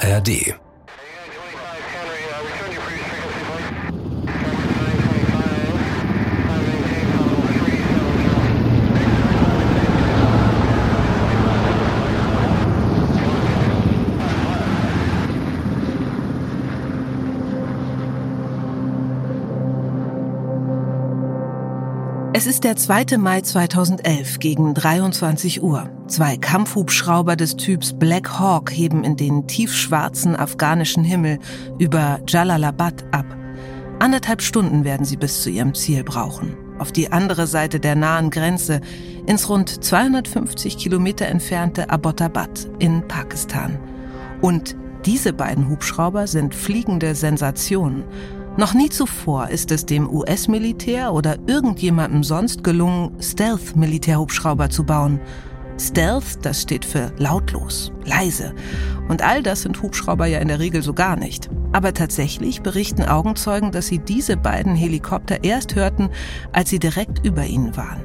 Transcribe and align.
ARD 0.00 0.54
Es 22.32 22.46
ist 22.46 22.62
der 22.62 22.76
2. 22.76 23.18
Mai 23.18 23.40
2011 23.40 24.38
gegen 24.38 24.74
23 24.74 25.60
Uhr. 25.60 25.97
Zwei 26.08 26.38
Kampfhubschrauber 26.38 27.36
des 27.36 27.56
Typs 27.56 27.92
Black 27.92 28.38
Hawk 28.38 28.70
heben 28.72 29.04
in 29.04 29.16
den 29.16 29.46
tiefschwarzen 29.46 30.34
afghanischen 30.34 31.04
Himmel 31.04 31.38
über 31.78 32.20
Jalalabad 32.26 33.04
ab. 33.12 33.26
Anderthalb 33.98 34.40
Stunden 34.40 34.84
werden 34.84 35.04
sie 35.04 35.18
bis 35.18 35.42
zu 35.42 35.50
ihrem 35.50 35.74
Ziel 35.74 36.04
brauchen. 36.04 36.56
Auf 36.78 36.92
die 36.92 37.12
andere 37.12 37.46
Seite 37.46 37.78
der 37.78 37.94
nahen 37.94 38.30
Grenze, 38.30 38.80
ins 39.26 39.50
rund 39.50 39.84
250 39.84 40.78
Kilometer 40.78 41.26
entfernte 41.26 41.90
Abbottabad 41.90 42.70
in 42.78 43.06
Pakistan. 43.06 43.78
Und 44.40 44.76
diese 45.04 45.34
beiden 45.34 45.68
Hubschrauber 45.68 46.26
sind 46.26 46.54
fliegende 46.54 47.14
Sensationen 47.14 48.04
noch 48.58 48.74
nie 48.74 48.88
zuvor 48.88 49.50
ist 49.50 49.70
es 49.70 49.86
dem 49.86 50.12
US-Militär 50.12 51.12
oder 51.12 51.36
irgendjemandem 51.46 52.24
sonst 52.24 52.64
gelungen, 52.64 53.12
Stealth-Militärhubschrauber 53.22 54.68
zu 54.68 54.82
bauen. 54.82 55.20
Stealth, 55.78 56.44
das 56.44 56.62
steht 56.62 56.84
für 56.84 57.12
lautlos, 57.18 57.92
leise. 58.04 58.54
Und 59.08 59.22
all 59.22 59.42
das 59.42 59.62
sind 59.62 59.80
Hubschrauber 59.82 60.26
ja 60.26 60.40
in 60.40 60.48
der 60.48 60.58
Regel 60.58 60.82
so 60.82 60.92
gar 60.92 61.16
nicht. 61.16 61.48
Aber 61.72 61.94
tatsächlich 61.94 62.62
berichten 62.62 63.02
Augenzeugen, 63.02 63.72
dass 63.72 63.86
sie 63.86 63.98
diese 63.98 64.36
beiden 64.36 64.74
Helikopter 64.74 65.44
erst 65.44 65.74
hörten, 65.74 66.10
als 66.52 66.70
sie 66.70 66.78
direkt 66.78 67.24
über 67.24 67.44
ihnen 67.44 67.76
waren. 67.76 68.02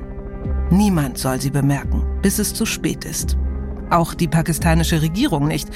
Niemand 0.70 1.18
soll 1.18 1.42
sie 1.42 1.52
bemerken, 1.52 2.04
bis 2.22 2.40
es 2.40 2.54
zu 2.54 2.66
spät 2.66 3.06
ist 3.06 3.38
auch 3.94 4.14
die 4.14 4.28
pakistanische 4.28 5.02
Regierung 5.02 5.48
nicht. 5.48 5.70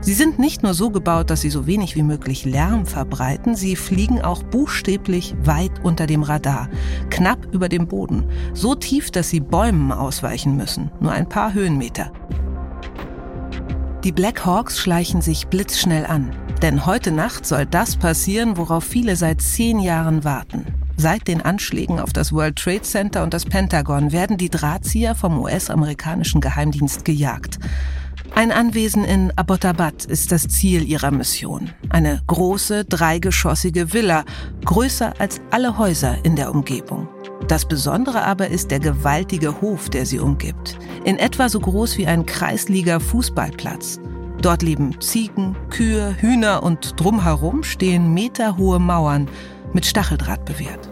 Sie 0.00 0.14
sind 0.14 0.38
nicht 0.38 0.62
nur 0.62 0.74
so 0.74 0.90
gebaut, 0.90 1.30
dass 1.30 1.42
sie 1.42 1.50
so 1.50 1.66
wenig 1.66 1.96
wie 1.96 2.02
möglich 2.02 2.44
Lärm 2.44 2.86
verbreiten, 2.86 3.54
sie 3.54 3.76
fliegen 3.76 4.22
auch 4.22 4.42
buchstäblich 4.42 5.34
weit 5.44 5.72
unter 5.82 6.06
dem 6.06 6.22
Radar, 6.22 6.68
knapp 7.10 7.46
über 7.52 7.68
dem 7.68 7.86
Boden, 7.86 8.24
so 8.54 8.74
tief, 8.74 9.10
dass 9.10 9.28
sie 9.28 9.40
Bäumen 9.40 9.92
ausweichen 9.92 10.56
müssen, 10.56 10.90
nur 11.00 11.12
ein 11.12 11.28
paar 11.28 11.52
Höhenmeter. 11.52 12.12
Die 14.04 14.12
Black 14.12 14.46
Hawks 14.46 14.78
schleichen 14.78 15.20
sich 15.20 15.48
blitzschnell 15.48 16.06
an, 16.06 16.30
denn 16.62 16.86
heute 16.86 17.10
Nacht 17.10 17.44
soll 17.44 17.66
das 17.66 17.96
passieren, 17.96 18.56
worauf 18.56 18.84
viele 18.84 19.16
seit 19.16 19.42
zehn 19.42 19.80
Jahren 19.80 20.24
warten. 20.24 20.77
Seit 21.00 21.28
den 21.28 21.40
Anschlägen 21.40 22.00
auf 22.00 22.12
das 22.12 22.32
World 22.32 22.56
Trade 22.56 22.82
Center 22.82 23.22
und 23.22 23.32
das 23.32 23.44
Pentagon 23.44 24.10
werden 24.10 24.36
die 24.36 24.50
Drahtzieher 24.50 25.14
vom 25.14 25.38
US-amerikanischen 25.38 26.40
Geheimdienst 26.40 27.04
gejagt. 27.04 27.60
Ein 28.34 28.50
Anwesen 28.50 29.04
in 29.04 29.32
Abbottabad 29.36 30.06
ist 30.06 30.32
das 30.32 30.48
Ziel 30.48 30.82
ihrer 30.82 31.12
Mission. 31.12 31.70
Eine 31.88 32.20
große, 32.26 32.84
dreigeschossige 32.84 33.92
Villa, 33.92 34.24
größer 34.64 35.14
als 35.20 35.40
alle 35.52 35.78
Häuser 35.78 36.16
in 36.24 36.34
der 36.34 36.52
Umgebung. 36.52 37.08
Das 37.46 37.68
Besondere 37.68 38.24
aber 38.24 38.48
ist 38.48 38.72
der 38.72 38.80
gewaltige 38.80 39.60
Hof, 39.60 39.90
der 39.90 40.04
sie 40.04 40.18
umgibt. 40.18 40.80
In 41.04 41.16
etwa 41.16 41.48
so 41.48 41.60
groß 41.60 41.96
wie 41.96 42.08
ein 42.08 42.26
Kreisliga-Fußballplatz. 42.26 44.00
Dort 44.42 44.62
leben 44.62 45.00
Ziegen, 45.00 45.56
Kühe, 45.70 46.16
Hühner 46.20 46.64
und 46.64 46.94
drumherum 47.00 47.62
stehen 47.62 48.14
meterhohe 48.14 48.80
Mauern 48.80 49.28
mit 49.72 49.86
Stacheldraht 49.86 50.44
bewehrt. 50.44 50.90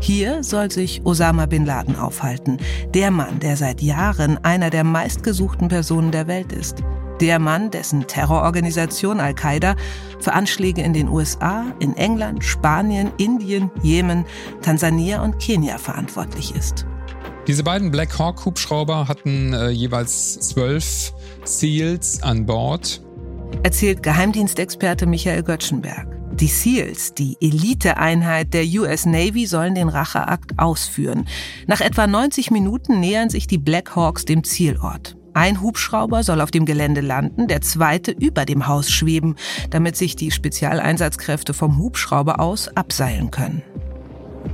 Hier 0.00 0.42
soll 0.42 0.70
sich 0.70 1.06
Osama 1.06 1.46
bin 1.46 1.64
Laden 1.64 1.96
aufhalten, 1.96 2.58
der 2.92 3.12
Mann, 3.12 3.38
der 3.38 3.56
seit 3.56 3.80
Jahren 3.80 4.36
einer 4.44 4.68
der 4.70 4.82
meistgesuchten 4.82 5.68
Personen 5.68 6.10
der 6.10 6.26
Welt 6.26 6.52
ist. 6.52 6.82
Der 7.20 7.38
Mann, 7.38 7.70
dessen 7.70 8.08
Terrororganisation 8.08 9.20
Al-Qaida 9.20 9.76
für 10.18 10.32
Anschläge 10.32 10.82
in 10.82 10.92
den 10.92 11.08
USA, 11.08 11.66
in 11.78 11.96
England, 11.96 12.42
Spanien, 12.42 13.12
Indien, 13.16 13.70
Jemen, 13.80 14.24
Tansania 14.60 15.22
und 15.22 15.38
Kenia 15.38 15.78
verantwortlich 15.78 16.52
ist. 16.56 16.84
Diese 17.46 17.62
beiden 17.62 17.92
Black 17.92 18.18
Hawk 18.18 18.44
Hubschrauber 18.44 19.06
hatten 19.06 19.52
äh, 19.52 19.68
jeweils 19.68 20.40
zwölf 20.40 21.12
SEALs 21.44 22.22
an 22.24 22.44
Bord. 22.44 23.02
Erzählt 23.62 24.02
Geheimdienstexperte 24.02 25.06
Michael 25.06 25.44
Göttschenberg. 25.44 26.21
Die 26.34 26.48
SEALs, 26.48 27.14
die 27.14 27.36
Eliteeinheit 27.40 28.54
der 28.54 28.64
US 28.64 29.06
Navy, 29.06 29.46
sollen 29.46 29.74
den 29.74 29.88
Racheakt 29.88 30.58
ausführen. 30.58 31.26
Nach 31.66 31.80
etwa 31.80 32.06
90 32.06 32.50
Minuten 32.50 33.00
nähern 33.00 33.30
sich 33.30 33.46
die 33.46 33.58
Black 33.58 33.94
Hawks 33.94 34.24
dem 34.24 34.42
Zielort. 34.42 35.16
Ein 35.34 35.62
Hubschrauber 35.62 36.22
soll 36.24 36.40
auf 36.40 36.50
dem 36.50 36.66
Gelände 36.66 37.00
landen, 37.00 37.48
der 37.48 37.60
zweite 37.60 38.10
über 38.10 38.44
dem 38.44 38.66
Haus 38.66 38.90
schweben, 38.90 39.36
damit 39.70 39.96
sich 39.96 40.16
die 40.16 40.30
Spezialeinsatzkräfte 40.30 41.54
vom 41.54 41.78
Hubschrauber 41.78 42.40
aus 42.40 42.68
abseilen 42.68 43.30
können. 43.30 43.62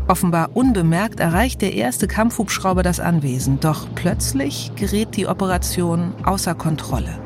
Offenbar 0.06 0.50
unbemerkt 0.54 1.20
erreicht 1.20 1.62
der 1.62 1.74
erste 1.74 2.06
Kampfhubschrauber 2.06 2.82
das 2.82 3.00
Anwesen, 3.00 3.60
doch 3.60 3.88
plötzlich 3.94 4.72
gerät 4.76 5.16
die 5.16 5.26
Operation 5.26 6.14
außer 6.24 6.54
Kontrolle. 6.54 7.18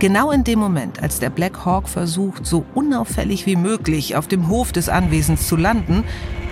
Genau 0.00 0.30
in 0.30 0.44
dem 0.44 0.58
Moment, 0.58 1.02
als 1.02 1.20
der 1.20 1.28
Black 1.28 1.66
Hawk 1.66 1.86
versucht, 1.86 2.46
so 2.46 2.64
unauffällig 2.74 3.44
wie 3.44 3.54
möglich 3.54 4.16
auf 4.16 4.26
dem 4.26 4.48
Hof 4.48 4.72
des 4.72 4.88
Anwesens 4.88 5.46
zu 5.46 5.56
landen, 5.56 6.04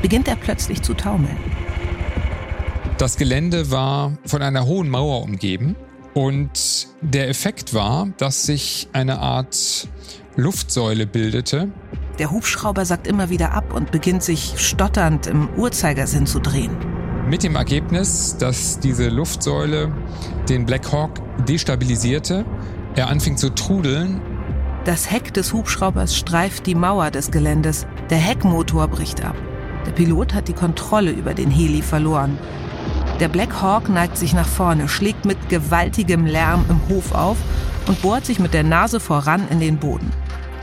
beginnt 0.03 0.29
er 0.29 0.37
plötzlich 0.37 0.83
zu 0.83 0.93
taumeln. 0.93 1.39
Das 2.99 3.17
Gelände 3.17 3.71
war 3.71 4.13
von 4.27 4.43
einer 4.43 4.67
hohen 4.67 4.91
Mauer 4.91 5.23
umgeben 5.23 5.77
und 6.13 6.89
der 7.01 7.31
Effekt 7.31 7.73
war, 7.73 8.09
dass 8.19 8.43
sich 8.43 8.89
eine 8.93 9.19
Art 9.19 9.89
Luftsäule 10.37 11.07
bildete. 11.07 11.71
Der 12.19 12.31
Hubschrauber 12.31 12.85
sagt 12.85 13.07
immer 13.07 13.31
wieder 13.31 13.53
ab 13.53 13.73
und 13.73 13.93
beginnt 13.93 14.23
sich 14.23 14.57
stotternd 14.59 15.27
im 15.27 15.49
Uhrzeigersinn 15.57 16.27
zu 16.27 16.39
drehen. 16.39 16.77
Mit 17.27 17.45
dem 17.45 17.57
Ergebnis, 17.57 18.37
dass 18.39 18.79
diese 18.79 19.09
Luftsäule 19.09 19.91
den 20.51 20.67
Black 20.67 20.93
Hawk 20.93 21.21
destabilisierte 21.47 22.45
er 22.99 23.09
anfing 23.09 23.37
zu 23.37 23.55
trudeln. 23.55 24.21
Das 24.85 25.11
Heck 25.11 25.33
des 25.33 25.53
Hubschraubers 25.53 26.17
streift 26.17 26.67
die 26.67 26.75
Mauer 26.75 27.11
des 27.11 27.31
Geländes. 27.31 27.87
Der 28.11 28.19
Heckmotor 28.19 28.89
bricht 28.89 29.25
ab. 29.25 29.37
Der 29.87 29.93
Pilot 29.93 30.35
hat 30.35 30.49
die 30.49 30.53
Kontrolle 30.53 31.11
über 31.11 31.35
den 31.35 31.51
Heli 31.51 31.83
verloren. 31.83 32.39
Der 33.21 33.29
Black 33.29 33.61
Hawk 33.61 33.89
neigt 33.89 34.17
sich 34.17 34.33
nach 34.33 34.47
vorne, 34.47 34.89
schlägt 34.89 35.25
mit 35.25 35.49
gewaltigem 35.49 36.27
Lärm 36.27 36.65
im 36.69 36.81
Hof 36.89 37.13
auf 37.15 37.37
und 37.87 38.01
bohrt 38.03 38.27
sich 38.27 38.39
mit 38.39 38.55
der 38.55 38.65
Nase 38.65 39.01
voran 39.01 39.49
in 39.49 39.61
den 39.61 39.79
Boden. 39.79 40.11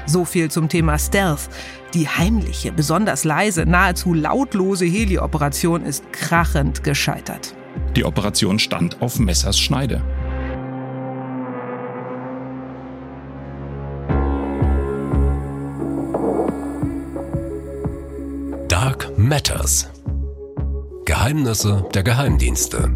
So 0.05 0.25
viel 0.25 0.51
zum 0.51 0.69
Thema 0.69 0.99
Stealth. 0.99 1.49
Die 1.93 2.07
heimliche, 2.07 2.71
besonders 2.71 3.23
leise, 3.23 3.65
nahezu 3.65 4.13
lautlose 4.13 4.85
Heli-Operation 4.85 5.83
ist 5.83 6.11
krachend 6.11 6.83
gescheitert. 6.83 7.55
Die 7.95 8.05
Operation 8.05 8.59
stand 8.59 9.01
auf 9.01 9.19
Messers 9.19 9.57
Schneide. 9.57 10.01
Matters. 19.25 19.89
Geheimnisse 21.05 21.83
der 21.95 22.03
Geheimdienste. 22.03 22.95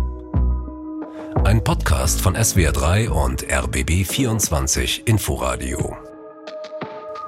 Ein 1.44 1.63
Podcast 1.63 2.22
von 2.22 2.38
SWR3 2.38 3.09
und 3.09 3.47
RBB24 3.47 5.08
Inforadio. 5.08 5.97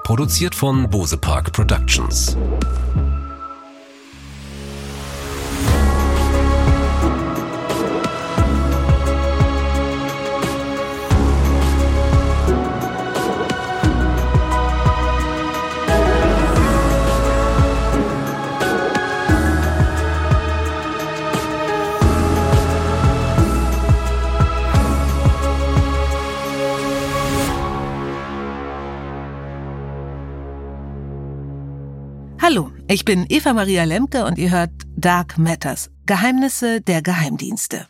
Produziert 0.04 0.54
von 0.54 0.88
Bose 0.88 1.16
Park 1.16 1.52
Productions. 1.52 2.36
Hallo, 32.44 32.72
ich 32.88 33.04
bin 33.04 33.24
Eva 33.28 33.52
Maria 33.52 33.84
Lemke 33.84 34.24
und 34.24 34.36
ihr 34.36 34.50
hört 34.50 34.72
Dark 34.96 35.38
Matters, 35.38 35.92
Geheimnisse 36.06 36.80
der 36.80 37.00
Geheimdienste. 37.00 37.86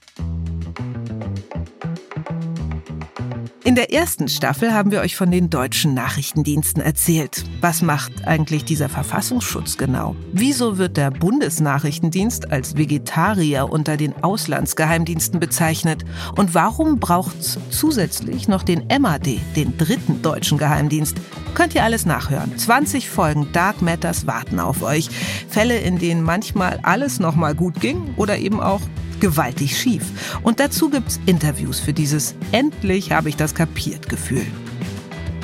In 3.64 3.76
der 3.76 3.93
ersten 3.93 4.26
Staffel 4.26 4.75
haben 4.75 4.91
wir 4.91 5.03
euch 5.03 5.14
von 5.14 5.31
den 5.31 5.49
deutschen 5.49 5.94
Nachrichtendiensten 5.94 6.82
erzählt. 6.82 7.44
Was 7.61 7.81
macht 7.81 8.26
eigentlich 8.26 8.64
dieser 8.64 8.88
Verfassungsschutz 8.88 9.79
genau? 9.79 10.17
Wieso 10.32 10.79
wird 10.79 10.97
der 10.97 11.12
Bundesnachrichtendienst 11.12 12.50
als 12.50 12.76
Vegetarier 12.76 13.70
unter 13.70 13.97
den 13.97 14.20
Auslandsgeheimdiensten 14.20 15.38
bezeichnet? 15.38 16.05
Und 16.37 16.55
warum 16.55 16.99
braucht 16.99 17.38
es 17.38 17.56
zusätzlich 17.70 18.49
noch 18.49 18.64
den 18.64 18.88
MAD, 19.00 19.38
den 19.55 19.79
dritten 19.79 20.23
deutschen 20.23 20.59
Geheimdienst? 20.59 21.19
Könnt 21.55 21.76
ihr 21.76 21.85
alles 21.85 22.05
nachhören. 22.05 22.59
20 22.59 23.09
Folgen 23.09 23.47
Dark 23.53 23.81
Matters 23.81 24.26
warten 24.26 24.59
auf 24.59 24.82
euch. 24.82 25.09
Fälle, 25.49 25.79
in 25.79 26.00
denen 26.00 26.23
manchmal 26.23 26.81
alles 26.82 27.20
nochmal 27.20 27.55
gut 27.55 27.81
ging 27.81 28.12
oder 28.17 28.38
eben 28.38 28.59
auch 28.59 28.81
gewaltig 29.23 29.79
schief. 29.79 30.03
Und 30.43 30.59
dazu 30.59 30.91
gibt's 30.91 31.21
Interviews 31.27 31.79
für 31.79 31.93
dieses 31.93 32.35
Endlich 32.51 33.13
habe 33.13 33.29
ich 33.29 33.37
das 33.37 33.55
kapiert 33.55 34.09
Gefühl. 34.09 34.45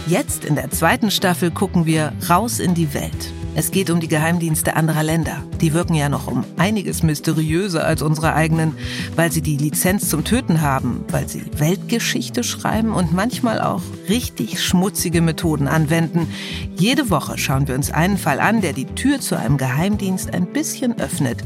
Jetzt 0.09 0.45
in 0.45 0.57
der 0.57 0.71
zweiten 0.71 1.13
Staffel 1.13 1.53
gucken 1.53 1.87
wir 1.87 2.13
raus 2.29 2.59
in 2.59 2.75
die 2.75 2.93
Welt. 2.93 3.33
Es 3.58 3.72
geht 3.72 3.90
um 3.90 3.99
die 3.99 4.06
Geheimdienste 4.06 4.76
anderer 4.76 5.02
Länder. 5.02 5.43
Die 5.60 5.75
wirken 5.75 5.94
ja 5.94 6.08
noch 6.08 6.28
um 6.28 6.44
einiges 6.58 7.02
mysteriöser 7.02 7.84
als 7.84 8.02
unsere 8.02 8.32
eigenen, 8.34 8.76
weil 9.16 9.32
sie 9.32 9.43
die 9.43 9.56
Lizenz 9.56 10.10
zum 10.10 10.22
Töten 10.22 10.60
haben, 10.60 11.05
weil 11.10 11.28
sie 11.28 11.43
Weltgeschichte 11.56 12.44
schreiben 12.44 12.93
und 12.93 13.12
manchmal 13.12 13.60
auch 13.60 13.82
richtig 14.08 14.62
schmutzige 14.62 15.22
Methoden 15.22 15.66
anwenden. 15.66 16.28
Jede 16.76 17.10
Woche 17.10 17.37
schauen 17.37 17.66
wir 17.66 17.75
uns 17.75 17.90
einen 17.90 18.16
Fall 18.16 18.38
an, 18.38 18.60
der 18.60 18.75
die 18.75 18.87
Tür 18.87 19.19
zu 19.19 19.37
einem 19.37 19.58
Geheimdienst 19.58 20.32
ein 20.32 20.46
bisschen 20.52 20.96
öffnet 21.00 21.43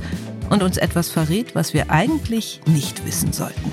und 0.50 0.62
uns 0.62 0.76
etwas 0.76 1.08
verrät, 1.08 1.54
was 1.54 1.72
wir 1.72 1.90
eigentlich 1.90 2.60
nicht 2.66 3.06
wissen 3.06 3.32
sollten. 3.32 3.72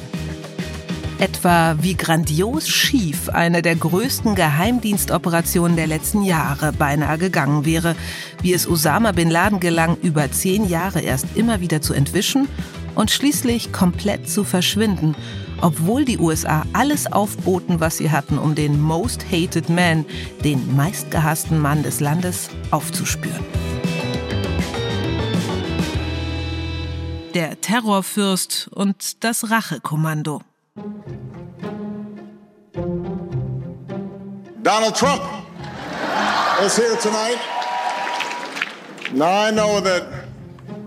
Etwa 1.19 1.75
wie 1.81 1.95
grandios 1.95 2.69
schief 2.69 3.27
eine 3.27 3.61
der 3.61 3.75
größten 3.75 4.35
Geheimdienstoperationen 4.35 5.75
der 5.75 5.85
letzten 5.85 6.23
Jahre 6.23 6.71
beinahe 6.71 7.17
gegangen 7.17 7.65
wäre, 7.65 7.97
wie 8.41 8.53
es 8.53 8.65
Osama 8.67 9.11
bin 9.11 9.29
Laden 9.29 9.59
gelang, 9.59 9.97
über 10.01 10.31
zehn 10.31 10.69
Jahre 10.69 11.01
erst 11.01 11.25
immer 11.35 11.59
wieder 11.59 11.81
zu 11.81 11.93
entwischen 11.93 12.47
und 12.95 13.11
schließlich 13.11 13.73
komplett 13.73 14.29
zu 14.29 14.45
verschwinden, 14.45 15.13
obwohl 15.59 16.05
die 16.05 16.19
USA 16.19 16.65
alles 16.71 17.11
aufboten, 17.11 17.81
was 17.81 17.97
sie 17.97 18.11
hatten, 18.11 18.37
um 18.37 18.55
den 18.55 18.79
Most 18.79 19.25
Hated 19.29 19.69
Man, 19.69 20.05
den 20.45 20.73
meistgehassten 20.77 21.59
Mann 21.59 21.83
des 21.83 21.99
Landes, 21.99 22.49
aufzuspüren. 22.71 23.43
der 27.33 27.61
Terrorfürst 27.61 28.69
und 28.73 29.23
das 29.23 29.51
Rachekommando. 29.51 30.41
Donald 34.61 34.95
Trump 34.95 35.23
is 36.61 36.75
here 36.75 36.95
tonight. 36.97 37.39
Now 39.13 39.47
I 39.47 39.51
know 39.51 39.79
that 39.79 40.03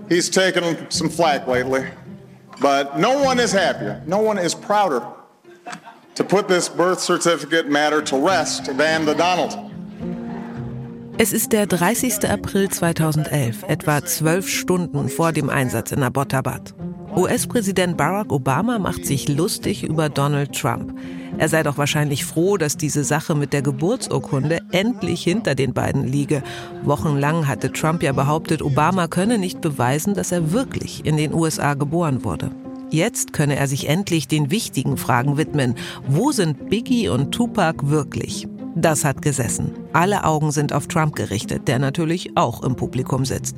he's 0.08 0.30
taken 0.30 0.90
some 0.90 1.08
flack 1.08 1.46
lately, 1.46 1.84
but 2.60 2.98
no 2.98 3.22
one 3.22 3.40
is 3.40 3.52
happier, 3.52 4.02
no 4.06 4.18
one 4.18 4.38
is 4.38 4.54
prouder 4.54 5.02
to 6.14 6.24
put 6.24 6.46
this 6.48 6.68
birth 6.68 7.00
certificate 7.00 7.68
matter 7.68 8.02
to 8.02 8.16
rest 8.16 8.66
than 8.76 9.04
the 9.04 9.14
Donald. 9.14 9.58
Es 11.18 11.32
ist 11.32 11.52
der 11.52 11.66
30. 11.66 12.24
April 12.28 12.68
2011, 12.68 13.64
etwa 13.68 14.04
zwölf 14.04 14.48
Stunden 14.48 15.08
vor 15.08 15.32
dem 15.32 15.50
Einsatz 15.50 15.92
in 15.92 16.02
Abbottabad. 16.02 16.74
US-Präsident 17.14 17.98
Barack 17.98 18.32
Obama 18.32 18.78
macht 18.78 19.04
sich 19.04 19.28
lustig 19.28 19.84
über 19.84 20.08
Donald 20.08 20.58
Trump. 20.58 20.98
Er 21.36 21.48
sei 21.48 21.62
doch 21.62 21.76
wahrscheinlich 21.76 22.24
froh, 22.24 22.56
dass 22.56 22.78
diese 22.78 23.04
Sache 23.04 23.34
mit 23.34 23.52
der 23.52 23.60
Geburtsurkunde 23.60 24.60
endlich 24.70 25.22
hinter 25.22 25.54
den 25.54 25.74
beiden 25.74 26.06
liege. 26.06 26.42
Wochenlang 26.84 27.46
hatte 27.46 27.70
Trump 27.70 28.02
ja 28.02 28.12
behauptet, 28.12 28.62
Obama 28.62 29.08
könne 29.08 29.36
nicht 29.36 29.60
beweisen, 29.60 30.14
dass 30.14 30.32
er 30.32 30.52
wirklich 30.52 31.04
in 31.04 31.18
den 31.18 31.34
USA 31.34 31.74
geboren 31.74 32.24
wurde. 32.24 32.50
Jetzt 32.88 33.34
könne 33.34 33.56
er 33.56 33.68
sich 33.68 33.88
endlich 33.88 34.26
den 34.26 34.50
wichtigen 34.50 34.96
Fragen 34.96 35.36
widmen. 35.36 35.74
Wo 36.06 36.32
sind 36.32 36.70
Biggie 36.70 37.08
und 37.08 37.32
Tupac 37.32 37.88
wirklich? 37.88 38.48
Das 38.74 39.04
hat 39.04 39.20
gesessen. 39.20 39.72
Alle 39.92 40.24
Augen 40.24 40.50
sind 40.50 40.72
auf 40.72 40.86
Trump 40.86 41.14
gerichtet, 41.14 41.68
der 41.68 41.78
natürlich 41.78 42.36
auch 42.36 42.62
im 42.62 42.74
Publikum 42.74 43.26
sitzt. 43.26 43.56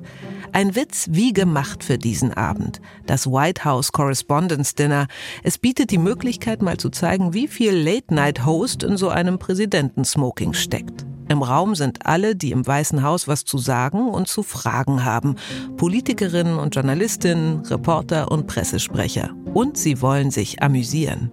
Ein 0.55 0.77
Witz 0.77 1.09
wie 1.11 1.33
gemacht 1.33 1.83
für 1.83 1.99
diesen 1.99 2.33
Abend. 2.33 2.81
Das 3.07 3.27
White 3.27 3.65
House 3.65 3.91
Correspondence 3.91 4.77
Dinner. 4.77 5.09
Es 5.43 5.59
bietet 5.59 5.91
die 5.91 5.99
Möglichkeit, 5.99 6.63
mal 6.63 6.77
zu 6.77 6.91
zeigen, 6.91 7.35
wie 7.35 7.49
viel 7.49 7.73
Late-Night-Host 7.75 8.85
in 8.85 8.97
so 8.97 9.09
einem 9.09 9.41
Präsidentensmoking 9.41 10.53
steckt. 10.53 11.05
Im 11.29 11.43
Raum 11.43 11.75
sind 11.75 12.07
alle, 12.07 12.37
die 12.37 12.53
im 12.53 12.65
Weißen 12.65 13.03
Haus 13.03 13.27
was 13.27 13.45
zu 13.45 13.59
sagen 13.59 14.09
und 14.09 14.29
zu 14.29 14.45
fragen 14.45 15.05
haben. 15.05 15.35
Politikerinnen 15.77 16.57
und 16.61 16.77
Journalistinnen, 16.77 17.67
Reporter 17.67 18.31
und 18.31 18.47
Pressesprecher. 18.47 19.31
Und 19.55 19.77
sie 19.77 20.01
wollen 20.01 20.31
sich 20.31 20.63
amüsieren. 20.63 21.33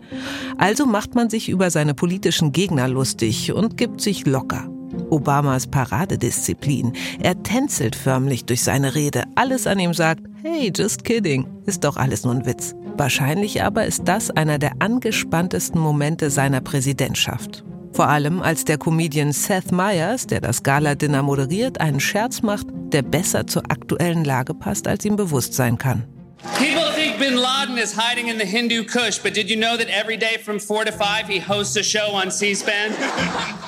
Also 0.58 0.88
macht 0.88 1.14
man 1.14 1.30
sich 1.30 1.48
über 1.48 1.70
seine 1.70 1.94
politischen 1.94 2.54
Gegner 2.54 2.88
lustig 2.88 3.54
und 3.54 3.78
gibt 3.78 4.02
sich 4.02 4.26
locker. 4.26 4.68
Obamas 5.10 5.68
Paradedisziplin. 5.68 6.94
Er 7.22 7.42
tänzelt 7.44 7.96
förmlich 7.96 8.46
durch 8.46 8.64
seine 8.64 8.96
Rede. 8.96 9.24
Alles 9.36 9.68
an 9.68 9.80
ihm 9.80 9.94
sagt, 9.94 10.24
hey, 10.42 10.72
just 10.76 11.04
kidding. 11.04 11.48
Ist 11.66 11.84
doch 11.84 11.98
alles 11.98 12.24
nur 12.24 12.34
ein 12.34 12.46
Witz. 12.46 12.76
Wahrscheinlich 12.98 13.64
aber 13.64 13.86
ist 13.86 14.04
das 14.06 14.30
einer 14.30 14.60
der 14.60 14.74
angespanntesten 14.80 15.80
Momente 15.80 16.30
seiner 16.30 16.62
Präsidentschaft. 16.62 17.64
Vor 17.94 18.08
allem 18.08 18.42
als 18.42 18.64
der 18.64 18.78
Comedian 18.78 19.34
Seth 19.34 19.72
Meyers, 19.72 20.26
der 20.28 20.40
das 20.40 20.64
Gala-Dinner 20.64 21.24
moderiert, 21.24 21.82
einen 21.82 22.00
Scherz 22.00 22.42
macht, 22.42 22.68
der 22.94 23.02
besser 23.02 23.48
zur 23.48 23.64
aktuellen 23.70 24.24
Lage 24.24 24.54
passt, 24.54 24.88
als 24.88 25.04
ihm 25.04 25.16
bewusst 25.16 25.54
sein 25.54 25.78
kann. 25.78 26.04
People 26.58 26.92
think 26.96 27.20
Bin 27.20 27.36
Laden 27.36 27.78
is 27.78 27.94
hiding 27.94 28.30
in 28.30 28.40
the 28.40 28.46
Hindu 28.46 28.84
Kush, 28.86 29.22
but 29.22 29.36
did 29.36 29.50
you 29.50 29.56
know 29.56 29.78
that 29.78 29.90
every 29.90 30.18
day 30.18 30.38
from 30.44 30.60
4 30.60 30.86
to 30.86 30.92
5 30.92 31.28
he 31.28 31.40
hosts 31.40 31.76
a 31.78 31.84
show 31.84 32.14
on 32.14 32.32
C-SPAN? 32.32 32.94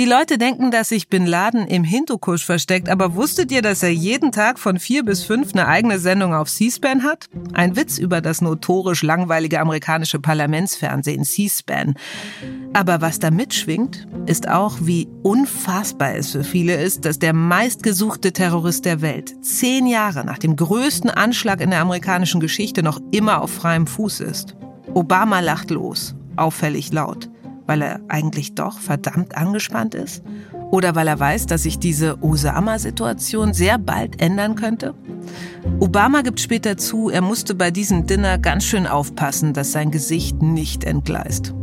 Die 0.00 0.06
Leute 0.06 0.38
denken, 0.38 0.70
dass 0.70 0.88
sich 0.88 1.08
Bin 1.08 1.26
Laden 1.26 1.66
im 1.66 1.84
Hindukusch 1.84 2.42
versteckt, 2.42 2.88
aber 2.88 3.16
wusstet 3.16 3.52
ihr, 3.52 3.60
dass 3.60 3.82
er 3.82 3.92
jeden 3.92 4.32
Tag 4.32 4.58
von 4.58 4.78
vier 4.78 5.04
bis 5.04 5.24
fünf 5.24 5.52
eine 5.52 5.66
eigene 5.66 5.98
Sendung 5.98 6.32
auf 6.32 6.48
C-SPAN 6.48 7.02
hat? 7.02 7.26
Ein 7.52 7.76
Witz 7.76 7.98
über 7.98 8.22
das 8.22 8.40
notorisch 8.40 9.02
langweilige 9.02 9.60
amerikanische 9.60 10.18
Parlamentsfernsehen 10.18 11.22
C-SPAN. 11.24 11.96
Aber 12.72 13.02
was 13.02 13.18
da 13.18 13.30
mitschwingt, 13.30 14.08
ist 14.24 14.48
auch, 14.48 14.78
wie 14.80 15.06
unfassbar 15.22 16.14
es 16.14 16.30
für 16.30 16.44
viele 16.44 16.82
ist, 16.82 17.04
dass 17.04 17.18
der 17.18 17.34
meistgesuchte 17.34 18.32
Terrorist 18.32 18.86
der 18.86 19.02
Welt 19.02 19.44
zehn 19.44 19.86
Jahre 19.86 20.24
nach 20.24 20.38
dem 20.38 20.56
größten 20.56 21.10
Anschlag 21.10 21.60
in 21.60 21.68
der 21.68 21.82
amerikanischen 21.82 22.40
Geschichte 22.40 22.82
noch 22.82 23.02
immer 23.10 23.42
auf 23.42 23.50
freiem 23.50 23.86
Fuß 23.86 24.20
ist. 24.20 24.56
Obama 24.94 25.40
lacht 25.40 25.70
los, 25.70 26.14
auffällig 26.36 26.90
laut 26.90 27.28
weil 27.70 27.82
er 27.82 28.00
eigentlich 28.08 28.56
doch 28.56 28.80
verdammt 28.80 29.36
angespannt 29.36 29.94
ist? 29.94 30.24
Oder 30.72 30.96
weil 30.96 31.06
er 31.06 31.20
weiß, 31.20 31.46
dass 31.46 31.62
sich 31.62 31.78
diese 31.78 32.20
Osama-Situation 32.20 33.54
sehr 33.54 33.78
bald 33.78 34.20
ändern 34.20 34.56
könnte? 34.56 34.92
Obama 35.78 36.22
gibt 36.22 36.40
später 36.40 36.76
zu, 36.76 37.10
er 37.10 37.22
musste 37.22 37.54
bei 37.54 37.70
diesem 37.70 38.08
Dinner 38.08 38.38
ganz 38.38 38.64
schön 38.64 38.88
aufpassen, 38.88 39.52
dass 39.52 39.70
sein 39.70 39.92
Gesicht 39.92 40.42
nicht 40.42 40.82
entgleist. 40.82 41.54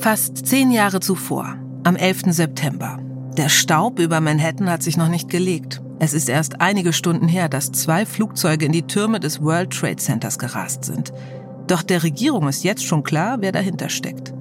Fast 0.00 0.44
zehn 0.44 0.72
Jahre 0.72 0.98
zuvor, 0.98 1.58
am 1.84 1.94
11. 1.94 2.22
September. 2.32 2.98
Der 3.38 3.48
Staub 3.48 3.98
über 3.98 4.20
Manhattan 4.20 4.68
hat 4.68 4.82
sich 4.82 4.98
noch 4.98 5.08
nicht 5.08 5.30
gelegt. 5.30 5.80
Es 5.98 6.12
ist 6.12 6.28
erst 6.28 6.60
einige 6.60 6.92
Stunden 6.92 7.28
her, 7.28 7.48
dass 7.48 7.72
zwei 7.72 8.04
Flugzeuge 8.04 8.66
in 8.66 8.72
die 8.72 8.86
Türme 8.86 9.20
des 9.20 9.40
World 9.40 9.70
Trade 9.70 9.96
Centers 9.96 10.38
gerast 10.38 10.84
sind. 10.84 11.14
Doch 11.66 11.82
der 11.82 12.02
Regierung 12.02 12.46
ist 12.46 12.62
jetzt 12.62 12.84
schon 12.84 13.04
klar, 13.04 13.38
wer 13.40 13.50
dahinter 13.50 13.88
steckt. 13.88 14.34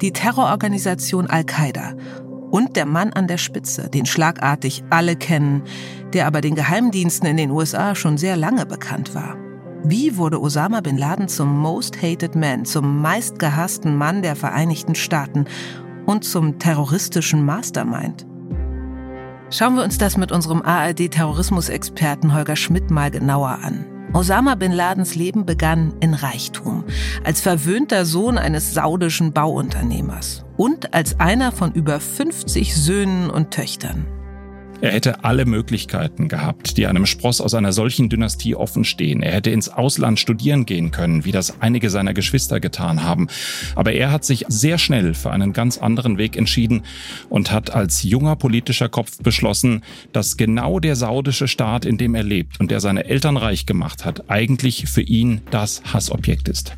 Die 0.00 0.12
Terrororganisation 0.12 1.28
Al-Qaida 1.28 1.94
und 2.50 2.74
der 2.74 2.84
Mann 2.84 3.12
an 3.12 3.28
der 3.28 3.38
Spitze, 3.38 3.88
den 3.88 4.06
schlagartig 4.06 4.82
alle 4.90 5.14
kennen, 5.14 5.62
der 6.12 6.26
aber 6.26 6.40
den 6.40 6.56
Geheimdiensten 6.56 7.28
in 7.28 7.36
den 7.36 7.52
USA 7.52 7.94
schon 7.94 8.18
sehr 8.18 8.36
lange 8.36 8.66
bekannt 8.66 9.14
war. 9.14 9.36
Wie 9.84 10.16
wurde 10.16 10.40
Osama 10.40 10.80
bin 10.80 10.98
Laden 10.98 11.28
zum 11.28 11.56
Most 11.60 12.02
Hated 12.02 12.34
Man, 12.34 12.64
zum 12.64 13.02
meistgehassten 13.02 13.96
Mann 13.96 14.22
der 14.22 14.34
Vereinigten 14.34 14.96
Staaten 14.96 15.44
und 16.06 16.24
zum 16.24 16.58
terroristischen 16.58 17.44
Mastermind? 17.44 18.26
Schauen 19.52 19.76
wir 19.76 19.84
uns 19.84 19.98
das 19.98 20.16
mit 20.16 20.32
unserem 20.32 20.62
ARD-Terrorismusexperten 20.62 22.32
Holger 22.32 22.56
Schmidt 22.56 22.90
mal 22.90 23.10
genauer 23.10 23.58
an. 23.62 23.84
Osama 24.14 24.54
bin 24.54 24.72
Ladens 24.72 25.14
Leben 25.14 25.44
begann 25.44 25.92
in 26.00 26.14
Reichtum, 26.14 26.84
als 27.22 27.42
verwöhnter 27.42 28.06
Sohn 28.06 28.38
eines 28.38 28.72
saudischen 28.72 29.34
Bauunternehmers 29.34 30.46
und 30.56 30.94
als 30.94 31.20
einer 31.20 31.52
von 31.52 31.72
über 31.72 32.00
50 32.00 32.74
Söhnen 32.74 33.28
und 33.28 33.50
Töchtern. 33.50 34.06
Er 34.82 34.90
hätte 34.90 35.22
alle 35.22 35.44
Möglichkeiten 35.44 36.26
gehabt, 36.26 36.76
die 36.76 36.88
einem 36.88 37.06
Spross 37.06 37.40
aus 37.40 37.54
einer 37.54 37.72
solchen 37.72 38.08
Dynastie 38.08 38.56
offenstehen. 38.56 39.22
Er 39.22 39.30
hätte 39.30 39.50
ins 39.50 39.68
Ausland 39.68 40.18
studieren 40.18 40.66
gehen 40.66 40.90
können, 40.90 41.24
wie 41.24 41.30
das 41.30 41.60
einige 41.60 41.88
seiner 41.88 42.14
Geschwister 42.14 42.58
getan 42.58 43.04
haben. 43.04 43.28
Aber 43.76 43.92
er 43.92 44.10
hat 44.10 44.24
sich 44.24 44.44
sehr 44.48 44.78
schnell 44.78 45.14
für 45.14 45.30
einen 45.30 45.52
ganz 45.52 45.78
anderen 45.78 46.18
Weg 46.18 46.36
entschieden 46.36 46.82
und 47.28 47.52
hat 47.52 47.72
als 47.72 48.02
junger 48.02 48.34
politischer 48.34 48.88
Kopf 48.88 49.18
beschlossen, 49.22 49.84
dass 50.12 50.36
genau 50.36 50.80
der 50.80 50.96
saudische 50.96 51.46
Staat, 51.46 51.84
in 51.84 51.96
dem 51.96 52.16
er 52.16 52.24
lebt 52.24 52.58
und 52.58 52.72
der 52.72 52.80
seine 52.80 53.04
Eltern 53.04 53.36
reich 53.36 53.66
gemacht 53.66 54.04
hat, 54.04 54.28
eigentlich 54.30 54.88
für 54.88 55.02
ihn 55.02 55.42
das 55.52 55.80
Hassobjekt 55.92 56.48
ist 56.48 56.74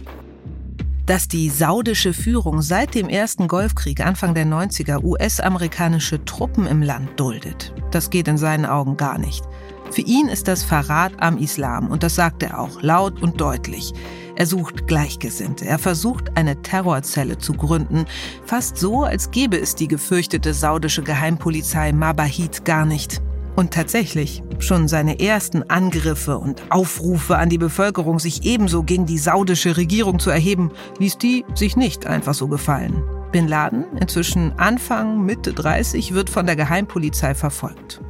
dass 1.07 1.29
die 1.29 1.51
saudische 1.51 2.13
Führung 2.13 2.63
seit 2.63 2.95
dem 2.95 3.09
ersten 3.09 3.49
Golfkrieg 3.49 4.05
Anfang 4.05 4.35
der 4.35 4.47
90er 4.47 5.03
US-amerikanische 5.03 6.25
Truppen 6.25 6.67
im 6.67 6.83
Land 6.83 7.19
duldet. 7.21 7.75
Das 7.91 8.11
geht 8.11 8.29
in 8.29 8.39
seinen 8.39 8.67
Augen 8.67 8.97
gar 8.97 9.19
nicht. 9.19 9.45
Für 9.91 10.01
ihn 10.01 10.29
ist 10.29 10.49
das 10.49 10.65
Verrat 10.65 11.13
am 11.19 11.39
Islam 11.39 11.89
und 11.89 12.03
das 12.03 12.15
sagt 12.15 12.43
er 12.43 12.59
auch 12.59 12.83
laut 12.83 13.23
und 13.23 13.41
deutlich. 13.41 13.93
Er 14.37 14.47
sucht 14.47 14.87
Gleichgesinnte. 14.89 15.65
Er 15.65 15.79
versucht, 15.79 16.37
eine 16.37 16.61
Terrorzelle 16.63 17.39
zu 17.39 17.53
gründen. 17.53 18.07
Fast 18.45 18.77
so, 18.77 19.05
als 19.05 19.31
gäbe 19.31 19.59
es 19.59 19.77
die 19.77 19.87
gefürchtete 19.87 20.55
saudische 20.55 21.03
Geheimpolizei 21.03 21.93
Mabahid 21.93 22.65
gar 22.65 22.87
nicht. 22.87 23.23
Und 23.57 23.73
tatsächlich, 23.73 24.43
schon 24.59 24.89
seine 24.89 25.21
ersten 25.21 25.63
Angriffe 25.71 26.39
und 26.39 26.63
Aufrufe 26.71 27.39
an 27.39 27.49
die 27.49 27.59
Bevölkerung, 27.59 28.19
sich 28.19 28.45
ebenso 28.45 28.83
gegen 28.83 29.07
die 29.07 29.19
saudische 29.19 29.77
Regierung 29.77 30.19
zu 30.19 30.31
erheben, 30.31 30.73
ließ 30.99 31.19
die 31.19 31.45
sich 31.55 31.77
nicht 31.77 32.07
einfach 32.07 32.35
so 32.35 32.49
gefallen. 32.49 33.03
Bin 33.31 33.47
Laden, 33.47 33.85
inzwischen 34.01 34.53
Anfang, 34.59 35.25
Mitte 35.25 35.53
30, 35.53 36.15
wird 36.15 36.31
von 36.31 36.47
der 36.47 36.57
Geheimpolizei 36.57 37.35
verfolgt. 37.35 38.01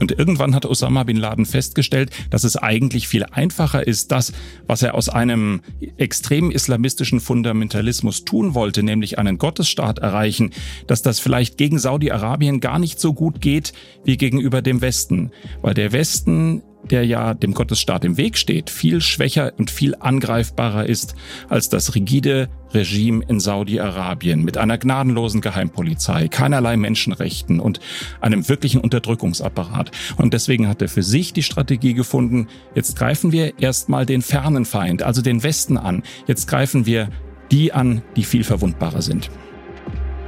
Und 0.00 0.12
irgendwann 0.12 0.54
hat 0.54 0.66
Osama 0.66 1.04
bin 1.04 1.16
Laden 1.16 1.46
festgestellt, 1.46 2.10
dass 2.30 2.44
es 2.44 2.56
eigentlich 2.56 3.08
viel 3.08 3.24
einfacher 3.24 3.86
ist, 3.86 4.12
das, 4.12 4.32
was 4.66 4.82
er 4.82 4.94
aus 4.94 5.08
einem 5.08 5.60
extrem 5.96 6.50
islamistischen 6.50 7.20
Fundamentalismus 7.20 8.24
tun 8.24 8.54
wollte, 8.54 8.82
nämlich 8.82 9.18
einen 9.18 9.38
Gottesstaat 9.38 10.00
erreichen, 10.00 10.50
dass 10.86 11.02
das 11.02 11.20
vielleicht 11.20 11.56
gegen 11.56 11.78
Saudi-Arabien 11.78 12.60
gar 12.60 12.78
nicht 12.78 13.00
so 13.00 13.14
gut 13.14 13.40
geht 13.40 13.72
wie 14.04 14.16
gegenüber 14.16 14.62
dem 14.62 14.80
Westen, 14.80 15.30
weil 15.62 15.74
der 15.74 15.92
Westen 15.92 16.62
der 16.90 17.04
ja 17.04 17.34
dem 17.34 17.54
Gottesstaat 17.54 18.04
im 18.04 18.16
Weg 18.16 18.36
steht, 18.36 18.70
viel 18.70 19.00
schwächer 19.00 19.52
und 19.58 19.70
viel 19.70 19.94
angreifbarer 19.98 20.86
ist 20.86 21.14
als 21.48 21.68
das 21.68 21.94
rigide 21.94 22.48
Regime 22.72 23.24
in 23.28 23.40
Saudi-Arabien 23.40 24.42
mit 24.42 24.56
einer 24.58 24.78
gnadenlosen 24.78 25.40
Geheimpolizei, 25.40 26.28
keinerlei 26.28 26.76
Menschenrechten 26.76 27.60
und 27.60 27.80
einem 28.20 28.48
wirklichen 28.48 28.80
Unterdrückungsapparat. 28.80 29.90
Und 30.16 30.34
deswegen 30.34 30.68
hat 30.68 30.82
er 30.82 30.88
für 30.88 31.02
sich 31.02 31.32
die 31.32 31.42
Strategie 31.42 31.94
gefunden, 31.94 32.48
jetzt 32.74 32.96
greifen 32.96 33.32
wir 33.32 33.58
erstmal 33.60 34.06
den 34.06 34.22
fernen 34.22 34.64
Feind, 34.64 35.02
also 35.02 35.22
den 35.22 35.42
Westen 35.42 35.76
an. 35.76 36.02
Jetzt 36.26 36.48
greifen 36.48 36.86
wir 36.86 37.08
die 37.50 37.72
an, 37.72 38.02
die 38.16 38.24
viel 38.24 38.44
verwundbarer 38.44 39.02
sind. 39.02 39.30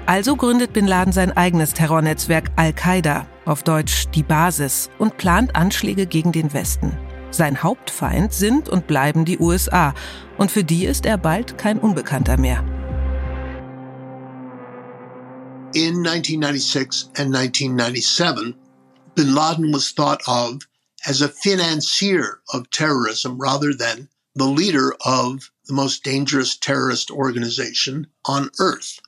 Also 0.06 0.36
gründet 0.36 0.72
Bin 0.72 0.86
Laden 0.86 1.12
sein 1.12 1.36
eigenes 1.36 1.72
Terrornetzwerk 1.72 2.52
Al-Qaida, 2.54 3.26
auf 3.46 3.62
Deutsch 3.62 4.06
die 4.14 4.22
Basis, 4.22 4.90
und 4.98 5.16
plant 5.16 5.56
Anschläge 5.56 6.06
gegen 6.06 6.32
den 6.32 6.52
Westen. 6.52 6.96
Sein 7.30 7.62
Hauptfeind 7.62 8.32
sind 8.32 8.68
und 8.68 8.86
bleiben 8.86 9.24
die 9.24 9.38
USA, 9.38 9.94
und 10.36 10.50
für 10.50 10.64
die 10.64 10.84
ist 10.84 11.06
er 11.06 11.18
bald 11.18 11.56
kein 11.56 11.78
Unbekannter 11.78 12.36
mehr. 12.36 12.62
In 15.74 16.06
1996 16.06 17.10
and 17.16 17.34
1997, 17.34 18.54
Bin 19.14 19.34
Laden 19.34 19.72
was 19.72 19.94
thought 19.94 20.20
of 20.26 20.58
as 21.06 21.22
a 21.22 21.28
financier 21.28 22.40
of 22.52 22.68
terrorism 22.70 23.38
rather 23.38 23.72
than 23.72 24.08
the 24.34 24.44
leader 24.44 24.94
of 25.00 25.50
the 25.66 25.74
most 25.74 26.04
dangerous 26.04 26.58
terrorist 26.58 27.10
organization 27.10 28.06
on 28.26 28.50
earth. 28.58 29.00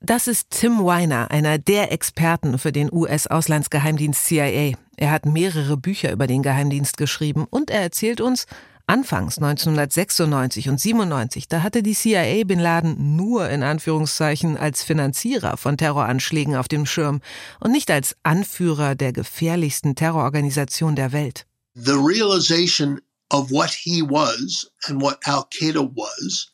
Das 0.00 0.28
ist 0.28 0.50
Tim 0.50 0.84
Weiner, 0.84 1.32
einer 1.32 1.58
der 1.58 1.90
Experten 1.90 2.58
für 2.58 2.70
den 2.70 2.88
US-Auslandsgeheimdienst 2.92 4.26
CIA. 4.26 4.74
Er 4.96 5.10
hat 5.10 5.26
mehrere 5.26 5.76
Bücher 5.76 6.12
über 6.12 6.28
den 6.28 6.42
Geheimdienst 6.42 6.96
geschrieben 6.96 7.46
und 7.50 7.68
er 7.68 7.82
erzählt 7.82 8.20
uns, 8.20 8.46
anfangs 8.86 9.38
1996 9.38 10.68
und 10.68 10.80
97, 10.80 11.48
da 11.48 11.64
hatte 11.64 11.82
die 11.82 11.94
CIA 11.94 12.44
Bin 12.44 12.60
Laden 12.60 13.16
nur 13.16 13.50
in 13.50 13.64
Anführungszeichen 13.64 14.56
als 14.56 14.84
Finanzierer 14.84 15.56
von 15.56 15.76
Terroranschlägen 15.76 16.54
auf 16.54 16.68
dem 16.68 16.86
Schirm 16.86 17.20
und 17.58 17.72
nicht 17.72 17.90
als 17.90 18.16
Anführer 18.22 18.94
der 18.94 19.12
gefährlichsten 19.12 19.96
Terrororganisation 19.96 20.94
der 20.94 21.12
Welt. 21.12 21.44
The 21.74 21.92
realization 21.92 23.00
of 23.30 23.50
what 23.50 23.70
he 23.70 24.02
was 24.02 24.70
and 24.86 25.02
what 25.02 25.18
Al-Qaeda 25.24 25.82
was 25.94 26.52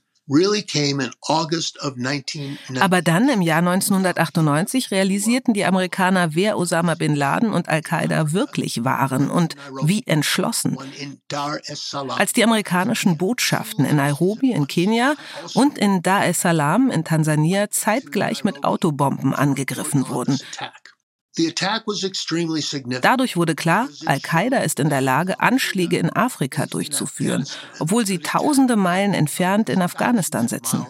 aber 2.80 3.02
dann 3.02 3.28
im 3.28 3.42
Jahr 3.42 3.58
1998 3.58 4.90
realisierten 4.90 5.52
die 5.52 5.64
Amerikaner, 5.64 6.34
wer 6.34 6.56
Osama 6.56 6.94
bin 6.94 7.14
Laden 7.14 7.52
und 7.52 7.68
Al-Qaida 7.68 8.32
wirklich 8.32 8.84
waren 8.84 9.30
und 9.30 9.56
wie 9.82 10.02
entschlossen. 10.06 10.78
Als 12.08 12.32
die 12.32 12.44
amerikanischen 12.44 13.18
Botschaften 13.18 13.84
in 13.84 13.96
Nairobi 13.96 14.52
in 14.52 14.66
Kenia 14.66 15.14
und 15.54 15.78
in 15.78 16.02
Dar 16.02 16.26
es 16.26 16.40
Salaam 16.40 16.90
in 16.90 17.04
Tansania 17.04 17.70
zeitgleich 17.70 18.44
mit 18.44 18.64
Autobomben 18.64 19.34
angegriffen 19.34 20.08
wurden. 20.08 20.38
Dadurch 23.00 23.36
wurde 23.36 23.54
klar, 23.54 23.88
Al-Qaida 24.06 24.58
ist 24.58 24.78
in 24.78 24.88
der 24.88 25.00
Lage, 25.00 25.40
Anschläge 25.40 25.98
in 25.98 26.10
Afrika 26.10 26.66
durchzuführen, 26.66 27.46
obwohl 27.78 28.06
sie 28.06 28.18
tausende 28.18 28.76
Meilen 28.76 29.14
entfernt 29.14 29.68
in 29.68 29.82
Afghanistan 29.82 30.48
sitzen. 30.48 30.86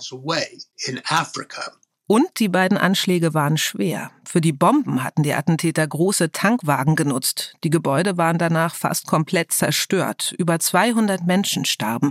Und 2.07 2.39
die 2.39 2.49
beiden 2.49 2.77
Anschläge 2.77 3.33
waren 3.33 3.57
schwer. 3.57 4.11
Für 4.27 4.43
die 4.43 4.53
Bomben 4.53 5.03
hatten 5.03 5.23
die 5.23 5.33
Attentäter 5.33 5.87
große 5.87 6.33
Tankwagen 6.33 6.97
genutzt. 6.97 7.55
Die 7.65 7.71
Gebäude 7.71 8.19
waren 8.19 8.37
danach 8.37 8.75
fast 8.75 9.07
komplett 9.07 9.53
zerstört. 9.53 10.35
Über 10.37 10.59
200 10.59 11.27
Menschen 11.27 11.65
starben. 11.65 12.11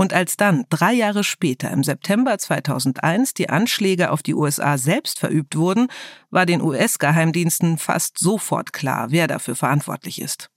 Und 0.00 0.14
als 0.14 0.38
dann, 0.38 0.64
drei 0.70 0.94
Jahre 0.94 1.22
später, 1.22 1.70
im 1.70 1.84
September 1.84 2.38
2001, 2.38 3.34
die 3.34 3.50
Anschläge 3.50 4.10
auf 4.10 4.22
die 4.22 4.32
USA 4.34 4.78
selbst 4.78 5.18
verübt 5.18 5.56
wurden, 5.56 5.88
war 6.30 6.46
den 6.46 6.62
US-Geheimdiensten 6.62 7.76
fast 7.76 8.18
sofort 8.18 8.72
klar, 8.72 9.08
wer 9.10 9.26
dafür 9.26 9.56
verantwortlich 9.56 10.18
ist. 10.18 10.48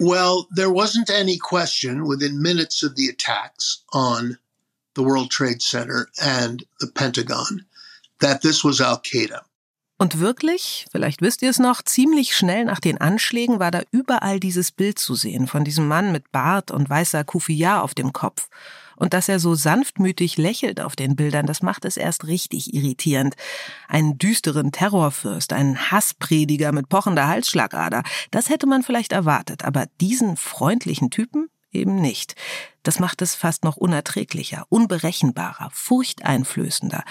Well, 0.00 0.46
there 0.56 0.70
wasn't 0.70 1.12
any 1.12 1.38
question 1.38 2.08
within 2.08 2.42
minutes 2.42 2.82
of 2.82 2.94
the 2.96 3.08
attacks 3.08 3.84
on 3.92 4.36
the 4.96 5.02
World 5.02 5.30
Trade 5.30 5.62
Center 5.62 6.08
and 6.18 6.66
the 6.80 6.88
Pentagon 6.88 7.64
that 8.18 8.42
this 8.42 8.64
was 8.64 8.80
Al-Qaeda. 8.80 9.42
Und 10.02 10.18
wirklich, 10.18 10.86
vielleicht 10.90 11.22
wisst 11.22 11.42
ihr 11.42 11.50
es 11.50 11.60
noch, 11.60 11.80
ziemlich 11.80 12.36
schnell 12.36 12.64
nach 12.64 12.80
den 12.80 13.00
Anschlägen 13.00 13.60
war 13.60 13.70
da 13.70 13.82
überall 13.92 14.40
dieses 14.40 14.72
Bild 14.72 14.98
zu 14.98 15.14
sehen 15.14 15.46
von 15.46 15.62
diesem 15.62 15.86
Mann 15.86 16.10
mit 16.10 16.32
Bart 16.32 16.72
und 16.72 16.90
weißer 16.90 17.22
Kufiyar 17.22 17.84
auf 17.84 17.94
dem 17.94 18.12
Kopf. 18.12 18.48
Und 18.96 19.14
dass 19.14 19.28
er 19.28 19.38
so 19.38 19.54
sanftmütig 19.54 20.38
lächelt 20.38 20.80
auf 20.80 20.96
den 20.96 21.14
Bildern, 21.14 21.46
das 21.46 21.62
macht 21.62 21.84
es 21.84 21.96
erst 21.96 22.26
richtig 22.26 22.74
irritierend. 22.74 23.36
Einen 23.86 24.18
düsteren 24.18 24.72
Terrorfürst, 24.72 25.52
einen 25.52 25.92
Hassprediger 25.92 26.72
mit 26.72 26.88
pochender 26.88 27.28
Halsschlagader, 27.28 28.02
das 28.32 28.48
hätte 28.48 28.66
man 28.66 28.82
vielleicht 28.82 29.12
erwartet, 29.12 29.64
aber 29.64 29.86
diesen 30.00 30.36
freundlichen 30.36 31.10
Typen 31.10 31.46
eben 31.70 31.94
nicht. 31.94 32.34
Das 32.82 32.98
macht 32.98 33.22
es 33.22 33.36
fast 33.36 33.62
noch 33.62 33.76
unerträglicher, 33.76 34.66
unberechenbarer, 34.68 35.70
furchteinflößender. 35.72 37.04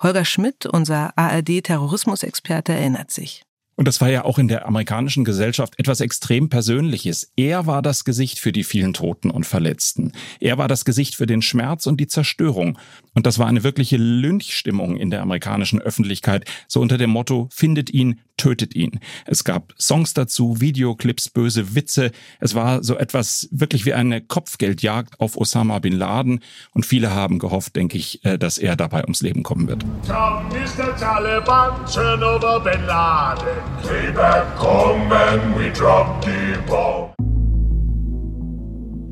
Holger 0.00 0.24
Schmidt, 0.24 0.66
unser 0.66 1.16
ARD-Terrorismusexperte, 1.16 2.72
erinnert 2.72 3.10
sich. 3.10 3.42
Und 3.78 3.86
das 3.86 4.00
war 4.00 4.08
ja 4.08 4.24
auch 4.24 4.38
in 4.38 4.48
der 4.48 4.66
amerikanischen 4.66 5.24
Gesellschaft 5.24 5.78
etwas 5.78 6.00
extrem 6.00 6.48
Persönliches. 6.48 7.30
Er 7.36 7.66
war 7.66 7.80
das 7.80 8.04
Gesicht 8.04 8.40
für 8.40 8.50
die 8.50 8.64
vielen 8.64 8.92
Toten 8.92 9.30
und 9.30 9.46
Verletzten. 9.46 10.10
Er 10.40 10.58
war 10.58 10.66
das 10.66 10.84
Gesicht 10.84 11.14
für 11.14 11.26
den 11.26 11.42
Schmerz 11.42 11.86
und 11.86 12.00
die 12.00 12.08
Zerstörung. 12.08 12.76
Und 13.18 13.26
das 13.26 13.40
war 13.40 13.48
eine 13.48 13.64
wirkliche 13.64 13.96
Lynchstimmung 13.96 14.96
in 14.96 15.10
der 15.10 15.22
amerikanischen 15.22 15.82
Öffentlichkeit, 15.82 16.44
so 16.68 16.80
unter 16.80 16.98
dem 16.98 17.10
Motto, 17.10 17.48
findet 17.50 17.90
ihn, 17.90 18.20
tötet 18.36 18.76
ihn. 18.76 19.00
Es 19.26 19.42
gab 19.42 19.74
Songs 19.76 20.14
dazu, 20.14 20.60
Videoclips, 20.60 21.28
böse 21.28 21.74
Witze. 21.74 22.12
Es 22.38 22.54
war 22.54 22.84
so 22.84 22.96
etwas 22.96 23.48
wirklich 23.50 23.84
wie 23.86 23.94
eine 23.94 24.20
Kopfgeldjagd 24.20 25.18
auf 25.18 25.36
Osama 25.36 25.80
bin 25.80 25.94
Laden. 25.94 26.44
Und 26.70 26.86
viele 26.86 27.10
haben 27.10 27.40
gehofft, 27.40 27.74
denke 27.74 27.98
ich, 27.98 28.24
äh, 28.24 28.38
dass 28.38 28.56
er 28.56 28.76
dabei 28.76 29.02
ums 29.02 29.20
Leben 29.20 29.42
kommen 29.42 29.66
wird. 29.66 29.84
Tom 30.06 30.62
ist 30.62 30.78
der 30.78 30.94
Taliban, 30.94 31.74
turn 31.92 32.22
over 32.22 32.60
bin 32.60 32.86
Laden. 32.86 33.48
Keep 33.82 34.14
kommen, 34.56 35.56
we 35.56 35.72
drop 35.72 36.24
the 36.24 36.56
bomb. 36.68 37.17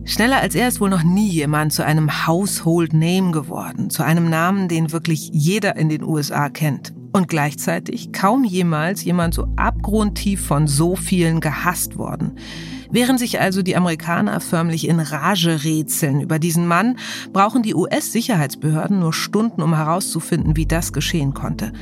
Schneller 0.08 0.40
als 0.40 0.54
er 0.54 0.68
ist 0.68 0.80
wohl 0.80 0.88
noch 0.88 1.02
nie 1.02 1.28
jemand 1.28 1.72
zu 1.72 1.84
einem 1.84 2.28
Household 2.28 2.92
Name 2.92 3.32
geworden, 3.32 3.90
zu 3.90 4.04
einem 4.04 4.30
Namen, 4.30 4.68
den 4.68 4.92
wirklich 4.92 5.30
jeder 5.32 5.74
in 5.74 5.88
den 5.88 6.04
USA 6.04 6.48
kennt. 6.48 6.94
Und 7.12 7.26
gleichzeitig 7.26 8.12
kaum 8.12 8.44
jemals 8.44 9.02
jemand 9.02 9.34
so 9.34 9.48
abgrundtief 9.56 10.46
von 10.46 10.68
so 10.68 10.94
vielen 10.94 11.40
gehasst 11.40 11.98
worden. 11.98 12.38
Während 12.88 13.18
sich 13.18 13.40
also 13.40 13.62
die 13.62 13.74
Amerikaner 13.74 14.38
förmlich 14.38 14.86
in 14.86 15.00
Rage 15.00 15.64
rätseln 15.64 16.20
über 16.20 16.38
diesen 16.38 16.68
Mann, 16.68 16.98
brauchen 17.32 17.64
die 17.64 17.74
US-Sicherheitsbehörden 17.74 19.00
nur 19.00 19.12
Stunden, 19.12 19.60
um 19.60 19.74
herauszufinden, 19.74 20.56
wie 20.56 20.66
das 20.66 20.92
geschehen 20.92 21.34
konnte. 21.34 21.72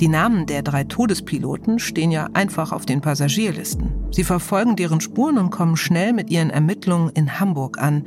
Die 0.00 0.08
Namen 0.08 0.46
der 0.46 0.62
drei 0.62 0.84
Todespiloten 0.84 1.78
stehen 1.78 2.10
ja 2.10 2.30
einfach 2.32 2.72
auf 2.72 2.86
den 2.86 3.02
Passagierlisten. 3.02 3.92
Sie 4.10 4.24
verfolgen 4.24 4.74
deren 4.74 5.02
Spuren 5.02 5.36
und 5.36 5.50
kommen 5.50 5.76
schnell 5.76 6.14
mit 6.14 6.30
ihren 6.30 6.48
Ermittlungen 6.48 7.10
in 7.10 7.38
Hamburg 7.38 7.78
an. 7.78 8.04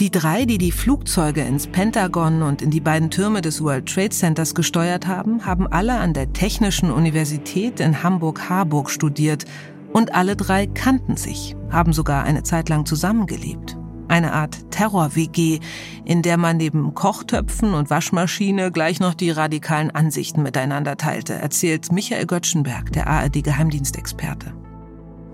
Die 0.00 0.10
drei, 0.10 0.46
die 0.46 0.56
die 0.56 0.72
Flugzeuge 0.72 1.42
ins 1.42 1.66
Pentagon 1.66 2.40
und 2.40 2.62
in 2.62 2.70
die 2.70 2.80
beiden 2.80 3.10
Türme 3.10 3.42
des 3.42 3.62
World 3.62 3.92
Trade 3.92 4.10
Centers 4.10 4.54
gesteuert 4.54 5.06
haben, 5.06 5.44
haben 5.44 5.66
alle 5.66 5.98
an 5.98 6.14
der 6.14 6.32
Technischen 6.32 6.90
Universität 6.90 7.78
in 7.80 8.02
Hamburg-Harburg 8.02 8.88
studiert 8.88 9.44
und 9.92 10.14
alle 10.14 10.34
drei 10.34 10.66
kannten 10.66 11.16
sich, 11.16 11.56
haben 11.70 11.92
sogar 11.92 12.24
eine 12.24 12.42
Zeit 12.42 12.70
lang 12.70 12.86
zusammengelebt 12.86 13.77
eine 14.08 14.32
Art 14.32 14.70
Terror-WG, 14.70 15.60
in 16.04 16.22
der 16.22 16.36
man 16.36 16.56
neben 16.56 16.94
Kochtöpfen 16.94 17.74
und 17.74 17.90
Waschmaschine 17.90 18.72
gleich 18.72 19.00
noch 19.00 19.14
die 19.14 19.30
radikalen 19.30 19.90
Ansichten 19.90 20.42
miteinander 20.42 20.96
teilte, 20.96 21.34
erzählt 21.34 21.92
Michael 21.92 22.26
Göttschenberg, 22.26 22.92
der 22.92 23.06
ARD-Geheimdienstexperte. 23.06 24.52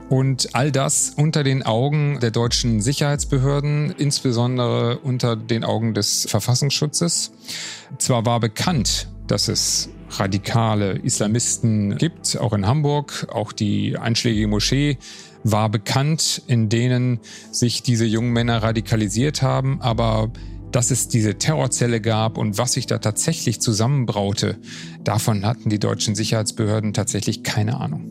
Und 0.09 0.55
all 0.55 0.71
das 0.71 1.15
unter 1.17 1.43
den 1.43 1.63
Augen 1.63 2.21
der 2.21 2.31
deutschen 2.31 2.83
Sicherheitsbehörden, 2.83 3.95
insbesondere 3.97 4.99
unter 4.99 5.35
den 5.35 5.65
Augen 5.65 5.95
des 5.95 6.27
Verfassungsschutzes. 6.29 7.33
Zwar 7.99 8.27
war 8.27 8.39
bekannt, 8.39 9.09
dass 9.27 9.49
es 9.49 9.89
radikale 10.11 10.93
Islamisten 10.99 11.97
gibt, 11.97 12.39
auch 12.39 12.53
in 12.53 12.67
Hamburg, 12.67 13.27
auch 13.33 13.53
die 13.53 13.97
einschlägige 13.97 14.47
Moschee 14.47 14.99
war 15.45 15.69
bekannt, 15.69 16.43
in 16.47 16.69
denen 16.69 17.21
sich 17.53 17.83
diese 17.83 18.07
jungen 18.07 18.33
Männer 18.33 18.63
radikalisiert 18.63 19.43
haben, 19.43 19.81
aber 19.81 20.33
dass 20.73 20.91
es 20.91 21.07
diese 21.07 21.39
Terrorzelle 21.39 22.01
gab 22.01 22.37
und 22.37 22.59
was 22.59 22.73
sich 22.73 22.87
da 22.87 22.99
tatsächlich 22.99 23.61
zusammenbraute, 23.61 24.59
davon 25.05 25.47
hatten 25.47 25.71
die 25.71 25.79
deutschen 25.79 26.17
Sicherheitsbehörden 26.17 26.93
tatsächlich 26.93 27.45
keine 27.45 27.79
Ahnung. 27.79 28.11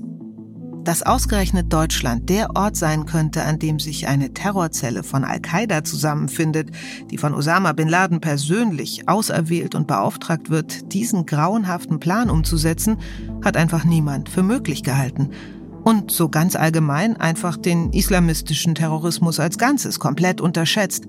Dass 0.85 1.01
ausgerechnet 1.01 1.71
Deutschland 1.71 2.29
der 2.29 2.55
Ort 2.55 2.75
sein 2.75 3.05
könnte, 3.05 3.43
an 3.43 3.57
dem 3.57 3.79
sich 3.79 4.07
eine 4.07 4.33
Terrorzelle 4.33 5.03
von 5.03 5.23
Al-Qaida 5.23 5.83
zusammenfindet, 5.83 6.71
die 7.09 7.17
von 7.17 7.33
Osama 7.33 7.71
bin 7.71 7.87
Laden 7.87 8.19
persönlich 8.19 9.07
auserwählt 9.07 9.75
und 9.75 9.87
beauftragt 9.87 10.49
wird, 10.49 10.93
diesen 10.93 11.25
grauenhaften 11.25 11.99
Plan 11.99 12.29
umzusetzen, 12.29 12.97
hat 13.43 13.57
einfach 13.57 13.85
niemand 13.85 14.29
für 14.29 14.43
möglich 14.43 14.83
gehalten 14.83 15.29
und 15.83 16.11
so 16.11 16.29
ganz 16.29 16.55
allgemein 16.55 17.17
einfach 17.17 17.57
den 17.57 17.91
islamistischen 17.91 18.75
Terrorismus 18.75 19.39
als 19.39 19.57
Ganzes 19.57 19.99
komplett 19.99 20.41
unterschätzt. 20.41 21.05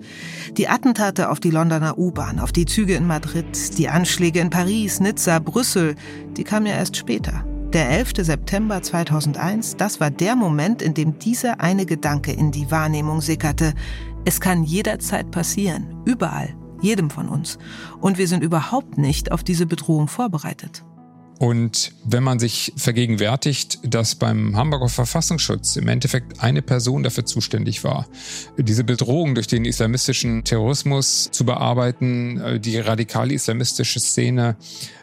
Die 0.57 0.69
Attentate 0.69 1.31
auf 1.31 1.40
die 1.40 1.50
Londoner 1.50 1.99
U-Bahn, 1.99 2.40
auf 2.40 2.52
die 2.52 2.66
Züge 2.66 2.95
in 2.95 3.07
Madrid, 3.07 3.78
die 3.78 3.88
Anschläge 3.88 4.40
in 4.40 4.50
Paris, 4.50 5.00
Nizza, 5.00 5.38
Brüssel, 5.38 5.95
die 6.37 6.45
kamen 6.45 6.66
ja 6.66 6.75
erst 6.75 6.97
später. 6.97 7.45
Der 7.73 7.90
11. 7.90 8.12
September 8.19 8.83
2001, 8.83 9.76
das 9.76 9.99
war 9.99 10.11
der 10.11 10.37
Moment, 10.37 10.81
in 10.81 10.95
dem 10.95 11.19
dieser 11.19 11.61
eine 11.61 11.87
Gedanke 11.87 12.33
in 12.33 12.52
die 12.52 12.71
Wahrnehmung 12.71 13.21
sickerte. 13.21 13.75
Es 14.25 14.40
kann 14.40 14.62
jederzeit 14.62 15.33
passieren, 15.33 16.02
überall, 16.04 16.54
jedem 16.81 17.11
von 17.11 17.28
uns. 17.28 17.59
Und 18.00 18.16
wir 18.16 18.28
sind 18.28 18.45
überhaupt 18.45 18.97
nicht 18.97 19.33
auf 19.33 19.43
diese 19.43 19.66
Bedrohung 19.66 20.07
vorbereitet. 20.07 20.85
Und 21.38 21.93
wenn 22.05 22.23
man 22.23 22.38
sich 22.38 22.73
vergegenwärtigt, 22.76 23.81
dass 23.83 24.14
beim 24.14 24.57
Hamburger 24.57 24.88
Verfassungsschutz 24.88 25.76
im 25.76 25.88
Endeffekt 25.88 26.41
eine 26.41 26.62
Person 26.62 27.03
dafür 27.03 27.25
zuständig 27.25 27.83
war, 27.83 28.07
diese 28.57 28.85
Bedrohung 28.85 29.35
durch 29.35 29.49
den 29.49 29.64
islamistischen 29.64 30.45
Terrorismus 30.45 31.29
zu 31.33 31.45
bearbeiten, 31.45 32.41
äh, 32.41 32.61
die 32.61 32.79
radikale 32.79 33.35
islamistische 33.35 33.99
Szene 34.00 34.57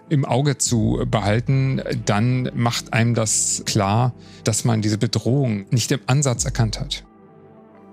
im 0.10 0.26
Auge 0.26 0.58
zu 0.58 1.04
behalten, 1.10 1.82
dann 2.06 2.52
macht 2.54 2.92
einem 2.92 3.14
das 3.14 3.64
klar, 3.66 4.14
dass 4.44 4.66
man 4.66 4.82
diese 4.82 4.98
Bedrohung 4.98 5.66
nicht 5.70 5.92
im 5.92 6.02
Ansatz 6.06 6.44
erkannt 6.44 6.80
hat. 6.80 7.04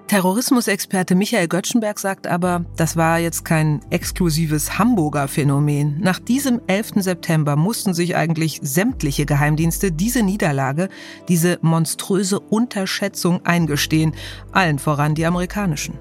Terrorismusexperte 0.09 1.14
Michael 1.14 1.49
Göttschenberg 1.49 1.99
sagt 1.99 2.27
aber, 2.27 2.64
das 2.77 2.97
war 2.97 3.18
jetzt 3.18 3.44
kein 3.44 3.83
exklusives 3.90 4.79
Hamburger 4.79 5.29
Phänomen. 5.29 6.01
Nach 6.01 6.18
diesem 6.18 6.62
11. 6.66 6.92
September 7.03 7.57
mussten 7.57 7.92
sich 7.92 8.16
eigentlich 8.16 8.59
sämtliche 8.62 9.27
Geheimdienste 9.27 9.92
diese 9.92 10.23
Niederlage, 10.23 10.88
diese 11.29 11.59
monströse 11.61 12.40
Unterschätzung 12.40 13.44
eingestehen, 13.44 14.14
allen 14.51 14.79
voran 14.79 15.14
die 15.14 15.27
amerikanischen. 15.27 15.99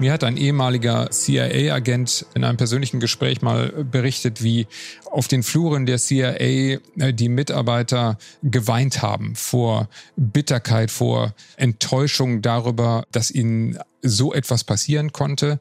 Mir 0.00 0.14
hat 0.14 0.24
ein 0.24 0.38
ehemaliger 0.38 1.10
CIA-Agent 1.10 2.24
in 2.32 2.42
einem 2.42 2.56
persönlichen 2.56 3.00
Gespräch 3.00 3.42
mal 3.42 3.68
berichtet, 3.84 4.42
wie 4.42 4.66
auf 5.10 5.28
den 5.28 5.42
Fluren 5.42 5.84
der 5.84 5.98
CIA 5.98 6.30
äh, 6.38 6.80
die 7.12 7.28
Mitarbeiter 7.28 8.16
geweint 8.42 9.02
haben 9.02 9.36
vor 9.36 9.90
Bitterkeit, 10.16 10.90
vor 10.90 11.34
Enttäuschung 11.58 12.40
darüber, 12.40 13.04
dass 13.12 13.30
ihnen 13.30 13.78
so 14.00 14.32
etwas 14.32 14.64
passieren 14.64 15.12
konnte. 15.12 15.60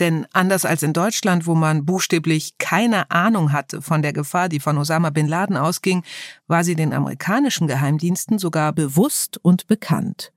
Denn 0.00 0.26
anders 0.34 0.66
als 0.66 0.82
in 0.82 0.92
Deutschland, 0.92 1.46
wo 1.46 1.54
man 1.54 1.86
buchstäblich 1.86 2.58
keine 2.58 3.10
Ahnung 3.10 3.52
hatte 3.52 3.80
von 3.80 4.02
der 4.02 4.12
Gefahr, 4.12 4.50
die 4.50 4.60
von 4.60 4.76
Osama 4.76 5.08
bin 5.08 5.28
Laden 5.28 5.56
ausging, 5.56 6.02
war 6.46 6.62
sie 6.62 6.74
den 6.74 6.92
amerikanischen 6.92 7.68
Geheimdiensten 7.68 8.38
sogar 8.38 8.74
bewusst 8.74 9.38
und 9.42 9.66
bekannt. 9.66 10.34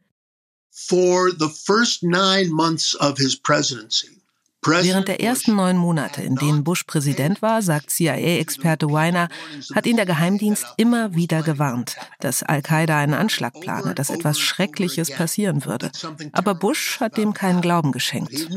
For 0.87 1.31
the 1.31 1.49
first 1.49 2.03
nine 2.03 2.51
months 2.51 2.95
of 2.99 3.17
his 3.17 3.35
presidency, 3.35 4.19
Während 4.61 5.07
der 5.07 5.21
ersten 5.21 5.55
neun 5.55 5.77
Monate, 5.77 6.21
in 6.21 6.35
denen 6.35 6.63
Bush 6.63 6.83
Präsident 6.83 7.41
war, 7.41 7.61
sagt 7.61 7.91
CIA-Experte 7.91 8.91
Weiner, 8.91 9.29
hat 9.73 9.85
ihn 9.85 9.95
der 9.95 10.05
Geheimdienst 10.05 10.65
immer 10.75 11.15
wieder 11.15 11.43
gewarnt, 11.43 11.95
dass 12.19 12.43
Al-Qaida 12.43 12.97
einen 12.97 13.13
Anschlag 13.13 13.53
plane, 13.61 13.95
dass 13.95 14.09
etwas 14.09 14.37
Schreckliches 14.37 15.11
passieren 15.11 15.65
würde. 15.65 15.91
Aber 16.33 16.55
Bush 16.55 16.99
hat 16.99 17.15
dem 17.15 17.33
keinen 17.33 17.61
Glauben 17.61 17.93
geschenkt. 17.93 18.49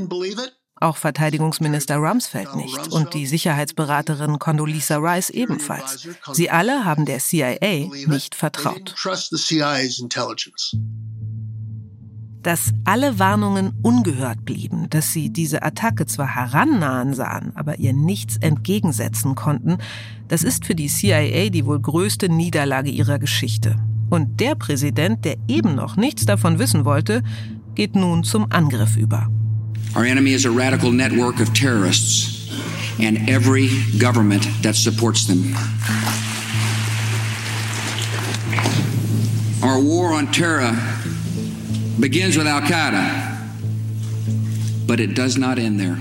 Auch 0.80 0.96
Verteidigungsminister 0.96 1.96
Rumsfeld 1.96 2.56
nicht 2.56 2.88
und 2.88 3.14
die 3.14 3.26
Sicherheitsberaterin 3.26 4.40
Condoleezza 4.40 4.96
Rice 4.96 5.30
ebenfalls. 5.30 6.08
Sie 6.32 6.50
alle 6.50 6.85
haben 6.85 7.06
der 7.06 7.20
CIA 7.20 7.88
nicht 8.06 8.35
vertraut 8.35 8.92
dass 12.42 12.72
alle 12.85 13.18
Warnungen 13.18 13.72
ungehört 13.83 14.44
blieben, 14.44 14.88
dass 14.90 15.12
sie 15.12 15.31
diese 15.31 15.62
Attacke 15.62 16.07
zwar 16.07 16.35
herannahen 16.35 17.14
sahen, 17.14 17.52
aber 17.55 17.78
ihr 17.78 17.92
nichts 17.92 18.37
entgegensetzen 18.37 19.35
konnten, 19.35 19.78
das 20.28 20.42
ist 20.42 20.66
für 20.66 20.74
die 20.74 20.88
CIA 20.88 21.50
die 21.50 21.64
wohl 21.66 21.81
größte 21.81 22.28
Niederlage 22.28 22.90
ihrer 22.90 23.18
Geschichte. 23.18 23.76
Und 24.11 24.40
der 24.40 24.55
Präsident, 24.57 25.24
der 25.24 25.37
eben 25.48 25.74
noch 25.74 25.96
nichts 25.96 26.26
davon 26.26 26.59
wissen 26.59 26.85
wollte, 26.85 27.22
geht 27.74 27.94
nun 27.94 28.24
zum 28.24 28.50
Angriff 28.50 28.96
über. 28.96 29.31
Our 29.94 30.05
enemy 30.05 30.33
is 30.33 30.46
a 30.46 30.50
radical 30.50 30.90
network 30.90 31.40
of 31.40 31.52
terrorists 31.52 32.50
and 32.98 33.28
every 33.28 33.70
government 33.98 34.46
that 34.62 34.74
supports 34.74 35.26
them. 35.26 35.55
Our 39.62 39.81
war 39.81 40.12
on 40.12 40.31
terror 40.33 40.74
begins 42.00 42.37
with 42.37 42.46
Al 42.46 42.62
Qaeda, 42.62 43.05
but 44.87 45.00
it 45.00 45.14
does 45.14 45.37
not 45.37 45.59
end 45.59 45.81
there. 45.81 45.98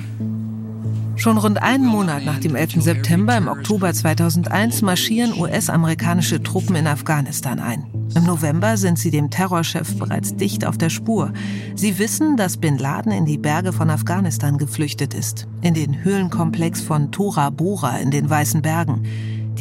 Schon 1.17 1.37
rund 1.37 1.61
einen 1.61 1.85
Monat 1.85 2.25
nach 2.25 2.39
dem 2.39 2.55
11. 2.55 2.81
September 2.81 3.37
im 3.37 3.47
Oktober 3.47 3.93
2001 3.93 4.81
marschieren 4.81 5.37
US-amerikanische 5.37 6.41
Truppen 6.41 6.75
in 6.75 6.87
Afghanistan 6.87 7.59
ein. 7.59 7.85
Im 8.15 8.23
November 8.23 8.75
sind 8.75 8.97
sie 8.97 9.11
dem 9.11 9.29
Terrorchef 9.29 9.97
bereits 9.97 10.35
dicht 10.35 10.65
auf 10.65 10.77
der 10.77 10.89
Spur. 10.89 11.31
Sie 11.75 11.99
wissen, 11.99 12.37
dass 12.37 12.57
Bin 12.57 12.77
Laden 12.77 13.11
in 13.11 13.25
die 13.25 13.37
Berge 13.37 13.71
von 13.71 13.89
Afghanistan 13.89 14.57
geflüchtet 14.57 15.13
ist, 15.13 15.47
in 15.61 15.75
den 15.75 16.03
Höhlenkomplex 16.03 16.81
von 16.81 17.11
Tora 17.11 17.51
Bora 17.51 17.97
in 17.97 18.09
den 18.09 18.29
Weißen 18.29 18.61
Bergen. 18.61 19.03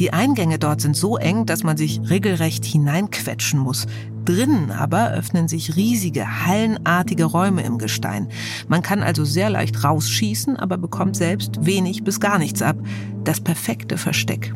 Die 0.01 0.13
Eingänge 0.13 0.57
dort 0.57 0.81
sind 0.81 0.97
so 0.97 1.17
eng, 1.17 1.45
dass 1.45 1.61
man 1.61 1.77
sich 1.77 2.01
regelrecht 2.09 2.65
hineinquetschen 2.65 3.59
muss. 3.59 3.85
Drinnen 4.25 4.71
aber 4.71 5.11
öffnen 5.11 5.47
sich 5.47 5.75
riesige, 5.75 6.43
hallenartige 6.43 7.25
Räume 7.25 7.61
im 7.61 7.77
Gestein. 7.77 8.27
Man 8.67 8.81
kann 8.81 9.03
also 9.03 9.25
sehr 9.25 9.51
leicht 9.51 9.83
rausschießen, 9.83 10.57
aber 10.57 10.79
bekommt 10.79 11.15
selbst 11.15 11.67
wenig 11.67 12.03
bis 12.03 12.19
gar 12.19 12.39
nichts 12.39 12.63
ab. 12.63 12.77
Das 13.23 13.41
perfekte 13.41 13.99
Versteck. 13.99 14.55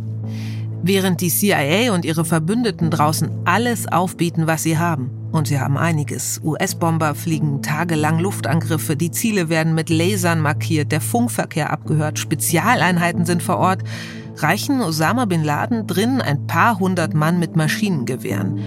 Während 0.82 1.22
die 1.22 1.30
CIA 1.30 1.94
und 1.94 2.06
ihre 2.06 2.26
Verbündeten 2.26 2.90
draußen 2.90 3.30
alles 3.46 3.88
aufbieten, 3.88 4.48
was 4.48 4.64
sie 4.64 4.80
haben. 4.80 5.12
Und 5.32 5.48
sie 5.48 5.60
haben 5.60 5.78
einiges. 5.78 6.42
US-Bomber 6.44 7.14
fliegen 7.14 7.62
tagelang 7.62 8.18
Luftangriffe, 8.18 8.96
die 8.96 9.12
Ziele 9.12 9.50
werden 9.50 9.76
mit 9.76 9.92
Lasern 9.92 10.42
markiert, 10.42 10.92
der 10.92 11.02
Funkverkehr 11.02 11.70
abgehört, 11.70 12.18
Spezialeinheiten 12.18 13.26
sind 13.26 13.44
vor 13.44 13.58
Ort 13.58 13.84
reichen 14.38 14.82
Osama 14.82 15.26
bin 15.26 15.44
Laden 15.44 15.88
drinnen 15.88 16.22
ein 16.22 16.48
paar 16.48 16.80
hundert 16.80 17.14
Mann 17.14 17.40
mit 17.40 17.56
Maschinengewehren. 17.56 18.60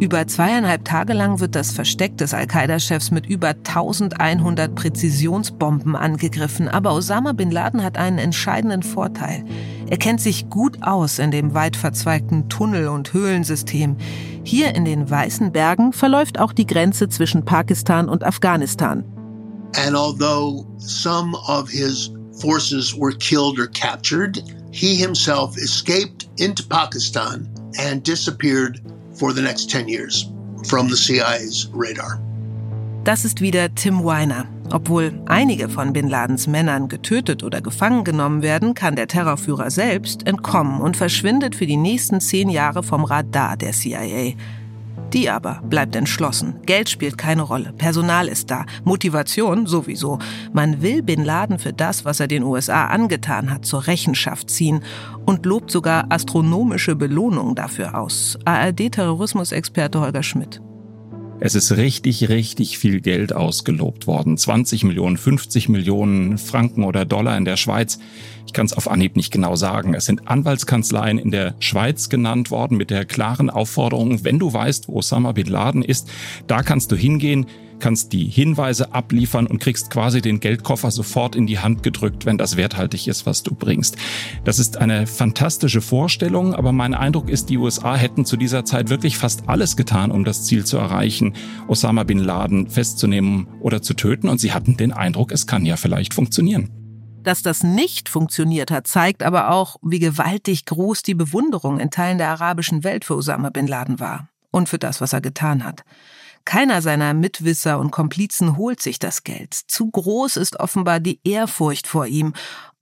Über 0.00 0.26
zweieinhalb 0.26 0.84
Tage 0.84 1.12
lang 1.12 1.38
wird 1.38 1.54
das 1.54 1.70
Versteck 1.70 2.18
des 2.18 2.34
Al-Qaida-Chefs 2.34 3.12
mit 3.12 3.24
über 3.26 3.50
1100 3.50 4.74
Präzisionsbomben 4.74 5.94
angegriffen. 5.94 6.68
Aber 6.68 6.92
Osama 6.92 7.32
bin 7.32 7.52
Laden 7.52 7.84
hat 7.84 7.96
einen 7.96 8.18
entscheidenden 8.18 8.82
Vorteil. 8.82 9.44
Er 9.88 9.98
kennt 9.98 10.20
sich 10.20 10.50
gut 10.50 10.82
aus 10.82 11.20
in 11.20 11.30
dem 11.30 11.54
weit 11.54 11.76
verzweigten 11.76 12.48
Tunnel- 12.48 12.88
und 12.88 13.12
Höhlensystem. 13.12 13.96
Hier 14.42 14.74
in 14.74 14.84
den 14.84 15.08
Weißen 15.08 15.52
Bergen 15.52 15.92
verläuft 15.92 16.40
auch 16.40 16.52
die 16.52 16.66
Grenze 16.66 17.08
zwischen 17.08 17.44
Pakistan 17.44 18.08
und 18.08 18.24
Afghanistan. 18.24 19.04
And 19.86 19.94
although 19.94 20.66
some 20.78 21.36
of 21.46 21.70
his 21.70 22.10
forces 22.40 22.92
were 22.92 23.16
killed 23.16 23.58
or 23.58 23.68
captured, 23.68 24.42
he 24.72 24.96
himself 24.96 25.56
escaped 25.56 26.26
into 26.38 26.64
Pakistan 26.66 27.46
and 27.78 28.02
disappeared 28.02 28.80
for 29.14 29.32
the 29.32 29.42
next 29.42 29.70
10 29.70 29.86
years 29.88 30.26
from 30.66 30.88
the 30.88 30.96
CIA's 30.96 31.68
radar. 31.72 32.18
Das 33.04 33.24
ist 33.24 33.40
wieder 33.40 33.74
Tim 33.74 34.04
Weiner. 34.04 34.46
Obwohl 34.70 35.12
einige 35.26 35.68
von 35.68 35.92
Bin 35.92 36.08
Ladens 36.08 36.46
Männern 36.46 36.88
getötet 36.88 37.42
oder 37.42 37.60
gefangen 37.60 38.04
genommen 38.04 38.42
werden, 38.42 38.74
kann 38.74 38.96
der 38.96 39.08
Terrorführer 39.08 39.70
selbst 39.70 40.26
entkommen 40.26 40.80
und 40.80 40.96
verschwindet 40.96 41.54
für 41.54 41.66
die 41.66 41.76
nächsten 41.76 42.20
zehn 42.20 42.48
Jahre 42.48 42.82
vom 42.82 43.04
Radar 43.04 43.56
der 43.56 43.72
CIA. 43.72 44.34
Die 45.12 45.28
aber 45.28 45.60
bleibt 45.64 45.94
entschlossen. 45.94 46.60
Geld 46.64 46.88
spielt 46.88 47.18
keine 47.18 47.42
Rolle. 47.42 47.72
Personal 47.76 48.28
ist 48.28 48.50
da. 48.50 48.64
Motivation 48.84 49.66
sowieso. 49.66 50.18
Man 50.52 50.80
will 50.80 51.02
Bin 51.02 51.24
Laden 51.24 51.58
für 51.58 51.72
das, 51.72 52.04
was 52.04 52.20
er 52.20 52.28
den 52.28 52.42
USA 52.42 52.86
angetan 52.86 53.50
hat, 53.50 53.66
zur 53.66 53.86
Rechenschaft 53.86 54.48
ziehen 54.48 54.82
und 55.26 55.44
lobt 55.44 55.70
sogar 55.70 56.06
astronomische 56.10 56.96
Belohnungen 56.96 57.54
dafür 57.54 57.98
aus. 57.98 58.38
ARD-Terrorismusexperte 58.44 60.00
Holger 60.00 60.22
Schmidt. 60.22 60.62
Es 61.44 61.56
ist 61.56 61.76
richtig, 61.76 62.28
richtig 62.28 62.78
viel 62.78 63.00
Geld 63.00 63.32
ausgelobt 63.32 64.06
worden. 64.06 64.38
20 64.38 64.84
Millionen, 64.84 65.16
50 65.16 65.68
Millionen 65.68 66.38
Franken 66.38 66.84
oder 66.84 67.04
Dollar 67.04 67.36
in 67.36 67.44
der 67.44 67.56
Schweiz. 67.56 67.98
Ich 68.46 68.52
kann 68.52 68.66
es 68.66 68.72
auf 68.72 68.88
Anhieb 68.88 69.16
nicht 69.16 69.32
genau 69.32 69.56
sagen. 69.56 69.92
Es 69.94 70.04
sind 70.04 70.28
Anwaltskanzleien 70.28 71.18
in 71.18 71.32
der 71.32 71.56
Schweiz 71.58 72.08
genannt 72.08 72.52
worden 72.52 72.76
mit 72.76 72.90
der 72.90 73.04
klaren 73.06 73.50
Aufforderung, 73.50 74.22
wenn 74.22 74.38
du 74.38 74.52
weißt, 74.52 74.86
wo 74.86 74.98
Osama 74.98 75.32
Bin 75.32 75.48
Laden 75.48 75.82
ist, 75.82 76.08
da 76.46 76.62
kannst 76.62 76.92
du 76.92 76.96
hingehen, 76.96 77.46
kannst 77.82 78.12
die 78.14 78.24
Hinweise 78.24 78.94
abliefern 78.94 79.46
und 79.46 79.58
kriegst 79.58 79.90
quasi 79.90 80.22
den 80.22 80.40
Geldkoffer 80.40 80.90
sofort 80.90 81.36
in 81.36 81.46
die 81.46 81.58
Hand 81.58 81.82
gedrückt, 81.82 82.24
wenn 82.24 82.38
das 82.38 82.56
werthaltig 82.56 83.08
ist, 83.08 83.26
was 83.26 83.42
du 83.42 83.54
bringst. 83.54 83.96
Das 84.44 84.58
ist 84.58 84.78
eine 84.78 85.06
fantastische 85.06 85.82
Vorstellung, 85.82 86.54
aber 86.54 86.72
mein 86.72 86.94
Eindruck 86.94 87.28
ist, 87.28 87.50
die 87.50 87.58
USA 87.58 87.94
hätten 87.96 88.24
zu 88.24 88.38
dieser 88.38 88.64
Zeit 88.64 88.88
wirklich 88.88 89.18
fast 89.18 89.48
alles 89.48 89.76
getan, 89.76 90.10
um 90.10 90.24
das 90.24 90.44
Ziel 90.44 90.64
zu 90.64 90.78
erreichen, 90.78 91.34
Osama 91.68 92.04
bin 92.04 92.20
Laden 92.20 92.70
festzunehmen 92.70 93.48
oder 93.60 93.82
zu 93.82 93.94
töten 93.94 94.28
und 94.28 94.38
sie 94.38 94.52
hatten 94.52 94.76
den 94.76 94.92
Eindruck, 94.92 95.32
es 95.32 95.46
kann 95.46 95.66
ja 95.66 95.76
vielleicht 95.76 96.14
funktionieren. 96.14 96.70
Dass 97.24 97.42
das 97.42 97.64
nicht 97.64 98.08
funktioniert 98.08 98.70
hat, 98.70 98.86
zeigt 98.86 99.22
aber 99.22 99.50
auch, 99.50 99.76
wie 99.82 99.98
gewaltig 99.98 100.66
groß 100.66 101.02
die 101.02 101.14
Bewunderung 101.14 101.78
in 101.80 101.90
Teilen 101.90 102.18
der 102.18 102.28
arabischen 102.30 102.84
Welt 102.84 103.04
für 103.04 103.16
Osama 103.16 103.50
bin 103.50 103.66
Laden 103.66 104.00
war 104.00 104.28
und 104.52 104.68
für 104.68 104.78
das, 104.78 105.00
was 105.00 105.12
er 105.12 105.20
getan 105.20 105.64
hat. 105.64 105.82
Keiner 106.44 106.82
seiner 106.82 107.14
Mitwisser 107.14 107.78
und 107.78 107.90
Komplizen 107.90 108.56
holt 108.56 108.80
sich 108.80 108.98
das 108.98 109.22
Geld. 109.22 109.54
Zu 109.54 109.90
groß 109.90 110.36
ist 110.36 110.60
offenbar 110.60 111.00
die 111.00 111.20
Ehrfurcht 111.24 111.86
vor 111.86 112.06
ihm. 112.06 112.34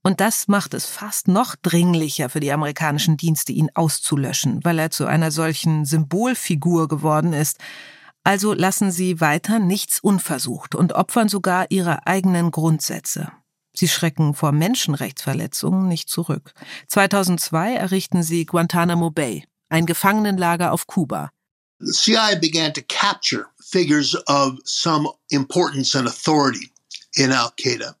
Und 0.03 0.19
das 0.19 0.47
macht 0.47 0.73
es 0.73 0.85
fast 0.85 1.27
noch 1.27 1.55
dringlicher 1.55 2.29
für 2.29 2.39
die 2.39 2.51
amerikanischen 2.51 3.17
Dienste, 3.17 3.51
ihn 3.51 3.69
auszulöschen, 3.73 4.59
weil 4.63 4.79
er 4.79 4.89
zu 4.89 5.05
einer 5.05 5.29
solchen 5.29 5.85
Symbolfigur 5.85 6.87
geworden 6.87 7.33
ist. 7.33 7.59
Also 8.23 8.53
lassen 8.53 8.91
sie 8.91 9.21
weiter 9.21 9.59
nichts 9.59 9.99
unversucht 9.99 10.75
und 10.75 10.93
opfern 10.93 11.29
sogar 11.29 11.67
ihre 11.69 12.07
eigenen 12.07 12.51
Grundsätze. 12.51 13.31
Sie 13.73 13.87
schrecken 13.87 14.33
vor 14.33 14.51
Menschenrechtsverletzungen 14.51 15.87
nicht 15.87 16.09
zurück. 16.09 16.53
2002 16.87 17.75
errichten 17.75 18.21
sie 18.23 18.45
Guantanamo 18.45 19.11
Bay, 19.11 19.45
ein 19.69 19.85
Gefangenenlager 19.85 20.71
auf 20.71 20.87
Kuba. 20.87 21.31
The 21.79 21.93
CIA 21.93 22.35
began 22.35 22.73
to 22.73 22.81
capture 22.87 23.47
figures 23.71 24.15
of 24.27 24.59
some 24.65 25.07
importance 25.29 25.95
and 25.97 26.07
authority 26.07 26.71
in 27.17 27.31
Al 27.31 27.51
Qaeda. 27.57 27.95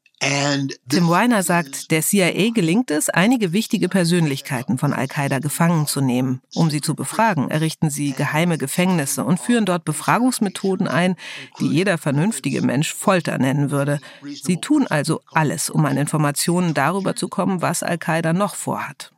Tim 0.87 1.09
Weiner 1.09 1.41
sagt, 1.41 1.89
der 1.89 2.03
CIA 2.03 2.51
gelingt 2.53 2.91
es, 2.91 3.09
einige 3.09 3.53
wichtige 3.53 3.89
Persönlichkeiten 3.89 4.77
von 4.77 4.93
Al-Qaida 4.93 5.39
gefangen 5.39 5.87
zu 5.87 5.99
nehmen. 5.99 6.41
Um 6.53 6.69
sie 6.69 6.79
zu 6.79 6.93
befragen, 6.93 7.49
errichten 7.49 7.89
sie 7.89 8.11
geheime 8.11 8.59
Gefängnisse 8.59 9.23
und 9.23 9.39
führen 9.39 9.65
dort 9.65 9.83
Befragungsmethoden 9.83 10.87
ein, 10.87 11.15
die 11.59 11.65
jeder 11.67 11.97
vernünftige 11.97 12.61
Mensch 12.61 12.93
Folter 12.93 13.39
nennen 13.39 13.71
würde. 13.71 13.99
Sie 14.43 14.57
tun 14.57 14.85
also 14.85 15.21
alles, 15.31 15.71
um 15.71 15.83
an 15.87 15.97
Informationen 15.97 16.75
darüber 16.75 17.15
zu 17.15 17.27
kommen, 17.27 17.63
was 17.63 17.81
Al-Qaida 17.81 18.33
noch 18.33 18.53
vorhat. 18.53 19.11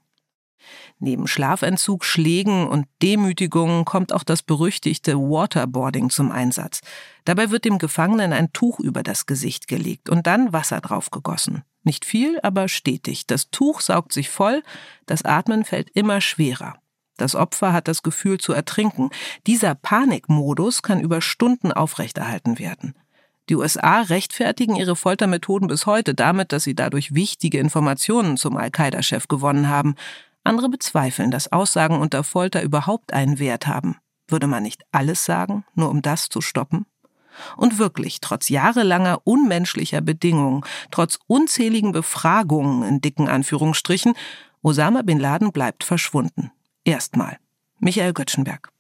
Neben 1.00 1.28
Schlafentzug, 1.28 2.06
Schlägen 2.06 2.68
und 2.68 2.88
Demütigungen 3.02 3.86
kommt 3.86 4.14
auch 4.14 4.24
das 4.24 4.42
berüchtigte 4.42 5.18
Waterboarding 5.18 6.10
zum 6.10 6.32
Einsatz. 6.32 6.82
Dabei 7.26 7.52
wird 7.52 7.66
dem 7.66 7.78
Gefangenen 7.78 8.34
ein 8.34 8.54
Tuch 8.54 8.80
über 8.80 9.04
das 9.04 9.26
Gesicht 9.26 9.68
gelegt 9.68 10.10
und 10.10 10.28
dann 10.28 10.54
Wasser 10.54 10.82
draufgegossen. 10.82 11.64
Nicht 11.84 12.06
viel, 12.06 12.40
aber 12.42 12.70
stetig. 12.70 13.28
Das 13.28 13.50
Tuch 13.50 13.82
saugt 13.82 14.14
sich 14.14 14.30
voll, 14.30 14.64
das 15.06 15.24
Atmen 15.24 15.66
fällt 15.66 15.90
immer 15.90 16.22
schwerer. 16.22 16.76
Das 17.18 17.36
Opfer 17.36 17.74
hat 17.74 17.88
das 17.88 18.02
Gefühl 18.02 18.40
zu 18.40 18.54
ertrinken. 18.54 19.10
Dieser 19.46 19.76
Panikmodus 19.76 20.82
kann 20.82 21.00
über 21.00 21.22
Stunden 21.22 21.72
aufrechterhalten 21.72 22.58
werden. 22.60 22.96
Die 23.50 23.56
USA 23.56 24.02
rechtfertigen 24.02 24.76
ihre 24.76 24.96
Foltermethoden 24.96 25.68
bis 25.68 25.86
heute 25.86 26.16
damit, 26.16 26.54
dass 26.54 26.64
sie 26.64 26.76
dadurch 26.76 27.14
wichtige 27.14 27.60
Informationen 27.60 28.38
zum 28.38 28.56
Al-Qaida-Chef 28.56 29.28
gewonnen 29.28 29.68
haben. 29.68 29.96
Andere 30.44 30.70
bezweifeln, 30.70 31.32
dass 31.32 31.52
Aussagen 31.52 32.00
unter 32.00 32.24
Folter 32.24 32.62
überhaupt 32.62 33.14
einen 33.14 33.40
Wert 33.40 33.68
haben. 33.68 33.98
Würde 34.28 34.48
man 34.48 34.64
nicht 34.64 34.84
alles 34.92 35.26
sagen, 35.26 35.66
nur 35.76 35.90
um 35.90 36.02
das 36.02 36.30
zu 36.30 36.42
stoppen? 36.42 36.86
Und 37.58 37.80
wirklich, 37.80 38.20
trotz 38.22 38.50
jahrelanger 38.50 39.22
unmenschlicher 39.24 40.02
Bedingungen, 40.02 40.64
trotz 40.92 41.20
unzähligen 41.28 41.92
Befragungen 41.92 42.84
in 42.84 43.02
dicken 43.02 43.28
Anführungsstrichen, 43.28 44.14
Osama 44.62 45.02
bin 45.02 45.20
Laden 45.20 45.52
bleibt 45.52 45.84
verschwunden. 45.84 46.52
Erstmal. 46.84 47.38
Michael 47.80 48.14
Göttschenberg. 48.14 48.73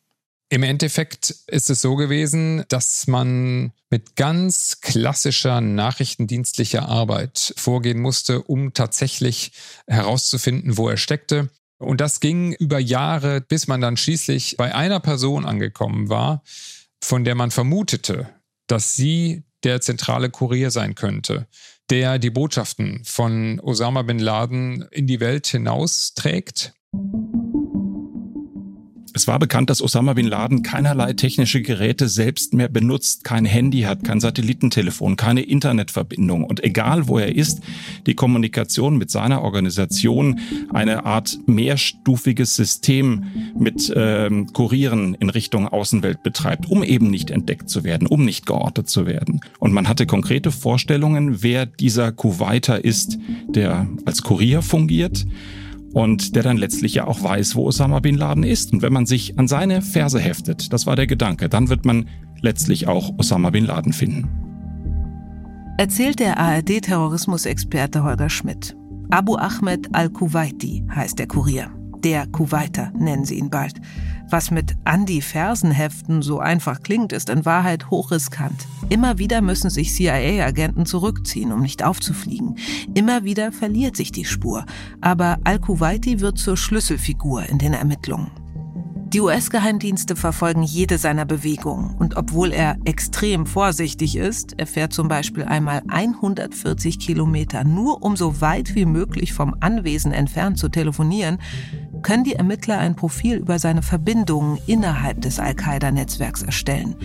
Im 0.54 0.62
Endeffekt 0.62 1.32
ist 1.48 1.72
es 1.72 1.82
so 1.82 1.96
gewesen, 1.96 2.64
dass 2.68 3.08
man 3.08 3.72
mit 3.90 4.16
ganz 4.16 4.82
klassischer 4.82 5.62
nachrichtendienstlicher 5.62 6.88
Arbeit 6.88 7.56
vorgehen 7.58 8.00
musste, 8.00 8.44
um 8.44 8.72
tatsächlich 8.72 9.54
herauszufinden, 9.88 10.78
wo 10.78 10.90
er 10.90 10.98
steckte. 10.98 11.50
Und 11.80 12.02
das 12.02 12.20
ging 12.20 12.54
über 12.54 12.78
Jahre, 12.78 13.42
bis 13.42 13.66
man 13.66 13.82
dann 13.82 13.98
schließlich 13.98 14.56
bei 14.56 14.76
einer 14.76 15.00
Person 15.00 15.44
angekommen 15.44 16.10
war, 16.10 16.44
von 17.04 17.24
der 17.24 17.34
man 17.34 17.50
vermutete, 17.50 18.30
dass 18.68 18.96
sie 18.96 19.42
der 19.64 19.82
zentrale 19.82 20.30
Kurier 20.30 20.70
sein 20.70 20.94
könnte, 20.94 21.48
der 21.90 22.20
die 22.20 22.30
Botschaften 22.30 23.02
von 23.06 23.60
Osama 23.60 24.04
bin 24.04 24.20
Laden 24.20 24.84
in 24.92 25.08
die 25.08 25.20
Welt 25.20 25.48
hinausträgt. 25.48 26.76
Es 29.16 29.28
war 29.28 29.38
bekannt, 29.38 29.70
dass 29.70 29.80
Osama 29.80 30.14
bin 30.14 30.26
Laden 30.26 30.64
keinerlei 30.64 31.14
technische 31.14 31.62
Geräte 31.62 32.08
selbst 32.08 32.56
mehr 32.56 32.68
benutzt, 32.68 33.24
kein 33.24 33.46
Handy 33.46 33.82
hat, 33.82 34.04
kein 34.04 34.20
Satellitentelefon, 34.20 35.18
keine 35.18 35.42
Internetverbindung. 35.42 36.44
Und 36.44 36.64
egal 36.64 37.08
wo 37.08 37.20
er 37.20 37.36
ist, 37.36 37.62
die 38.08 38.16
Kommunikation 38.16 38.98
mit 38.98 39.12
seiner 39.12 39.44
Organisation 39.44 40.40
eine 40.74 41.06
Art 41.06 41.38
mehrstufiges 41.46 42.56
System 42.56 43.26
mit 43.56 43.94
ähm, 43.96 44.52
Kurieren 44.52 45.14
in 45.14 45.30
Richtung 45.30 45.68
Außenwelt 45.68 46.24
betreibt, 46.24 46.68
um 46.68 46.84
eben 46.84 47.12
nicht 47.12 47.30
entdeckt 47.30 47.70
zu 47.70 47.84
werden, 47.84 48.08
um 48.08 48.26
nicht 48.26 48.48
geortet 48.48 48.90
zu 48.90 49.06
werden. 49.06 49.42
Und 49.60 49.74
man 49.74 49.88
hatte 49.88 50.08
konkrete 50.08 50.50
Vorstellungen, 50.50 51.44
wer 51.44 51.68
dieser 51.68 52.12
Kuwaiter 52.12 52.84
ist, 52.84 53.20
der 53.48 53.88
als 54.06 54.24
Kurier 54.24 54.64
fungiert 54.64 55.28
und 55.94 56.36
der 56.36 56.44
dann 56.44 56.58
letztlich 56.58 56.96
ja 56.96 57.08
auch 57.08 57.24
weiß, 57.24 57.56
wo 57.56 57.66
Osama 57.66 58.00
bin 58.00 58.18
Laden 58.18 58.44
ist. 58.44 58.74
Und 58.74 58.82
wenn 58.82 58.94
man 58.94 59.06
sich 59.06 59.40
an 59.40 59.48
seine 59.48 59.82
Verse 59.82 60.20
heftet, 60.20 60.74
das 60.74 60.86
war 60.86 60.96
der 60.96 61.08
Gedanke, 61.08 61.50
dann 61.50 61.70
wird 61.70 61.86
man 61.86 62.10
letztlich 62.42 62.88
auch 62.88 63.18
Osama 63.18 63.52
bin 63.52 63.66
Laden 63.66 63.94
finden. 63.94 64.30
Erzählt 65.78 66.20
der 66.20 66.40
ARD-Terrorismusexperte 66.40 68.04
Holger 68.04 68.30
Schmidt. 68.30 68.76
Abu 69.10 69.36
Ahmed 69.36 69.94
al-Kuwaiti 69.94 70.86
heißt 70.94 71.20
der 71.20 71.28
Kurier. 71.28 71.72
Der 72.04 72.28
Kuwaiter 72.28 72.92
nennen 72.98 73.24
sie 73.24 73.36
ihn 73.36 73.50
bald. 73.50 73.80
Was 74.30 74.52
mit 74.52 74.76
Andy-Fersen-Heften 74.84 76.22
so 76.22 76.40
einfach 76.40 76.82
klingt, 76.82 77.14
ist 77.14 77.30
in 77.30 77.46
Wahrheit 77.46 77.90
hochriskant. 77.90 78.68
Immer 78.90 79.20
wieder 79.20 79.42
müssen 79.42 79.70
sich 79.70 79.94
CIA-Agenten 79.94 80.86
zurückziehen, 80.86 81.52
um 81.52 81.62
nicht 81.62 81.84
aufzufliegen. 81.84 82.58
Immer 82.94 83.24
wieder 83.24 83.52
verliert 83.52 83.96
sich 83.96 84.12
die 84.12 84.26
Spur. 84.26 84.66
Aber 85.02 85.38
Al-Kuwaiti 85.44 86.20
wird 86.20 86.38
zur 86.38 86.58
Schlüsselfigur 86.58 87.44
in 87.44 87.60
den 87.60 87.74
Ermittlungen. 87.74 88.32
Die 89.14 89.22
US-Geheimdienste 89.22 90.16
verfolgen 90.16 90.64
jede 90.64 90.98
seiner 90.98 91.26
Bewegungen. 91.26 91.96
Und 92.00 92.18
obwohl 92.18 92.52
er 92.52 92.78
extrem 92.84 93.46
vorsichtig 93.46 94.16
ist, 94.16 94.56
er 94.58 94.66
fährt 94.66 94.92
zum 94.92 95.08
Beispiel 95.08 95.44
einmal 95.44 95.84
140 95.88 96.98
Kilometer 96.98 97.64
nur 97.64 98.02
um 98.02 98.18
so 98.18 98.42
weit 98.42 98.74
wie 98.74 98.88
möglich 98.88 99.32
vom 99.32 99.56
Anwesen 99.60 100.14
entfernt 100.14 100.58
zu 100.58 100.68
telefonieren, 100.68 101.38
können 102.04 102.24
die 102.24 102.36
Ermittler 102.36 102.78
ein 102.78 102.96
Profil 102.96 103.38
über 103.38 103.58
seine 103.58 103.82
Verbindungen 103.82 104.60
innerhalb 104.68 105.22
des 105.22 105.40
Al-Qaida-Netzwerks 105.40 106.44
erstellen. 106.44 106.96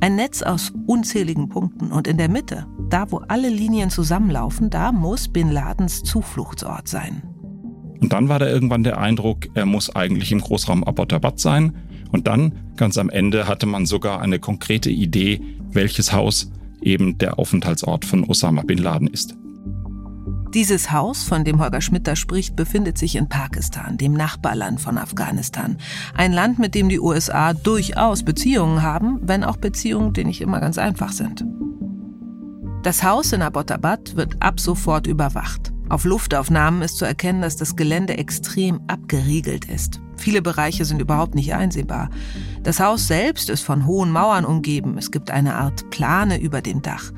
Ein 0.00 0.16
Netz 0.16 0.42
aus 0.42 0.72
unzähligen 0.86 1.48
Punkten 1.48 1.92
und 1.92 2.06
in 2.06 2.18
der 2.18 2.28
Mitte, 2.28 2.66
da 2.90 3.10
wo 3.10 3.18
alle 3.28 3.48
Linien 3.48 3.90
zusammenlaufen, 3.90 4.68
da 4.68 4.92
muss 4.92 5.28
Bin 5.28 5.50
Ladens 5.50 6.02
Zufluchtsort 6.02 6.88
sein. 6.88 7.22
Und 8.00 8.12
dann 8.12 8.28
war 8.28 8.38
da 8.38 8.46
irgendwann 8.46 8.84
der 8.84 8.98
Eindruck, 8.98 9.46
er 9.54 9.66
muss 9.66 9.94
eigentlich 9.94 10.32
im 10.32 10.40
Großraum 10.40 10.84
Abbottabad 10.84 11.40
sein. 11.40 11.76
Und 12.12 12.26
dann, 12.26 12.52
ganz 12.76 12.98
am 12.98 13.08
Ende, 13.08 13.48
hatte 13.48 13.66
man 13.66 13.86
sogar 13.86 14.20
eine 14.20 14.38
konkrete 14.38 14.90
Idee, 14.90 15.40
welches 15.70 16.12
Haus 16.12 16.50
eben 16.82 17.18
der 17.18 17.38
Aufenthaltsort 17.38 18.04
von 18.04 18.24
Osama 18.24 18.62
bin 18.62 18.78
Laden 18.78 19.08
ist. 19.08 19.36
Dieses 20.56 20.90
Haus, 20.90 21.22
von 21.22 21.44
dem 21.44 21.60
Holger 21.60 21.82
Schmidt 21.82 22.06
da 22.06 22.16
spricht, 22.16 22.56
befindet 22.56 22.96
sich 22.96 23.16
in 23.16 23.28
Pakistan, 23.28 23.98
dem 23.98 24.14
Nachbarland 24.14 24.80
von 24.80 24.96
Afghanistan. 24.96 25.76
Ein 26.14 26.32
Land, 26.32 26.58
mit 26.58 26.74
dem 26.74 26.88
die 26.88 26.98
USA 26.98 27.52
durchaus 27.52 28.22
Beziehungen 28.22 28.80
haben, 28.80 29.18
wenn 29.20 29.44
auch 29.44 29.58
Beziehungen, 29.58 30.14
die 30.14 30.24
nicht 30.24 30.40
immer 30.40 30.58
ganz 30.58 30.78
einfach 30.78 31.12
sind. 31.12 31.44
Das 32.82 33.02
Haus 33.02 33.34
in 33.34 33.42
Abbottabad 33.42 34.16
wird 34.16 34.42
ab 34.42 34.58
sofort 34.58 35.06
überwacht. 35.06 35.74
Auf 35.90 36.06
Luftaufnahmen 36.06 36.80
ist 36.80 36.96
zu 36.96 37.04
erkennen, 37.04 37.42
dass 37.42 37.56
das 37.56 37.76
Gelände 37.76 38.16
extrem 38.16 38.80
abgeriegelt 38.86 39.66
ist. 39.66 40.00
Viele 40.16 40.42
Bereiche 40.42 40.84
sind 40.84 41.00
überhaupt 41.00 41.34
nicht 41.34 41.54
einsehbar. 41.54 42.10
Das 42.62 42.80
Haus 42.80 43.06
selbst 43.06 43.50
ist 43.50 43.62
von 43.62 43.86
hohen 43.86 44.10
Mauern 44.10 44.44
umgeben. 44.44 44.98
Es 44.98 45.10
gibt 45.10 45.30
eine 45.30 45.54
Art 45.54 45.88
Plane 45.90 46.40
über 46.40 46.62
dem 46.62 46.82
Dach. 46.82 47.12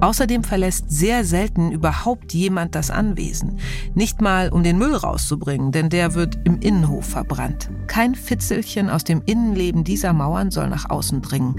Außerdem 0.00 0.44
verlässt 0.44 0.90
sehr 0.90 1.24
selten 1.24 1.72
überhaupt 1.72 2.32
jemand 2.34 2.74
das 2.74 2.90
Anwesen. 2.90 3.58
Nicht 3.94 4.20
mal, 4.20 4.50
um 4.50 4.62
den 4.62 4.78
Müll 4.78 4.94
rauszubringen, 4.94 5.72
denn 5.72 5.88
der 5.88 6.14
wird 6.14 6.38
im 6.44 6.60
Innenhof 6.60 7.06
verbrannt. 7.06 7.70
Kein 7.86 8.14
Fitzelchen 8.14 8.90
aus 8.90 9.04
dem 9.04 9.22
Innenleben 9.26 9.84
dieser 9.84 10.12
Mauern 10.12 10.50
soll 10.50 10.68
nach 10.68 10.88
außen 10.88 11.22
dringen. 11.22 11.56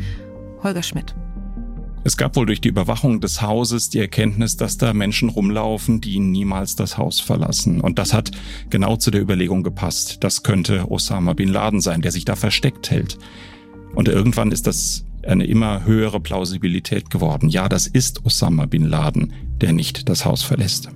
Holger 0.62 0.84
Schmidt. 0.84 1.16
Es 2.06 2.18
gab 2.18 2.36
wohl 2.36 2.46
durch 2.46 2.60
die 2.60 2.68
Überwachung 2.68 3.22
des 3.22 3.42
Hauses 3.42 3.90
die 3.90 4.00
Erkenntnis, 4.00 4.58
dass 4.58 4.78
da 4.78 4.94
Menschen 4.94 5.30
rumlaufen, 5.30 6.02
die 6.02 6.20
niemals 6.20 6.76
das 6.76 6.98
Haus 6.98 7.22
verlassen. 7.22 7.80
Und 7.80 7.98
das 7.98 8.14
hat 8.14 8.32
genau 8.70 8.98
zu 8.98 9.10
der 9.10 9.22
Überlegung 9.22 9.64
gepasst. 9.64 10.18
Das 10.22 10.44
könnte 10.44 10.92
Osama 10.92 11.34
bin 11.34 11.48
Laden 11.48 11.80
sein, 11.80 12.02
der 12.02 12.12
sich 12.12 12.26
da 12.26 12.36
versteckt 12.36 12.92
hält. 12.92 13.18
Und 13.96 14.10
irgendwann 14.10 14.52
ist 14.52 14.68
das 14.68 15.06
eine 15.26 15.46
immer 15.46 15.86
höhere 15.86 16.20
Plausibilität 16.20 17.10
geworden. 17.10 17.48
Ja, 17.48 17.70
das 17.70 17.88
ist 17.88 18.26
Osama 18.26 18.66
bin 18.66 18.84
Laden, 18.84 19.32
der 19.62 19.72
nicht 19.72 20.10
das 20.10 20.26
Haus 20.26 20.44
verlässt. 20.44 20.90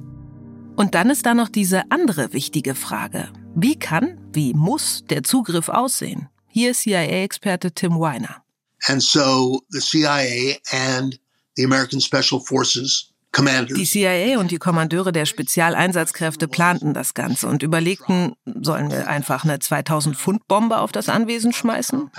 Und 0.76 0.94
dann 0.94 1.10
ist 1.10 1.26
da 1.26 1.34
noch 1.34 1.50
diese 1.50 1.90
andere 1.90 2.34
wichtige 2.34 2.76
Frage. 2.76 3.30
Wie 3.56 3.80
kann, 3.80 4.20
wie 4.34 4.54
muss 4.54 5.06
der 5.10 5.24
Zugriff 5.24 5.70
aussehen? 5.70 6.28
Hier 6.50 6.72
ist 6.72 6.82
CIA-Experte 6.82 7.72
Tim 7.72 8.00
Weiner. 8.00 8.44
And 8.90 9.02
so 9.04 9.62
the 9.72 9.82
CIA 9.82 10.60
and 10.72 11.18
the 11.56 11.64
American 11.64 12.00
Special 12.00 12.40
Forces 12.40 13.12
Die 13.38 13.86
CIA 13.86 14.40
und 14.40 14.52
die 14.52 14.58
Kommandeure 14.58 15.12
der 15.12 15.26
Spezialeinsatzkräfte 15.26 16.48
planten 16.48 16.94
das 16.94 17.14
Ganze 17.14 17.48
und 17.48 17.62
überlegten, 17.62 18.34
sollen 18.46 18.90
wir 18.90 19.08
einfach 19.08 19.44
eine 19.44 19.58
2000-Pfund-Bombe 19.58 20.80
auf 20.80 20.92
das 20.92 21.10
Anwesen 21.10 21.54
schmeißen? 21.54 22.10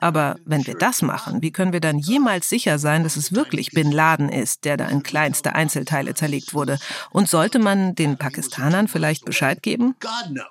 Aber 0.00 0.36
wenn 0.44 0.66
wir 0.66 0.74
das 0.74 1.02
machen, 1.02 1.42
wie 1.42 1.52
können 1.52 1.72
wir 1.72 1.80
dann 1.80 1.98
jemals 1.98 2.48
sicher 2.48 2.78
sein, 2.78 3.04
dass 3.04 3.16
es 3.16 3.32
wirklich 3.32 3.70
Bin 3.70 3.92
Laden 3.92 4.28
ist, 4.28 4.64
der 4.64 4.76
da 4.76 4.88
in 4.88 5.02
kleinste 5.02 5.54
Einzelteile 5.54 6.14
zerlegt 6.14 6.52
wurde? 6.52 6.78
Und 7.10 7.28
sollte 7.28 7.58
man 7.58 7.94
den 7.94 8.16
Pakistanern 8.16 8.88
vielleicht 8.88 9.24
Bescheid 9.24 9.62
geben? 9.62 9.94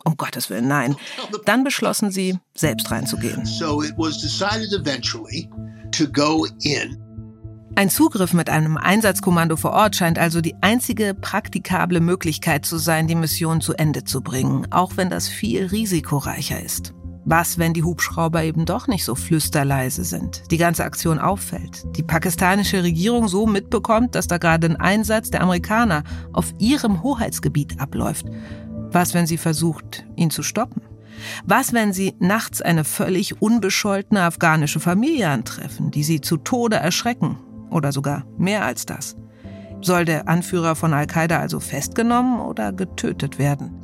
Um 0.03 0.15
Gottes 0.17 0.49
Willen, 0.49 0.67
nein. 0.67 0.95
Dann 1.45 1.63
beschlossen 1.63 2.11
sie, 2.11 2.39
selbst 2.55 2.89
reinzugehen. 2.89 3.45
So 3.45 3.81
it 3.83 3.93
was 3.97 4.21
decided 4.21 4.71
eventually 4.73 5.49
to 5.91 6.07
go 6.07 6.47
in 6.63 7.04
ein 7.77 7.89
Zugriff 7.89 8.31
mit 8.31 8.49
einem 8.49 8.77
Einsatzkommando 8.77 9.57
vor 9.57 9.71
Ort 9.71 9.97
scheint 9.97 10.17
also 10.17 10.39
die 10.39 10.55
einzige 10.61 11.13
praktikable 11.13 11.99
Möglichkeit 11.99 12.65
zu 12.65 12.77
sein, 12.77 13.07
die 13.07 13.15
Mission 13.15 13.59
zu 13.59 13.73
Ende 13.73 14.05
zu 14.05 14.21
bringen, 14.21 14.67
auch 14.71 14.95
wenn 14.95 15.09
das 15.09 15.27
viel 15.27 15.65
risikoreicher 15.65 16.61
ist. 16.61 16.93
Was, 17.25 17.57
wenn 17.57 17.73
die 17.73 17.83
Hubschrauber 17.83 18.43
eben 18.43 18.65
doch 18.65 18.87
nicht 18.87 19.03
so 19.03 19.13
flüsterleise 19.15 20.05
sind, 20.05 20.43
die 20.51 20.57
ganze 20.57 20.85
Aktion 20.85 21.19
auffällt, 21.19 21.83
die 21.97 22.03
pakistanische 22.03 22.81
Regierung 22.81 23.27
so 23.27 23.45
mitbekommt, 23.45 24.15
dass 24.15 24.27
da 24.27 24.37
gerade 24.37 24.67
ein 24.67 24.77
Einsatz 24.77 25.31
der 25.31 25.41
Amerikaner 25.41 26.03
auf 26.31 26.53
ihrem 26.59 27.03
Hoheitsgebiet 27.03 27.81
abläuft? 27.81 28.27
Was, 28.91 29.13
wenn 29.13 29.27
sie 29.27 29.37
versucht, 29.37 30.05
ihn 30.15 30.29
zu 30.29 30.43
stoppen? 30.43 30.81
Was, 31.45 31.73
wenn 31.73 31.91
sie 31.91 32.13
nachts 32.19 32.61
eine 32.61 32.85
völlig 32.85 33.41
unbescholtene 33.41 34.21
afghanische 34.21 34.79
Familie 34.79 35.29
antreffen, 35.29 35.91
die 35.91 36.03
sie 36.03 36.21
zu 36.21 36.37
Tode 36.37 36.77
erschrecken 36.77 37.37
oder 37.69 37.91
sogar 37.91 38.25
mehr 38.37 38.65
als 38.65 38.85
das. 38.85 39.15
Soll 39.81 40.05
der 40.05 40.27
Anführer 40.27 40.75
von 40.75 40.93
Al-Qaida 40.93 41.39
also 41.39 41.59
festgenommen 41.59 42.39
oder 42.39 42.73
getötet 42.73 43.37
werden? 43.37 43.79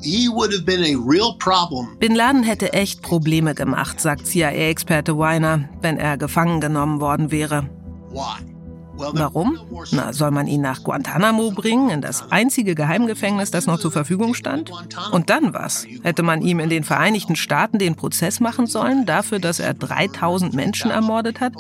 Bin 1.99 2.15
Laden 2.15 2.43
hätte 2.43 2.73
echt 2.73 3.03
Probleme 3.03 3.53
gemacht, 3.53 3.99
sagt 3.99 4.25
CIA-Experte 4.25 5.17
Weiner, 5.17 5.69
wenn 5.81 5.97
er 5.97 6.17
gefangen 6.17 6.59
genommen 6.59 7.01
worden 7.01 7.29
wäre. 7.31 7.69
Warum? 8.97 9.57
Na, 9.91 10.13
soll 10.13 10.31
man 10.31 10.47
ihn 10.47 10.61
nach 10.61 10.83
Guantanamo 10.83 11.51
bringen, 11.51 11.89
in 11.89 12.01
das 12.01 12.31
einzige 12.31 12.75
Geheimgefängnis, 12.75 13.51
das 13.51 13.65
noch 13.65 13.79
zur 13.79 13.91
Verfügung 13.91 14.33
stand? 14.33 14.71
Und 15.11 15.29
dann 15.29 15.53
was? 15.53 15.85
Hätte 16.03 16.23
man 16.23 16.41
ihm 16.41 16.59
in 16.59 16.69
den 16.69 16.83
Vereinigten 16.83 17.35
Staaten 17.35 17.79
den 17.79 17.95
Prozess 17.95 18.39
machen 18.39 18.67
sollen, 18.67 19.05
dafür, 19.05 19.39
dass 19.39 19.59
er 19.59 19.73
3000 19.73 20.53
Menschen 20.53 20.91
ermordet 20.91 21.39
hat? 21.39 21.53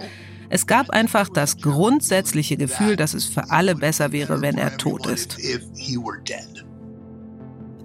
Es 0.53 0.67
gab 0.67 0.89
einfach 0.89 1.29
das 1.29 1.57
grundsätzliche 1.57 2.57
Gefühl, 2.57 2.97
dass 2.97 3.13
es 3.13 3.23
für 3.23 3.51
alle 3.51 3.73
besser 3.73 4.11
wäre, 4.11 4.41
wenn 4.41 4.57
er 4.57 4.77
tot 4.77 5.07
ist. 5.07 5.37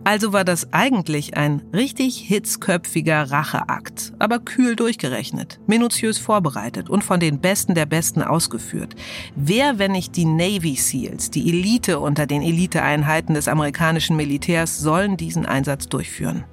Also 0.02 0.32
war 0.32 0.44
das 0.44 0.72
eigentlich 0.72 1.36
ein 1.36 1.62
richtig 1.72 2.18
hitzköpfiger 2.18 3.30
Racheakt, 3.30 4.14
aber 4.18 4.40
kühl 4.40 4.74
durchgerechnet, 4.74 5.60
minutiös 5.68 6.18
vorbereitet 6.18 6.90
und 6.90 7.04
von 7.04 7.20
den 7.20 7.40
Besten 7.40 7.74
der 7.74 7.86
Besten 7.86 8.22
ausgeführt. 8.22 8.96
Wer, 9.36 9.78
wenn 9.78 9.92
nicht 9.92 10.16
die 10.16 10.24
Navy 10.24 10.74
SEALs, 10.74 11.30
die 11.30 11.48
Elite 11.48 12.00
unter 12.00 12.26
den 12.26 12.42
Eliteeinheiten 12.42 13.34
des 13.34 13.46
amerikanischen 13.46 14.16
Militärs, 14.16 14.78
sollen 14.78 15.16
diesen 15.16 15.46
Einsatz 15.46 15.88
durchführen? 15.88 16.44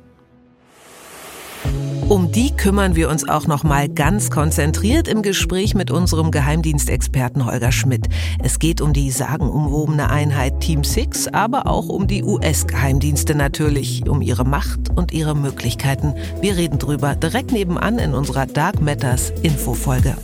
Um 2.10 2.32
die 2.32 2.52
kümmern 2.52 2.96
wir 2.96 3.10
uns 3.10 3.28
auch 3.28 3.48
noch 3.48 3.64
mal 3.64 3.88
ganz 3.88 4.30
konzentriert 4.30 5.08
im 5.08 5.22
Gespräch 5.22 5.74
mit 5.74 5.90
unserem 5.90 6.32
Geheimdienstexperten 6.32 7.46
Holger 7.46 7.72
Schmidt. 7.72 8.10
Es 8.44 8.60
geht 8.60 8.82
um 8.82 8.94
die 8.94 9.10
sagenumwobene 9.10 10.10
Einheit 10.10 10.60
Team 10.60 10.84
Six, 10.84 11.28
aber 11.30 11.66
auch 11.66 11.88
um 11.88 12.08
die 12.08 12.24
US-Geheimdienste 12.24 13.36
natürlich, 13.36 14.08
um 14.08 14.22
ihre 14.22 14.44
Macht 14.44 14.90
und 14.96 15.14
ihre 15.14 15.36
Möglichkeiten. 15.36 16.14
Wir 16.42 16.58
reden 16.58 16.78
drüber 16.78 17.16
direkt 17.16 17.52
nebenan 17.52 18.00
in 18.00 18.14
unserer 18.14 18.48
Dark 18.48 18.82
Matters 18.82 19.32
Infofolge. 19.42 20.16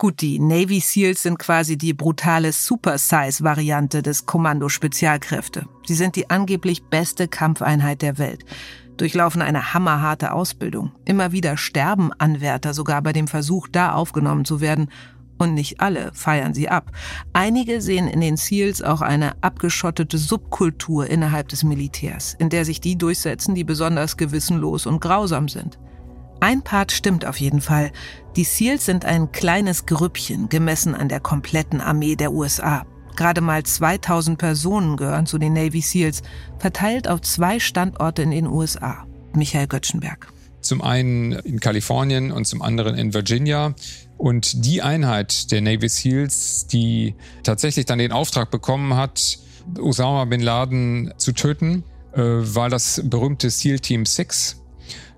Gut, 0.00 0.20
die 0.20 0.38
Navy 0.38 0.78
SEALs 0.78 1.24
sind 1.24 1.40
quasi 1.40 1.76
die 1.76 1.92
brutale 1.92 2.52
Super-Size-Variante 2.52 4.00
des 4.00 4.26
Kommando 4.26 4.68
Spezialkräfte. 4.68 5.66
Sie 5.84 5.96
sind 5.96 6.14
die 6.14 6.30
angeblich 6.30 6.84
beste 6.84 7.26
Kampfeinheit 7.26 8.00
der 8.00 8.16
Welt, 8.16 8.44
durchlaufen 8.96 9.42
eine 9.42 9.74
hammerharte 9.74 10.30
Ausbildung. 10.30 10.92
Immer 11.04 11.32
wieder 11.32 11.56
sterben 11.56 12.12
Anwärter 12.16 12.74
sogar 12.74 13.02
bei 13.02 13.12
dem 13.12 13.26
Versuch, 13.26 13.66
da 13.66 13.90
aufgenommen 13.90 14.44
zu 14.44 14.60
werden. 14.60 14.88
Und 15.36 15.54
nicht 15.54 15.80
alle 15.80 16.12
feiern 16.14 16.54
sie 16.54 16.68
ab. 16.68 16.92
Einige 17.32 17.80
sehen 17.80 18.06
in 18.06 18.20
den 18.20 18.36
SEALs 18.36 18.82
auch 18.82 19.00
eine 19.00 19.42
abgeschottete 19.42 20.16
Subkultur 20.16 21.08
innerhalb 21.08 21.48
des 21.48 21.64
Militärs, 21.64 22.36
in 22.38 22.50
der 22.50 22.64
sich 22.64 22.80
die 22.80 22.96
durchsetzen, 22.96 23.56
die 23.56 23.64
besonders 23.64 24.16
gewissenlos 24.16 24.86
und 24.86 25.00
grausam 25.00 25.48
sind. 25.48 25.76
Ein 26.40 26.62
Part 26.62 26.92
stimmt 26.92 27.24
auf 27.24 27.40
jeden 27.40 27.60
Fall. 27.60 27.90
Die 28.36 28.44
SEALs 28.44 28.86
sind 28.86 29.04
ein 29.04 29.32
kleines 29.32 29.86
Grüppchen, 29.86 30.48
gemessen 30.48 30.94
an 30.94 31.08
der 31.08 31.18
kompletten 31.18 31.80
Armee 31.80 32.14
der 32.14 32.32
USA. 32.32 32.86
Gerade 33.16 33.40
mal 33.40 33.64
2000 33.64 34.38
Personen 34.38 34.96
gehören 34.96 35.26
zu 35.26 35.38
den 35.38 35.52
Navy 35.52 35.80
SEALs, 35.80 36.22
verteilt 36.60 37.08
auf 37.08 37.22
zwei 37.22 37.58
Standorte 37.58 38.22
in 38.22 38.30
den 38.30 38.46
USA. 38.46 39.04
Michael 39.34 39.66
Göttschenberg. 39.66 40.32
Zum 40.60 40.80
einen 40.80 41.32
in 41.32 41.58
Kalifornien 41.58 42.30
und 42.30 42.44
zum 42.46 42.62
anderen 42.62 42.96
in 42.96 43.14
Virginia. 43.14 43.74
Und 44.16 44.64
die 44.64 44.82
Einheit 44.82 45.50
der 45.50 45.60
Navy 45.60 45.88
SEALs, 45.88 46.68
die 46.68 47.16
tatsächlich 47.42 47.86
dann 47.86 47.98
den 47.98 48.12
Auftrag 48.12 48.52
bekommen 48.52 48.94
hat, 48.94 49.40
Osama 49.80 50.24
bin 50.24 50.40
Laden 50.40 51.12
zu 51.16 51.32
töten, 51.32 51.82
äh, 52.12 52.20
war 52.20 52.68
das 52.68 53.02
berühmte 53.04 53.50
SEAL 53.50 53.80
Team 53.80 54.06
6, 54.06 54.62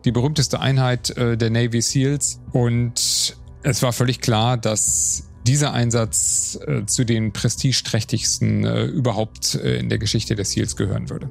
die 0.05 0.13
berühmteste 0.13 0.61
Einheit 0.61 1.11
äh, 1.17 1.37
der 1.37 1.51
Navy 1.51 1.81
SEALs. 1.81 2.41
Und 2.53 3.37
es 3.63 3.83
war 3.83 3.93
völlig 3.93 4.21
klar, 4.21 4.57
dass 4.57 5.25
dieser 5.47 5.73
Einsatz 5.73 6.59
äh, 6.67 6.85
zu 6.87 7.05
den 7.05 7.33
prestigeträchtigsten 7.33 8.65
äh, 8.65 8.85
überhaupt 8.85 9.55
äh, 9.55 9.79
in 9.79 9.89
der 9.89 9.99
Geschichte 9.99 10.35
der 10.35 10.45
SEALs 10.45 10.77
gehören 10.77 11.11
würde. 11.11 11.31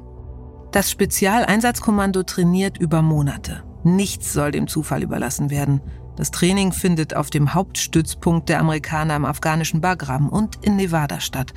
Das 0.71 0.91
Spezialeinsatzkommando 0.91 2.23
trainiert 2.23 2.77
über 2.77 3.01
Monate. 3.01 3.63
Nichts 3.83 4.33
soll 4.33 4.51
dem 4.51 4.67
Zufall 4.67 5.03
überlassen 5.03 5.49
werden. 5.49 5.81
Das 6.15 6.31
Training 6.31 6.73
findet 6.73 7.15
auf 7.15 7.29
dem 7.29 7.53
Hauptstützpunkt 7.53 8.49
der 8.49 8.59
Amerikaner 8.59 9.15
im 9.15 9.25
afghanischen 9.25 9.81
Bagram 9.81 10.27
und 10.27 10.57
in 10.63 10.75
Nevada 10.75 11.21
statt. 11.21 11.53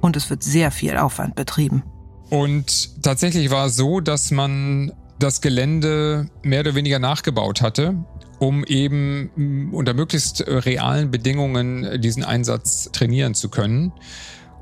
Und 0.00 0.16
es 0.16 0.30
wird 0.30 0.42
sehr 0.42 0.70
viel 0.70 0.96
Aufwand 0.96 1.34
betrieben. 1.34 1.82
Und 2.30 3.02
tatsächlich 3.02 3.50
war 3.50 3.66
es 3.66 3.76
so, 3.76 4.00
dass 4.00 4.30
man 4.30 4.92
das 5.18 5.40
Gelände 5.40 6.28
mehr 6.42 6.60
oder 6.60 6.74
weniger 6.74 6.98
nachgebaut 6.98 7.60
hatte 7.60 7.96
um 8.38 8.64
eben 8.64 9.30
mm, 9.34 9.74
unter 9.74 9.94
möglichst 9.94 10.40
äh, 10.40 10.54
realen 10.54 11.10
Bedingungen 11.10 11.84
äh, 11.84 11.98
diesen 11.98 12.24
Einsatz 12.24 12.90
trainieren 12.92 13.34
zu 13.34 13.48
können. 13.48 13.92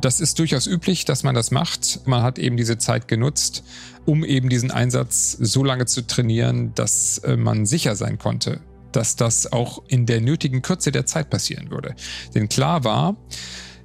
Das 0.01 0.21
ist 0.21 0.39
durchaus 0.39 0.67
üblich, 0.67 1.05
dass 1.05 1.23
man 1.23 1.35
das 1.35 1.51
macht. 1.51 2.07
Man 2.07 2.23
hat 2.23 2.39
eben 2.39 2.57
diese 2.57 2.79
Zeit 2.79 3.09
genutzt, 3.09 3.65
um 4.05 4.25
eben 4.25 4.49
diesen 4.49 4.71
Einsatz 4.71 5.33
so 5.33 5.65
lange 5.65 5.87
zu 5.87 6.07
trainieren, 6.07 6.73
dass 6.75 7.19
äh, 7.19 7.37
man 7.37 7.67
sicher 7.67 7.97
sein 7.97 8.19
konnte, 8.19 8.61
dass 8.93 9.17
das 9.17 9.53
auch 9.53 9.83
in 9.89 10.07
der 10.07 10.21
nötigen 10.21 10.63
Kürze 10.63 10.93
der 10.93 11.07
Zeit 11.07 11.31
passieren 11.31 11.71
würde. 11.71 11.95
Denn 12.35 12.49
klar 12.49 12.85
war, 12.85 13.17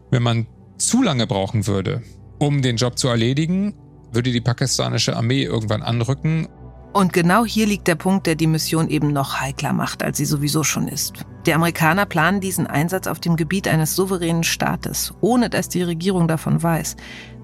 wenn 0.09 0.23
man 0.23 0.47
zu 0.77 1.01
lange 1.01 1.27
brauchen 1.27 1.67
würde, 1.67 2.01
um 2.39 2.61
den 2.61 2.77
Job 2.77 2.97
zu 2.97 3.07
erledigen, 3.07 3.75
würde 4.11 4.31
die 4.31 4.41
pakistanische 4.41 5.15
Armee 5.15 5.43
irgendwann 5.43 5.83
anrücken 5.83 6.49
und 6.93 7.13
genau 7.13 7.45
hier 7.45 7.65
liegt 7.65 7.87
der 7.87 7.95
Punkt, 7.95 8.27
der 8.27 8.35
die 8.35 8.47
Mission 8.47 8.89
eben 8.89 9.13
noch 9.13 9.39
heikler 9.39 9.73
macht, 9.73 10.03
als 10.03 10.17
sie 10.17 10.25
sowieso 10.25 10.63
schon 10.63 10.87
ist. 10.87 11.25
Die 11.45 11.53
Amerikaner 11.53 12.05
planen 12.05 12.41
diesen 12.41 12.67
Einsatz 12.67 13.07
auf 13.07 13.19
dem 13.19 13.35
Gebiet 13.35 13.67
eines 13.67 13.95
souveränen 13.95 14.43
Staates, 14.43 15.13
ohne 15.21 15.49
dass 15.49 15.69
die 15.69 15.83
Regierung 15.83 16.27
davon 16.27 16.61
weiß. 16.61 16.95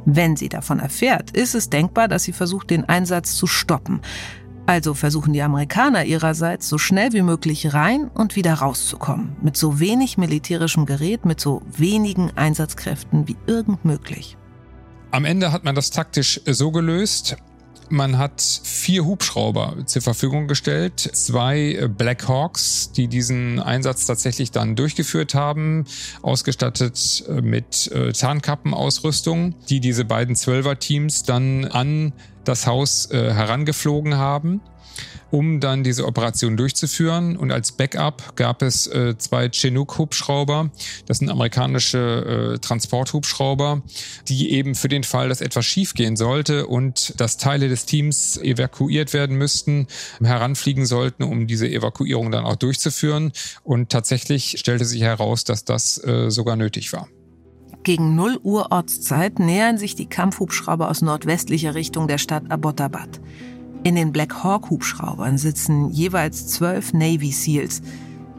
Wenn 0.06 0.36
sie 0.36 0.50
davon 0.50 0.80
erfährt, 0.80 1.32
ist 1.32 1.56
es 1.56 1.70
denkbar, 1.70 2.08
dass 2.08 2.24
sie 2.24 2.34
versucht, 2.34 2.70
den 2.70 2.88
Einsatz 2.88 3.36
zu 3.36 3.48
stoppen. 3.48 4.02
Also 4.66 4.94
versuchen 4.94 5.32
die 5.32 5.42
Amerikaner 5.42 6.04
ihrerseits 6.04 6.68
so 6.68 6.78
schnell 6.78 7.14
wie 7.14 7.22
möglich 7.22 7.74
rein 7.74 8.12
und 8.14 8.36
wieder 8.36 8.54
rauszukommen. 8.54 9.38
Mit 9.42 9.56
so 9.56 9.80
wenig 9.80 10.18
militärischem 10.18 10.86
Gerät, 10.86 11.26
mit 11.26 11.40
so 11.40 11.62
wenigen 11.72 12.32
Einsatzkräften 12.36 13.30
wie 13.30 13.38
irgend 13.48 13.86
möglich. 13.86 14.38
Am 15.12 15.24
Ende 15.24 15.54
hat 15.54 15.64
man 15.64 15.74
das 15.74 15.90
taktisch 15.90 16.42
so 16.46 16.72
gelöst, 16.72 17.38
man 17.90 18.18
hat 18.18 18.42
vier 18.42 19.06
Hubschrauber 19.06 19.76
zur 19.86 20.02
Verfügung 20.02 20.48
gestellt, 20.48 21.00
zwei 21.00 21.88
Black 21.98 22.28
Hawks, 22.28 22.92
die 22.92 23.08
diesen 23.08 23.60
Einsatz 23.60 24.06
tatsächlich 24.06 24.52
dann 24.52 24.76
durchgeführt 24.76 25.34
haben, 25.36 25.86
ausgestattet 26.22 27.24
äh, 27.28 27.42
mit 27.42 27.92
äh, 27.92 28.12
Tarnkappenausrüstung, 28.12 29.56
die 29.70 29.80
diese 29.80 30.06
beiden 30.06 30.36
Zwölfer-Teams 30.36 31.24
dann 31.24 31.66
an 31.66 32.14
das 32.44 32.68
Haus 32.68 33.12
äh, 33.12 33.34
herangeflogen 33.34 34.18
haben 34.18 34.62
um 35.32 35.60
dann 35.60 35.84
diese 35.84 36.06
Operation 36.06 36.58
durchzuführen. 36.58 37.38
Und 37.38 37.52
als 37.52 37.72
Backup 37.72 38.36
gab 38.36 38.62
es 38.62 38.88
äh, 38.88 39.18
zwei 39.18 39.50
Chinook-Hubschrauber. 39.50 40.72
Das 41.06 41.20
sind 41.20 41.30
amerikanische 41.30 42.56
äh, 42.56 42.60
Transporthubschrauber, 42.60 43.82
die 44.28 44.52
eben 44.52 44.76
für 44.76 44.88
den 44.88 45.04
Fall, 45.04 45.30
dass 45.30 45.42
etwas 45.42 45.66
schiefgehen 45.66 46.16
sollte 46.16 46.68
und 46.68 47.20
dass 47.20 47.38
Teile 47.38 47.70
des 47.70 47.86
Teams 47.86 48.38
evakuiert 48.38 49.14
werden 49.14 49.38
müssten, 49.38 49.88
heranfliegen 50.22 50.86
sollten, 50.86 51.24
um 51.24 51.48
diese 51.48 51.68
Evakuierung 51.68 52.32
dann 52.32 52.46
auch 52.46 52.56
durchzuführen. 52.56 53.32
Und 53.64 53.90
tatsächlich 53.90 54.56
stellte 54.60 54.86
sich 54.86 55.02
heraus, 55.02 55.44
dass 55.44 55.66
das 55.66 56.04
äh, 56.04 56.30
sogar 56.30 56.56
nötig 56.56 56.94
war. 56.94 57.08
Gegen 57.84 58.16
0 58.16 58.40
Uhr 58.44 58.72
Ortszeit 58.72 59.40
nähern 59.40 59.78
sich 59.78 59.96
die 59.96 60.08
Kampfhubschrauber 60.08 60.90
aus 60.90 61.02
nordwestlicher 61.02 61.74
Richtung 61.74 62.10
der 62.10 62.18
Stadt 62.18 62.52
Abbottabad. 62.52 63.22
In 63.88 63.96
den 63.96 64.12
Black 64.12 64.44
Hawk 64.44 64.70
Hubschraubern 64.70 65.38
sitzen 65.38 65.92
jeweils 65.92 66.48
zwölf 66.48 66.92
Navy 66.92 67.32
SEALs. 67.32 67.82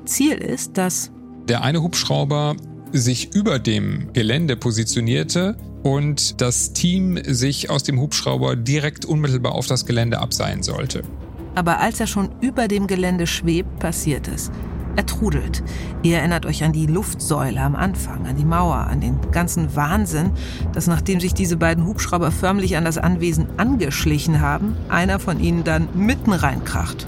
Ziel 0.05 0.35
ist, 0.35 0.77
dass 0.77 1.11
der 1.49 1.63
eine 1.63 1.81
Hubschrauber 1.81 2.55
sich 2.93 3.35
über 3.35 3.59
dem 3.59 4.13
Gelände 4.13 4.57
positionierte 4.57 5.57
und 5.83 6.43
das 6.43 6.75
Team 6.75 7.19
sich 7.25 7.71
aus 7.71 7.83
dem 7.83 7.99
Hubschrauber 7.99 8.57
direkt 8.57 9.07
unmittelbar 9.07 9.53
auf 9.53 9.67
das 9.67 9.87
Gelände 9.87 10.19
abseilen 10.19 10.63
sollte. 10.63 11.03
Aber 11.55 11.81
als 11.81 11.99
er 11.99 12.09
schon 12.09 12.29
über 12.43 12.69
dem 12.69 12.87
Gelände 12.87 13.27
schwebt, 13.27 13.79
passiert 13.79 14.29
es. 14.29 14.51
Er 14.97 15.07
trudelt. 15.07 15.63
Ihr 16.03 16.19
erinnert 16.19 16.47
euch 16.47 16.65
an 16.65 16.73
die 16.73 16.87
Luftsäule 16.87 17.61
am 17.61 17.77
Anfang, 17.77 18.27
an 18.27 18.37
die 18.37 18.45
Mauer, 18.45 18.77
an 18.77 19.01
den 19.01 19.19
ganzen 19.31 19.75
Wahnsinn, 19.77 20.33
dass 20.73 20.87
nachdem 20.87 21.21
sich 21.21 21.35
diese 21.35 21.57
beiden 21.57 21.87
Hubschrauber 21.87 22.31
förmlich 22.31 22.77
an 22.77 22.85
das 22.85 22.99
Anwesen 22.99 23.47
angeschlichen 23.59 24.41
haben, 24.41 24.77
einer 24.89 25.19
von 25.19 25.41
ihnen 25.41 25.65
dann 25.65 25.89
mitten 25.95 26.33
reinkracht. 26.33 27.07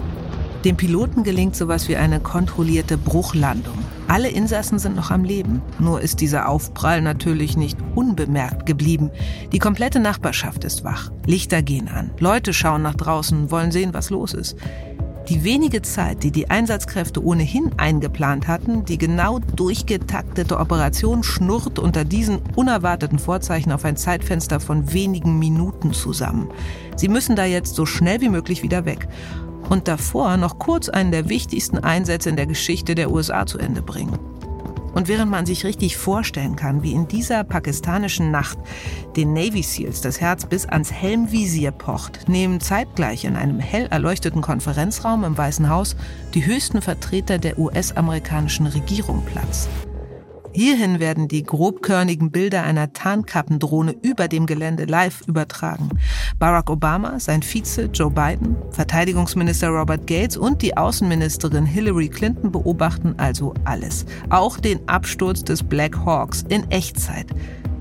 Dem 0.64 0.76
Piloten 0.76 1.22
gelingt 1.22 1.56
sowas 1.56 1.88
wie 1.88 1.96
eine 1.96 2.20
kontrollierte 2.20 2.98
Bruchlandung. 2.98 3.78
Alle 4.08 4.28
Insassen 4.28 4.78
sind 4.78 4.94
noch 4.94 5.10
am 5.10 5.24
Leben. 5.24 5.62
Nur 5.78 6.02
ist 6.02 6.20
dieser 6.20 6.48
Aufprall 6.48 7.00
natürlich 7.00 7.56
nicht 7.56 7.78
unbemerkt 7.94 8.66
geblieben. 8.66 9.10
Die 9.52 9.58
komplette 9.58 10.00
Nachbarschaft 10.00 10.64
ist 10.64 10.84
wach. 10.84 11.10
Lichter 11.24 11.62
gehen 11.62 11.88
an. 11.88 12.10
Leute 12.18 12.52
schauen 12.52 12.82
nach 12.82 12.96
draußen, 12.96 13.50
wollen 13.50 13.70
sehen, 13.70 13.94
was 13.94 14.10
los 14.10 14.34
ist. 14.34 14.56
Die 15.28 15.44
wenige 15.44 15.82
Zeit, 15.82 16.22
die 16.24 16.32
die 16.32 16.50
Einsatzkräfte 16.50 17.22
ohnehin 17.22 17.70
eingeplant 17.76 18.48
hatten, 18.48 18.84
die 18.84 18.98
genau 18.98 19.38
durchgetaktete 19.38 20.58
Operation 20.58 21.22
schnurrt 21.22 21.78
unter 21.78 22.04
diesen 22.04 22.40
unerwarteten 22.56 23.18
Vorzeichen 23.18 23.70
auf 23.70 23.84
ein 23.84 23.96
Zeitfenster 23.96 24.58
von 24.58 24.92
wenigen 24.92 25.38
Minuten 25.38 25.92
zusammen. 25.92 26.48
Sie 26.96 27.08
müssen 27.08 27.36
da 27.36 27.44
jetzt 27.44 27.76
so 27.76 27.86
schnell 27.86 28.20
wie 28.20 28.28
möglich 28.28 28.62
wieder 28.62 28.84
weg 28.84 29.08
und 29.68 29.86
davor 29.86 30.36
noch 30.36 30.58
kurz 30.58 30.88
einen 30.88 31.12
der 31.12 31.28
wichtigsten 31.28 31.78
Einsätze 31.78 32.28
in 32.28 32.36
der 32.36 32.46
Geschichte 32.46 32.94
der 32.94 33.10
USA 33.12 33.46
zu 33.46 33.58
Ende 33.58 33.82
bringen. 33.82 34.18
Und 34.92 35.08
während 35.08 35.30
man 35.30 35.46
sich 35.46 35.64
richtig 35.64 35.96
vorstellen 35.96 36.56
kann, 36.56 36.82
wie 36.82 36.92
in 36.92 37.08
dieser 37.08 37.44
pakistanischen 37.44 38.30
Nacht 38.30 38.58
den 39.16 39.32
Navy 39.32 39.62
SEALs 39.62 40.00
das 40.00 40.20
Herz 40.20 40.46
bis 40.46 40.66
ans 40.66 40.92
Helmvisier 40.92 41.70
pocht, 41.70 42.28
nehmen 42.28 42.60
zeitgleich 42.60 43.24
in 43.24 43.36
einem 43.36 43.60
hell 43.60 43.86
erleuchteten 43.90 44.40
Konferenzraum 44.40 45.24
im 45.24 45.36
Weißen 45.36 45.68
Haus 45.68 45.96
die 46.34 46.44
höchsten 46.44 46.82
Vertreter 46.82 47.38
der 47.38 47.58
US-amerikanischen 47.58 48.66
Regierung 48.66 49.22
Platz. 49.24 49.68
Hierhin 50.52 50.98
werden 50.98 51.28
die 51.28 51.44
grobkörnigen 51.44 52.32
Bilder 52.32 52.64
einer 52.64 52.92
Tarnkappendrohne 52.92 53.94
über 54.02 54.26
dem 54.26 54.46
Gelände 54.46 54.84
live 54.84 55.22
übertragen. 55.26 55.90
Barack 56.38 56.70
Obama, 56.70 57.20
sein 57.20 57.42
Vize 57.42 57.88
Joe 57.92 58.10
Biden, 58.10 58.56
Verteidigungsminister 58.72 59.68
Robert 59.68 60.06
Gates 60.06 60.36
und 60.36 60.60
die 60.62 60.76
Außenministerin 60.76 61.66
Hillary 61.66 62.08
Clinton 62.08 62.50
beobachten 62.50 63.14
also 63.16 63.54
alles. 63.64 64.06
Auch 64.28 64.58
den 64.58 64.88
Absturz 64.88 65.44
des 65.44 65.62
Black 65.62 65.96
Hawks 66.04 66.44
in 66.48 66.68
Echtzeit. 66.70 67.26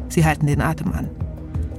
Sie 0.08 0.24
halten 0.24 0.46
den 0.46 0.62
Atem 0.62 0.94
an. 0.94 1.10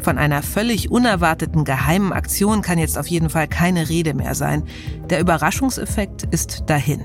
Von 0.01 0.19
einer 0.19 0.43
völlig 0.43 0.91
unerwarteten 0.91 1.65
geheimen 1.65 2.13
Aktion 2.13 2.63
kann 2.63 2.79
jetzt 2.79 2.99
auf 2.99 3.07
jeden 3.07 3.31
Fall 3.31 3.47
keine 3.47 3.89
Rede 3.89 4.15
mehr 4.15 4.35
sein. 4.35 4.65
Der 5.11 5.21
Überraschungseffekt 5.21 6.25
ist 6.31 6.65
dahin. 6.67 7.05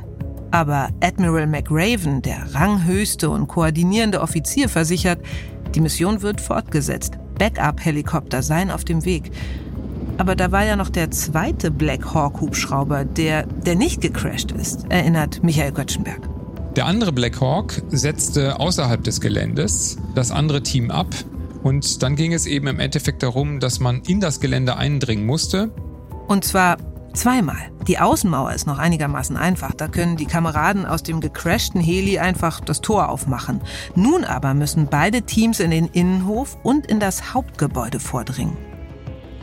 Aber 0.55 0.87
Admiral 1.01 1.47
McRaven, 1.47 2.21
der 2.21 2.55
ranghöchste 2.55 3.29
und 3.29 3.49
koordinierende 3.49 4.21
Offizier, 4.21 4.69
versichert, 4.69 5.19
die 5.75 5.81
Mission 5.81 6.21
wird 6.21 6.39
fortgesetzt. 6.39 7.15
Backup-Helikopter 7.37 8.41
seien 8.41 8.71
auf 8.71 8.85
dem 8.85 9.03
Weg. 9.03 9.31
Aber 10.17 10.33
da 10.33 10.53
war 10.53 10.63
ja 10.63 10.77
noch 10.77 10.87
der 10.87 11.11
zweite 11.11 11.71
Black 11.71 12.13
Hawk 12.13 12.39
Hubschrauber, 12.39 13.03
der, 13.03 13.47
der 13.47 13.75
nicht 13.75 13.99
gecrashed 13.99 14.53
ist, 14.53 14.85
erinnert 14.87 15.43
Michael 15.43 15.73
Göttschenberg. 15.73 16.21
Der 16.77 16.85
andere 16.85 17.11
Black 17.11 17.41
Hawk 17.41 17.81
setzte 17.89 18.57
außerhalb 18.57 19.03
des 19.03 19.19
Geländes 19.19 19.97
das 20.15 20.31
andere 20.31 20.63
Team 20.63 20.89
ab. 20.89 21.13
Und 21.63 22.01
dann 22.01 22.15
ging 22.15 22.31
es 22.31 22.45
eben 22.45 22.67
im 22.67 22.79
Endeffekt 22.79 23.23
darum, 23.23 23.59
dass 23.59 23.81
man 23.81 24.03
in 24.07 24.21
das 24.21 24.39
Gelände 24.39 24.77
eindringen 24.77 25.25
musste. 25.25 25.71
Und 26.29 26.45
zwar 26.45 26.77
Zweimal. 27.15 27.71
Die 27.87 27.97
Außenmauer 27.97 28.53
ist 28.53 28.67
noch 28.67 28.77
einigermaßen 28.77 29.37
einfach. 29.37 29.73
Da 29.73 29.87
können 29.87 30.17
die 30.17 30.25
Kameraden 30.25 30.85
aus 30.85 31.01
dem 31.01 31.21
gecrashten 31.21 31.79
Heli 31.79 32.19
einfach 32.19 32.59
das 32.59 32.81
Tor 32.81 33.09
aufmachen. 33.09 33.61
Nun 33.95 34.25
aber 34.25 34.53
müssen 34.53 34.87
beide 34.87 35.21
Teams 35.21 35.61
in 35.61 35.71
den 35.71 35.87
Innenhof 35.87 36.57
und 36.63 36.85
in 36.87 36.99
das 36.99 37.33
Hauptgebäude 37.33 38.01
vordringen. 38.01 38.57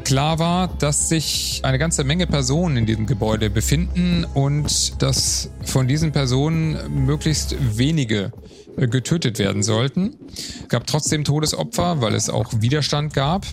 Klar 0.05 0.39
war, 0.39 0.69
dass 0.69 1.09
sich 1.09 1.61
eine 1.63 1.79
ganze 1.79 2.05
Menge 2.05 2.27
Personen 2.27 2.77
in 2.77 2.87
diesem 2.87 3.07
Gebäude 3.07 3.49
befinden 3.49 4.27
und 4.35 5.01
dass 5.01 5.51
von 5.65 5.89
diesen 5.89 6.13
Personen 6.13 7.07
möglichst 7.07 7.57
wenige 7.79 8.33
äh, 8.77 8.89
getötet 8.89 9.39
werden 9.39 9.63
sollten. 9.63 10.15
Es 10.35 10.69
gab 10.69 10.87
trotzdem 10.87 11.25
Todesopfer, 11.25 12.01
weil 12.01 12.15
es 12.15 12.29
auch 12.29 12.53
Widerstand 12.59 13.15
gab. 13.15 13.47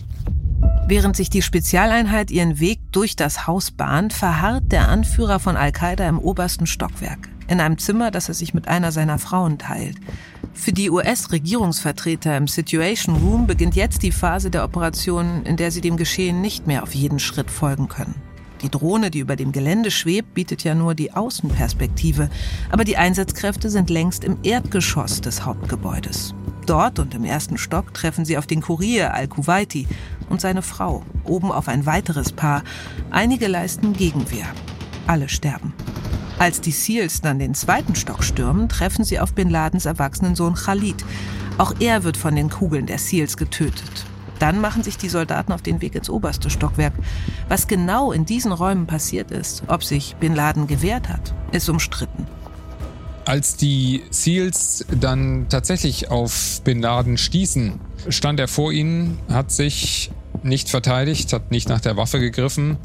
Während 0.90 1.14
sich 1.14 1.30
die 1.30 1.40
Spezialeinheit 1.40 2.32
ihren 2.32 2.58
Weg 2.58 2.80
durch 2.90 3.14
das 3.14 3.46
Haus 3.46 3.70
bahnt, 3.70 4.12
verharrt 4.12 4.72
der 4.72 4.88
Anführer 4.88 5.38
von 5.38 5.56
Al-Qaida 5.56 6.08
im 6.08 6.18
obersten 6.18 6.66
Stockwerk, 6.66 7.28
in 7.46 7.60
einem 7.60 7.78
Zimmer, 7.78 8.10
das 8.10 8.26
er 8.26 8.34
sich 8.34 8.54
mit 8.54 8.66
einer 8.66 8.90
seiner 8.90 9.20
Frauen 9.20 9.56
teilt. 9.56 9.98
Für 10.52 10.72
die 10.72 10.90
US-Regierungsvertreter 10.90 12.36
im 12.36 12.48
Situation 12.48 13.14
Room 13.14 13.46
beginnt 13.46 13.76
jetzt 13.76 14.02
die 14.02 14.10
Phase 14.10 14.50
der 14.50 14.64
Operation, 14.64 15.44
in 15.44 15.56
der 15.56 15.70
sie 15.70 15.80
dem 15.80 15.96
Geschehen 15.96 16.40
nicht 16.40 16.66
mehr 16.66 16.82
auf 16.82 16.92
jeden 16.92 17.20
Schritt 17.20 17.52
folgen 17.52 17.86
können. 17.86 18.16
Die 18.62 18.68
Drohne, 18.68 19.12
die 19.12 19.20
über 19.20 19.36
dem 19.36 19.52
Gelände 19.52 19.92
schwebt, 19.92 20.34
bietet 20.34 20.64
ja 20.64 20.74
nur 20.74 20.96
die 20.96 21.12
Außenperspektive, 21.12 22.30
aber 22.68 22.82
die 22.82 22.96
Einsatzkräfte 22.96 23.70
sind 23.70 23.90
längst 23.90 24.24
im 24.24 24.38
Erdgeschoss 24.42 25.20
des 25.20 25.44
Hauptgebäudes. 25.44 26.34
Dort 26.66 26.98
und 26.98 27.14
im 27.14 27.24
ersten 27.24 27.58
Stock 27.58 27.94
treffen 27.94 28.24
sie 28.24 28.36
auf 28.36 28.46
den 28.46 28.60
Kurier 28.60 29.14
Al-Kuwaiti 29.14 29.86
und 30.30 30.40
seine 30.40 30.62
Frau, 30.62 31.02
oben 31.24 31.52
auf 31.52 31.68
ein 31.68 31.84
weiteres 31.84 32.32
Paar. 32.32 32.62
Einige 33.10 33.46
leisten 33.46 33.92
Gegenwehr. 33.92 34.46
Alle 35.06 35.28
sterben. 35.28 35.74
Als 36.38 36.62
die 36.62 36.70
Seals 36.70 37.20
dann 37.20 37.38
den 37.38 37.54
zweiten 37.54 37.94
Stock 37.94 38.24
stürmen, 38.24 38.70
treffen 38.70 39.04
sie 39.04 39.20
auf 39.20 39.34
Bin 39.34 39.50
Ladens 39.50 39.84
erwachsenen 39.84 40.34
Sohn 40.34 40.54
Khalid. 40.54 41.04
Auch 41.58 41.74
er 41.80 42.02
wird 42.02 42.16
von 42.16 42.34
den 42.34 42.48
Kugeln 42.48 42.86
der 42.86 42.96
Seals 42.96 43.36
getötet. 43.36 44.06
Dann 44.38 44.58
machen 44.58 44.82
sich 44.82 44.96
die 44.96 45.10
Soldaten 45.10 45.52
auf 45.52 45.60
den 45.60 45.82
Weg 45.82 45.94
ins 45.94 46.08
oberste 46.08 46.48
Stockwerk. 46.48 46.94
Was 47.50 47.66
genau 47.66 48.10
in 48.10 48.24
diesen 48.24 48.52
Räumen 48.52 48.86
passiert 48.86 49.30
ist, 49.30 49.64
ob 49.66 49.84
sich 49.84 50.16
Bin 50.16 50.34
Laden 50.34 50.66
gewehrt 50.66 51.10
hat, 51.10 51.34
ist 51.52 51.68
umstritten. 51.68 52.26
Als 53.26 53.56
die 53.56 54.02
Seals 54.10 54.86
dann 54.98 55.46
tatsächlich 55.50 56.10
auf 56.10 56.62
Bin 56.64 56.80
Laden 56.80 57.18
stießen, 57.18 57.78
stand 58.08 58.40
er 58.40 58.48
vor 58.48 58.72
ihnen, 58.72 59.18
hat 59.28 59.52
sich 59.52 60.10
nicht 60.44 60.68
verteidigt, 60.68 61.32
hat 61.32 61.50
nicht 61.50 61.68
nach 61.68 61.80
der 61.80 61.96
Waffe 61.96 62.20
gegriffen 62.20 62.76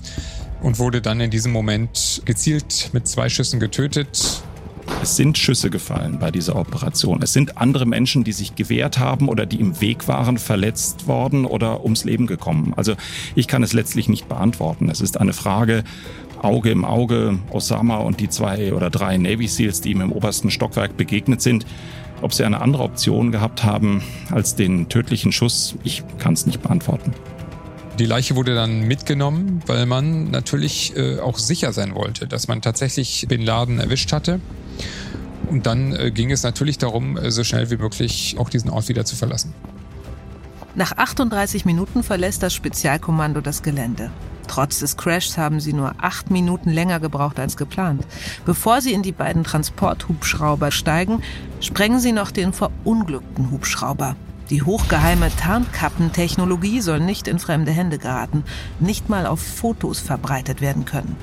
und 0.62 0.80
wurde 0.80 1.02
dann 1.02 1.20
in 1.20 1.32
diesem 1.32 1.52
Moment 1.52 2.22
gezielt 2.26 2.90
mit 2.94 3.08
zwei 3.08 3.30
Schüssen 3.30 3.60
getötet. 3.60 4.42
Es 5.02 5.16
sind 5.16 5.38
Schüsse 5.38 5.70
gefallen 5.70 6.20
bei 6.20 6.32
dieser 6.32 6.56
Operation. 6.56 7.22
Es 7.22 7.34
sind 7.34 7.58
andere 7.58 7.86
Menschen, 7.86 8.24
die 8.24 8.32
sich 8.32 8.56
gewehrt 8.56 9.00
haben 9.00 9.30
oder 9.30 9.46
die 9.46 9.60
im 9.60 9.82
Weg 9.82 10.08
waren, 10.08 10.38
verletzt 10.38 11.08
worden 11.08 11.46
oder 11.46 11.84
ums 11.84 12.04
Leben 12.04 12.28
gekommen. 12.28 12.74
Also 12.76 12.96
ich 13.36 13.48
kann 13.48 13.64
es 13.64 13.74
letztlich 13.74 14.10
nicht 14.10 14.28
beantworten. 14.28 14.90
Es 14.90 15.02
ist 15.02 15.20
eine 15.20 15.34
Frage 15.34 15.84
Auge 16.42 16.70
im 16.70 16.86
Auge, 16.86 17.40
Osama 17.50 17.98
und 17.98 18.20
die 18.20 18.30
zwei 18.30 18.74
oder 18.74 18.90
drei 18.90 19.18
Navy 19.18 19.48
SEALs, 19.48 19.82
die 19.82 19.92
ihm 19.92 20.02
im 20.02 20.12
obersten 20.12 20.52
Stockwerk 20.52 20.96
begegnet 20.96 21.42
sind. 21.42 21.66
Ob 22.22 22.34
sie 22.34 22.44
eine 22.44 22.62
andere 22.62 22.84
Option 22.84 23.32
gehabt 23.32 23.64
haben 23.64 24.04
als 24.32 24.56
den 24.56 24.88
tödlichen 24.88 25.32
Schuss, 25.32 25.76
ich 25.84 26.04
kann 26.20 26.34
es 26.34 26.46
nicht 26.46 26.62
beantworten. 26.62 27.14
Die 28.00 28.06
Leiche 28.06 28.36
wurde 28.36 28.56
dann 28.56 28.82
mitgenommen, 28.82 29.62
weil 29.68 29.86
man 29.86 30.30
natürlich 30.30 30.96
äh, 30.98 31.20
auch 31.20 31.38
sicher 31.38 31.72
sein 31.72 31.96
wollte, 31.96 32.28
dass 32.28 32.48
man 32.50 32.62
tatsächlich 32.62 33.26
Bin 33.30 33.42
Laden 33.42 33.80
erwischt 33.80 34.12
hatte. 34.12 34.42
Und 35.50 35.66
dann 35.66 35.96
äh, 35.96 36.12
ging 36.12 36.32
es 36.32 36.44
natürlich 36.44 36.78
darum, 36.78 37.18
äh, 37.18 37.32
so 37.32 37.46
schnell 37.46 37.70
wie 37.72 37.78
möglich 37.78 38.36
auch 38.38 38.50
diesen 38.50 38.70
Ort 38.70 38.90
wieder 38.90 39.06
zu 39.06 39.16
verlassen. 39.16 39.54
Nach 40.76 40.92
38 40.98 41.64
Minuten 41.64 42.04
verlässt 42.04 42.44
das 42.44 42.54
Spezialkommando 42.54 43.40
das 43.40 43.64
Gelände. 43.64 44.12
Trotz 44.48 44.80
des 44.80 44.98
Crashs 44.98 45.38
haben 45.38 45.62
sie 45.62 45.72
nur 45.72 45.96
acht 46.00 46.30
Minuten 46.30 46.70
länger 46.70 47.00
gebraucht 47.00 47.40
als 47.40 47.56
geplant. 47.56 48.06
Bevor 48.46 48.82
sie 48.82 48.92
in 48.92 49.04
die 49.04 49.14
beiden 49.14 49.46
Transporthubschrauber 49.46 50.72
steigen, 50.72 51.22
sprengen 51.62 52.00
sie 52.02 52.12
noch 52.12 52.32
den 52.32 52.52
verunglückten 52.52 53.52
Hubschrauber. 53.52 54.18
Die 54.50 54.62
hochgeheime 54.62 55.36
Tarnkappentechnologie 55.36 56.82
soll 56.82 57.00
nicht 57.00 57.28
in 57.28 57.40
fremde 57.40 57.72
Hände 57.72 57.98
geraten, 57.98 58.44
nicht 58.80 59.10
mal 59.10 59.26
auf 59.26 59.42
Fotos 59.42 60.00
verbreitet 60.00 60.62
werden 60.62 60.86
können. 60.86 61.16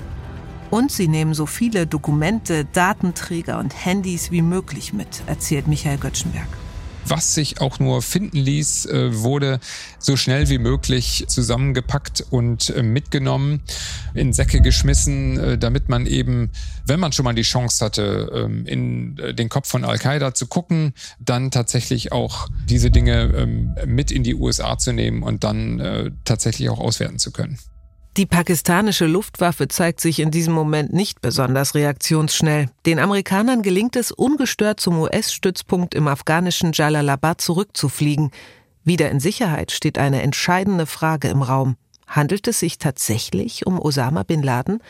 Und 0.71 0.91
sie 0.91 1.07
nehmen 1.07 1.35
so 1.35 1.47
viele 1.47 1.87
Dokumente, 1.87 2.65
Datenträger 2.65 3.59
und 3.59 3.85
Handys 3.85 4.31
wie 4.31 4.43
möglich 4.43 4.93
mit, 4.93 5.23
erzählt 5.27 5.69
Michael 5.69 5.99
Göttschenberg 5.99 6.49
was 7.07 7.35
sich 7.35 7.61
auch 7.61 7.79
nur 7.79 8.03
finden 8.03 8.39
ließ, 8.39 8.87
äh, 8.87 9.23
wurde 9.23 9.61
so 9.99 10.17
schnell 10.17 10.49
wie 10.49 10.59
möglich 10.59 11.25
zusammengepackt 11.29 12.25
und 12.31 12.71
äh, 12.71 12.83
mitgenommen, 12.83 13.63
in 14.15 14.33
Säcke 14.33 14.61
geschmissen, 14.61 15.39
äh, 15.39 15.59
damit 15.59 15.89
man 15.89 16.07
eben, 16.07 16.51
wenn 16.87 17.01
man 17.01 17.13
schon 17.13 17.25
mal 17.25 17.35
die 17.35 17.43
Chance 17.43 17.85
hatte, 17.85 18.31
ähm, 18.35 18.67
in 18.67 19.17
den 19.17 19.49
Kopf 19.49 19.69
von 19.69 19.85
Al-Qaida 19.85 20.35
zu 20.35 20.47
gucken, 20.47 20.95
dann 21.19 21.51
tatsächlich 21.51 22.13
auch 22.13 22.49
diese 22.69 22.91
Dinge 22.91 23.33
ähm, 23.37 23.75
mit 23.87 24.11
in 24.11 24.23
die 24.23 24.35
USA 24.35 24.79
zu 24.79 24.93
nehmen 24.93 25.23
und 25.23 25.45
dann 25.45 25.63
tatsächlich 26.25 26.69
auch 26.71 26.79
auswerten 26.79 27.19
zu 27.19 27.33
können. 27.33 27.59
Die 28.19 28.27
pakistanische 28.27 29.07
Luftwaffe 29.07 29.69
zeigt 29.69 29.99
sich 30.03 30.21
in 30.21 30.31
diesem 30.31 30.53
Moment 30.53 30.93
nicht 30.93 31.23
besonders 31.23 31.75
reaktionsschnell. 31.75 32.69
Den 32.85 32.99
Amerikanern 32.99 33.63
gelingt 33.63 33.97
es, 33.97 34.13
ungestört 34.13 34.81
zum 34.81 34.99
US-Stützpunkt 34.99 35.95
im 35.95 36.07
afghanischen 36.09 36.73
Jalalabad 36.75 37.41
zurückzufliegen. 37.41 38.31
Wieder 38.85 39.11
in 39.11 39.19
Sicherheit 39.19 39.73
steht 39.73 39.97
eine 39.97 40.21
entscheidende 40.21 40.85
Frage 40.85 41.29
im 41.29 41.41
Raum. 41.41 41.77
Handelt 42.07 42.47
es 42.49 42.61
sich 42.61 42.77
tatsächlich 42.77 43.67
um 43.67 43.81
Osama 43.81 44.25
bin 44.25 44.43
Laden? 44.43 44.83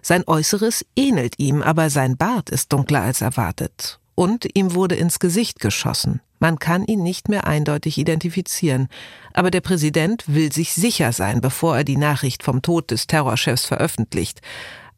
Sein 0.00 0.22
Äußeres 0.28 0.86
ähnelt 0.94 1.34
ihm, 1.38 1.62
aber 1.62 1.90
sein 1.90 2.16
Bart 2.16 2.48
ist 2.48 2.72
dunkler 2.72 3.02
als 3.02 3.22
erwartet. 3.22 3.98
Und 4.14 4.46
ihm 4.56 4.74
wurde 4.74 4.94
ins 4.94 5.18
Gesicht 5.18 5.58
geschossen. 5.58 6.20
Man 6.38 6.58
kann 6.58 6.84
ihn 6.84 7.02
nicht 7.02 7.28
mehr 7.28 7.46
eindeutig 7.46 7.98
identifizieren. 7.98 8.88
Aber 9.32 9.50
der 9.50 9.60
Präsident 9.60 10.24
will 10.26 10.52
sich 10.52 10.72
sicher 10.72 11.12
sein, 11.12 11.40
bevor 11.40 11.76
er 11.76 11.84
die 11.84 11.96
Nachricht 11.96 12.42
vom 12.42 12.62
Tod 12.62 12.90
des 12.90 13.06
Terrorchefs 13.06 13.64
veröffentlicht. 13.64 14.40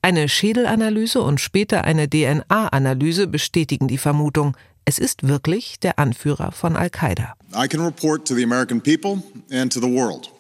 Eine 0.03 0.28
Schädelanalyse 0.28 1.20
und 1.20 1.41
später 1.41 1.84
eine 1.84 2.09
DNA-Analyse 2.09 3.26
bestätigen 3.26 3.86
die 3.86 3.99
Vermutung, 3.99 4.57
es 4.86 4.99
ist 4.99 5.28
wirklich 5.28 5.78
der 5.78 5.99
Anführer 5.99 6.53
von 6.53 6.74
Al-Qaida. 6.74 7.34
I 7.55 7.68
can 7.68 7.80
report 7.80 8.26
to 8.26 8.34
the 8.34 8.43
American 8.43 8.80
people 8.80 9.22
and 9.53 9.72
to 9.72 9.80
the 9.80 9.86
world 9.86 10.30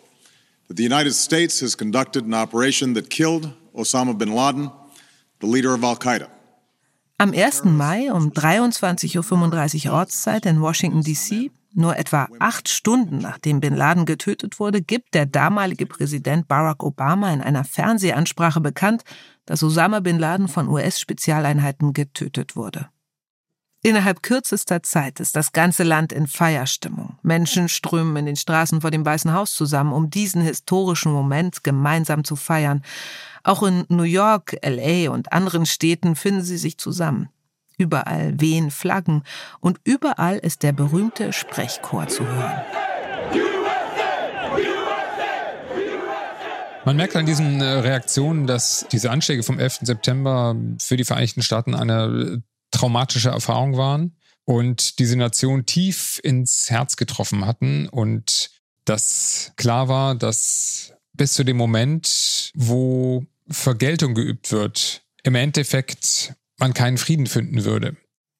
that 0.68 0.76
the 0.76 0.84
United 0.84 1.12
States 1.12 1.60
has 1.60 1.76
conducted 1.76 2.24
an 2.24 2.34
operation 2.34 2.94
that 2.94 3.10
killed 3.10 3.52
Osama 3.74 4.16
bin 4.16 4.34
Laden, 4.34 4.70
the 5.40 5.46
leader 5.46 5.74
of 5.74 5.84
Al-Qaida. 5.84 6.28
Am 7.20 7.34
1. 7.34 7.64
Mai 7.66 8.10
um 8.10 8.30
23.35 8.30 9.88
Uhr 9.88 9.92
Ortszeit 9.92 10.46
in 10.46 10.62
Washington, 10.62 11.02
D.C., 11.02 11.50
nur 11.74 11.98
etwa 11.98 12.30
acht 12.38 12.70
Stunden 12.70 13.18
nachdem 13.18 13.60
Bin 13.60 13.76
Laden 13.76 14.06
getötet 14.06 14.58
wurde, 14.58 14.80
gibt 14.80 15.12
der 15.12 15.26
damalige 15.26 15.84
Präsident 15.84 16.48
Barack 16.48 16.82
Obama 16.82 17.30
in 17.30 17.42
einer 17.42 17.64
Fernsehansprache 17.64 18.62
bekannt, 18.62 19.02
dass 19.44 19.62
Osama 19.62 20.00
Bin 20.00 20.18
Laden 20.18 20.48
von 20.48 20.66
US-Spezialeinheiten 20.66 21.92
getötet 21.92 22.56
wurde. 22.56 22.88
Innerhalb 23.82 24.22
kürzester 24.22 24.82
Zeit 24.82 25.20
ist 25.20 25.36
das 25.36 25.52
ganze 25.52 25.84
Land 25.84 26.12
in 26.12 26.26
Feierstimmung. 26.26 27.18
Menschen 27.22 27.66
strömen 27.70 28.14
in 28.16 28.26
den 28.26 28.36
Straßen 28.36 28.82
vor 28.82 28.90
dem 28.90 29.06
Weißen 29.06 29.32
Haus 29.32 29.54
zusammen, 29.54 29.94
um 29.94 30.10
diesen 30.10 30.42
historischen 30.42 31.12
Moment 31.12 31.64
gemeinsam 31.64 32.22
zu 32.22 32.36
feiern. 32.36 32.82
Auch 33.42 33.62
in 33.62 33.86
New 33.88 34.02
York, 34.02 34.54
LA 34.62 35.10
und 35.10 35.32
anderen 35.32 35.64
Städten 35.64 36.14
finden 36.14 36.42
sie 36.42 36.58
sich 36.58 36.76
zusammen. 36.76 37.30
Überall 37.78 38.38
wehen 38.38 38.70
Flaggen 38.70 39.22
und 39.60 39.80
überall 39.84 40.36
ist 40.36 40.62
der 40.62 40.72
berühmte 40.72 41.32
Sprechchor 41.32 42.06
zu 42.06 42.26
hören. 42.26 42.60
Man 46.84 46.96
merkt 46.96 47.16
an 47.16 47.24
diesen 47.24 47.62
äh, 47.62 47.64
Reaktionen, 47.64 48.46
dass 48.46 48.86
diese 48.92 49.10
Anschläge 49.10 49.42
vom 49.42 49.58
11. 49.58 49.80
September 49.82 50.54
für 50.78 50.96
die 50.98 51.04
Vereinigten 51.04 51.40
Staaten 51.42 51.74
eine 51.74 52.42
traumatische 52.80 53.28
Erfahrung 53.28 53.76
waren 53.76 54.16
und 54.46 54.98
diese 54.98 55.16
Nation 55.16 55.66
tief 55.66 56.18
ins 56.22 56.70
Herz 56.70 56.96
getroffen 56.96 57.44
hatten 57.44 57.88
und 57.88 58.50
dass 58.86 59.52
klar 59.56 59.88
war, 59.88 60.14
dass 60.14 60.94
bis 61.12 61.34
zu 61.34 61.44
dem 61.44 61.58
Moment, 61.58 62.50
wo 62.54 63.26
Vergeltung 63.50 64.14
geübt 64.14 64.50
wird, 64.50 65.02
im 65.24 65.34
Endeffekt 65.34 66.34
man 66.58 66.72
keinen 66.72 66.96
Frieden 66.96 67.26
finden 67.26 67.64
würde. 67.64 67.96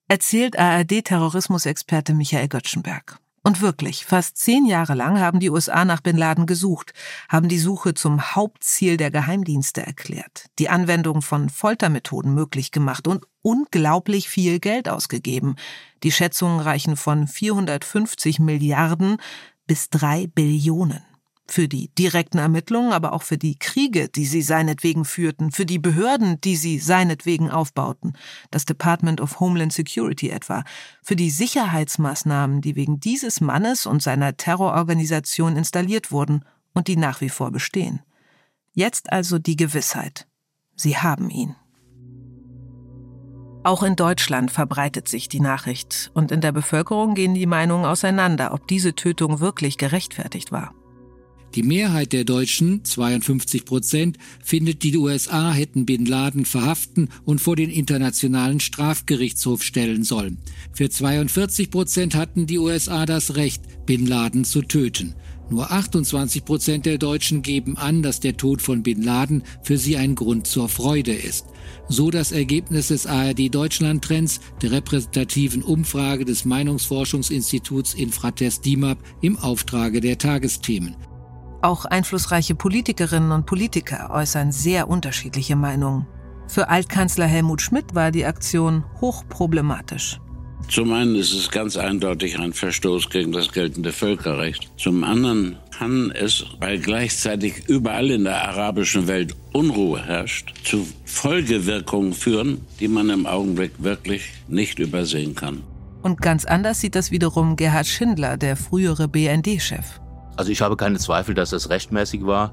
Erzählt 0.09 0.59
ARD-Terrorismusexperte 0.59 2.15
Michael 2.15 2.49
Göttschenberg. 2.49 3.19
Und 3.43 3.63
wirklich, 3.63 4.05
fast 4.05 4.37
zehn 4.37 4.67
Jahre 4.67 4.95
lang 4.95 5.19
haben 5.19 5.41
die 5.41 5.49
USA 5.49 5.87
nach 5.87 6.03
Bin 6.03 6.17
Laden 6.17 6.45
gesucht, 6.45 6.93
haben 7.29 7.49
die 7.49 7.59
Suche 7.59 7.95
zum 7.95 8.35
Hauptziel 8.35 8.99
der 8.99 9.11
Geheimdienste 9.11 9.85
erklärt, 9.85 10.47
die 10.59 10.69
Anwendung 10.69 11.23
von 11.23 11.49
Foltermethoden 11.49 12.35
möglich 12.35 12.71
gemacht 12.71 13.09
und 13.09 13.27
unglaublich 13.41 14.29
viel 14.29 14.61
Geld 14.61 14.91
ausgegeben. 14.91 15.57
Die 16.03 16.13
Schätzungen 16.13 16.61
reichen 16.61 16.97
von 16.97 17.27
450 17.27 18.41
Milliarden 18.41 19.17
bis 19.67 19.89
drei 19.89 20.27
Billionen 20.27 21.03
für 21.53 21.69
die 21.69 21.89
direkten 21.95 22.39
Ermittlungen, 22.39 22.93
aber 22.93 23.13
auch 23.13 23.23
für 23.23 23.39
die 23.39 23.59
Kriege, 23.59 24.09
die 24.09 24.27
sie 24.27 24.43
seinetwegen 24.43 25.05
führten, 25.05 25.53
für 25.53 25.67
die 25.67 25.79
Behörden, 25.79 26.41
die 26.41 26.57
sie 26.57 26.79
seinetwegen 26.79 27.51
aufbauten, 27.51 28.15
das 28.51 28.65
Department 28.65 29.21
of 29.21 29.41
Homeland 29.41 29.73
Security 29.73 30.31
etwa, 30.31 30.65
für 31.03 31.17
die 31.17 31.31
Sicherheitsmaßnahmen, 31.31 32.61
die 32.61 32.77
wegen 32.77 33.01
dieses 33.01 33.41
Mannes 33.41 33.87
und 33.87 34.03
seiner 34.03 34.37
Terrororganisation 34.37 35.57
installiert 35.57 36.13
wurden 36.13 36.45
und 36.75 36.89
die 36.89 36.97
nach 36.97 37.21
wie 37.21 37.29
vor 37.29 37.51
bestehen. 37.51 38.01
Jetzt 38.73 39.13
also 39.13 39.39
die 39.39 39.57
Gewissheit. 39.57 40.27
Sie 40.77 40.97
haben 40.97 41.31
ihn. 41.31 41.57
Auch 43.63 43.83
in 43.83 43.95
Deutschland 43.95 44.51
verbreitet 44.51 45.07
sich 45.07 45.29
die 45.29 45.41
Nachricht 45.41 46.11
und 46.15 46.33
in 46.33 46.41
der 46.41 46.53
Bevölkerung 46.53 47.15
gehen 47.15 47.35
die 47.35 47.47
Meinungen 47.47 47.85
auseinander, 47.85 48.55
ob 48.55 48.67
diese 48.67 48.95
Tötung 48.95 49.41
wirklich 49.41 49.77
gerechtfertigt 49.77 50.51
war. 50.51 50.73
Die 51.57 51.65
Mehrheit 51.65 52.13
der 52.13 52.23
Deutschen, 52.23 52.85
52 52.85 53.65
Prozent, 53.65 54.19
findet, 54.43 54.85
die 54.85 54.97
USA 54.97 55.53
hätten 55.53 55.85
Bin 55.85 56.07
Laden 56.07 56.45
verhaften 56.45 57.09
und 57.25 57.41
vor 57.41 57.57
den 57.57 57.71
Internationalen 57.71 58.61
Strafgerichtshof 58.61 59.65
stellen 59.65 60.05
sollen. 60.05 60.39
Für 60.73 60.91
42 60.91 61.71
Prozent 61.73 62.15
hatten 62.15 62.47
die 62.47 62.59
USA 62.59 63.05
das 63.05 63.35
Recht, 63.35 63.85
Bin 63.85 64.07
Laden 64.07 64.45
zu 64.45 64.63
töten. 64.63 65.15
Nur 65.51 65.73
28 65.73 66.45
Prozent 66.45 66.87
der 66.87 66.99
Deutschen 66.99 67.43
geben 67.43 67.77
an, 67.77 68.05
dass 68.05 68.21
der 68.21 68.37
Tod 68.37 68.63
von 68.63 68.85
Bin 68.85 69.03
Laden 69.03 69.43
für 69.65 69.77
sie 69.77 69.97
ein 69.97 70.15
Grund 70.15 70.47
zur 70.47 70.69
Freude 70.69 71.13
ist. 71.13 71.47
So 71.89 72.13
das 72.13 72.31
Ergebnis 72.31 72.89
des 72.89 73.07
ARD 73.07 73.53
Deutschland 73.53 74.05
Trends, 74.05 74.39
der 74.63 74.71
repräsentativen 74.71 75.63
Umfrage 75.63 76.25
des 76.25 76.45
Meinungsforschungsinstituts 76.45 77.95
Infratest 77.95 78.65
DIMAP 78.65 78.99
im 79.23 79.37
Auftrage 79.37 80.01
der 80.01 80.19
Tagesthemen. 80.19 80.95
Auch 81.63 81.85
einflussreiche 81.85 82.55
Politikerinnen 82.55 83.33
und 83.33 83.45
Politiker 83.45 84.11
äußern 84.11 84.51
sehr 84.51 84.89
unterschiedliche 84.89 85.57
Meinungen. 85.57 86.07
Für 86.49 86.69
Altkanzler 86.69 87.27
Helmut 87.27 87.61
Schmidt 87.61 87.95
war 87.95 88.11
die 88.11 88.25
Aktion 88.25 88.85
hochproblematisch. 89.01 90.21
Zum 90.69 90.93
einen 90.93 91.17
ist 91.17 91.33
es 91.33 91.51
ganz 91.51 91.77
eindeutig 91.77 92.39
ein 92.39 92.53
Verstoß 92.53 93.11
gegen 93.11 93.33
das 93.33 93.53
geltende 93.53 93.93
Völkerrecht. 93.93 94.71
Zum 94.77 95.05
anderen 95.05 95.57
kann 95.77 96.13
es, 96.13 96.45
weil 96.61 96.79
gleichzeitig 96.79 97.69
überall 97.69 98.11
in 98.11 98.25
der 98.25 98.49
arabischen 98.49 99.07
Welt 99.07 99.35
Unruhe 99.53 100.05
herrscht, 100.05 100.55
zu 100.65 100.87
Folgewirkungen 101.05 102.13
führen, 102.13 102.65
die 102.79 102.89
man 102.89 103.11
im 103.11 103.27
Augenblick 103.27 103.73
wirklich 103.79 104.31
nicht 104.49 104.79
übersehen 104.79 105.35
kann. 105.35 105.63
Und 106.03 106.23
ganz 106.23 106.45
anders 106.45 106.81
sieht 106.81 106.95
das 106.95 107.11
wiederum 107.11 107.57
Gerhard 107.57 107.87
Schindler, 107.87 108.37
der 108.37 108.57
frühere 108.57 109.09
BND-Chef. 109.09 110.01
Also 110.37 110.51
ich 110.51 110.63
habe 110.63 110.77
keine 110.77 110.99
Zweifel, 110.99 111.35
dass 111.35 111.53
es 111.53 111.71
rechtmäßig 111.71 112.27
war. 112.27 112.53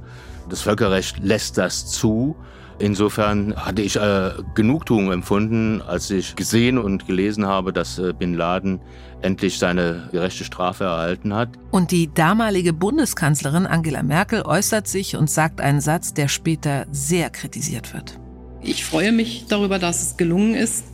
Das 0.49 0.61
Völkerrecht 0.61 1.19
lässt 1.23 1.57
das 1.57 1.87
zu. 1.87 2.35
Insofern 2.79 3.55
hatte 3.55 3.81
ich 3.81 3.95
äh, 3.95 4.31
Genugtuung 4.53 5.11
empfunden, 5.11 5.81
als 5.81 6.11
ich 6.11 6.35
gesehen 6.35 6.77
und 6.77 7.07
gelesen 7.07 7.47
habe, 7.47 7.73
dass 7.73 7.97
äh, 7.97 8.13
Bin 8.13 8.35
Laden 8.35 8.81
endlich 9.21 9.57
seine 9.57 10.09
gerechte 10.11 10.43
Strafe 10.43 10.83
erhalten 10.83 11.33
hat. 11.33 11.49
Und 11.71 11.89
die 11.89 12.13
damalige 12.13 12.73
Bundeskanzlerin 12.73 13.65
Angela 13.65 14.03
Merkel 14.03 14.43
äußert 14.43 14.87
sich 14.87 15.15
und 15.15 15.27
sagt 15.29 15.59
einen 15.59 15.81
Satz, 15.81 16.13
der 16.13 16.27
später 16.27 16.85
sehr 16.91 17.31
kritisiert 17.31 17.95
wird. 17.95 18.19
Ich 18.61 18.85
freue 18.85 19.11
mich 19.11 19.45
darüber, 19.47 19.79
dass 19.79 20.03
es 20.03 20.17
gelungen 20.17 20.53
ist, 20.53 20.85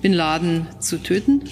Bin 0.00 0.12
Laden 0.12 0.68
zu 0.78 1.02
töten. 1.02 1.42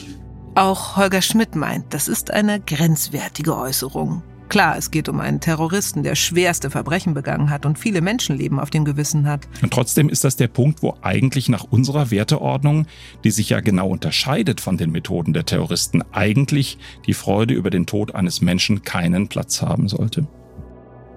Auch 0.55 0.97
Holger 0.97 1.22
Schmidt 1.22 1.57
meint, 1.57 1.95
das 1.95 2.07
ist 2.07 2.30
eine 2.30 2.61
grenzwertige 2.61 3.57
Äußerung. 3.57 4.22
Klar, 4.51 4.76
es 4.76 4.90
geht 4.90 5.09
um 5.09 5.20
einen 5.20 5.38
Terroristen, 5.38 6.03
der 6.03 6.16
schwerste 6.16 6.70
Verbrechen 6.70 7.14
begangen 7.14 7.51
hat 7.51 7.66
und 7.66 7.78
viele 7.78 8.01
Menschenleben 8.01 8.59
auf 8.59 8.68
dem 8.68 8.84
Gewissen 8.84 9.28
hat. 9.28 9.46
Und 9.62 9.72
trotzdem 9.72 10.09
ist 10.09 10.24
das 10.24 10.34
der 10.34 10.48
Punkt, 10.48 10.82
wo 10.82 10.96
eigentlich 11.03 11.48
nach 11.48 11.62
unserer 11.62 12.11
Werteordnung, 12.11 12.86
die 13.22 13.30
sich 13.30 13.51
ja 13.51 13.61
genau 13.61 13.88
unterscheidet 13.90 14.61
von 14.61 14.76
den 14.76 14.90
Methoden 14.90 15.34
der 15.34 15.46
Terroristen, 15.46 16.03
eigentlich 16.11 16.78
die 17.07 17.14
Freude 17.14 17.55
über 17.55 17.70
den 17.70 17.86
Tod 17.86 18.16
eines 18.16 18.40
Menschen 18.40 18.82
keinen 18.82 19.28
Platz 19.28 19.62
haben 19.62 19.86
sollte. 19.86 20.26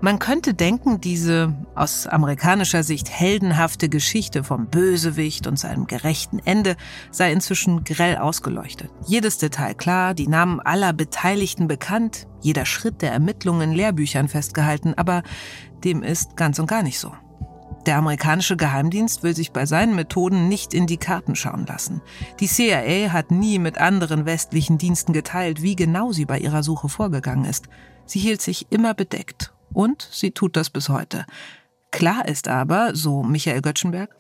Man 0.04 0.20
könnte 0.20 0.54
denken, 0.54 1.00
diese 1.00 1.56
aus 1.76 2.08
amerikanischer 2.08 2.84
Sicht 2.84 3.10
heldenhafte 3.10 3.88
Geschichte 3.88 4.44
vom 4.44 4.68
Bösewicht 4.68 5.48
und 5.48 5.58
seinem 5.58 5.88
gerechten 5.88 6.40
Ende 6.40 6.76
sei 7.10 7.32
inzwischen 7.32 7.86
grell 7.86 8.18
ausgeleuchtet. 8.18 8.92
Jedes 9.08 9.38
Detail 9.38 9.76
klar, 9.76 10.14
die 10.14 10.28
Namen 10.28 10.60
aller 10.60 10.92
Beteiligten 10.92 11.70
bekannt, 11.70 12.28
jeder 12.42 12.66
Schritt 12.66 13.02
der 13.02 13.14
Ermittlungen 13.14 13.70
in 13.70 13.76
Lehrbüchern 13.78 14.28
festgehalten, 14.28 14.94
aber 14.94 15.24
dem 15.86 16.04
ist 16.04 16.36
ganz 16.36 16.60
und 16.60 16.68
gar 16.68 16.84
nicht 16.84 17.00
so. 17.00 17.14
Der 17.86 17.96
amerikanische 17.96 18.58
Geheimdienst 18.58 19.24
will 19.24 19.34
sich 19.34 19.54
bei 19.54 19.66
seinen 19.66 19.96
Methoden 19.96 20.50
nicht 20.50 20.74
in 20.74 20.86
die 20.86 20.98
Karten 20.98 21.38
schauen 21.38 21.66
lassen. 21.66 22.02
Die 22.42 22.48
CIA 22.48 23.14
hat 23.14 23.32
nie 23.32 23.58
mit 23.58 23.78
anderen 23.78 24.26
westlichen 24.26 24.78
Diensten 24.78 25.14
geteilt, 25.14 25.62
wie 25.62 25.78
genau 25.78 26.12
sie 26.12 26.26
bei 26.26 26.40
ihrer 26.40 26.62
Suche 26.62 26.90
vorgegangen 26.90 27.46
ist. 27.46 27.70
Sie 28.06 28.20
hielt 28.20 28.42
sich 28.42 28.70
immer 28.70 28.94
bedeckt 28.94 29.53
und 29.74 30.08
sie 30.12 30.32
tut 30.32 30.56
das 30.56 30.70
bis 30.70 30.90
heute. 30.90 31.26
Klar 31.92 32.28
ist 32.28 32.48
aber, 32.48 32.96
so 32.96 33.24
Michael 33.24 33.62
Göttschenberg, 33.62 34.16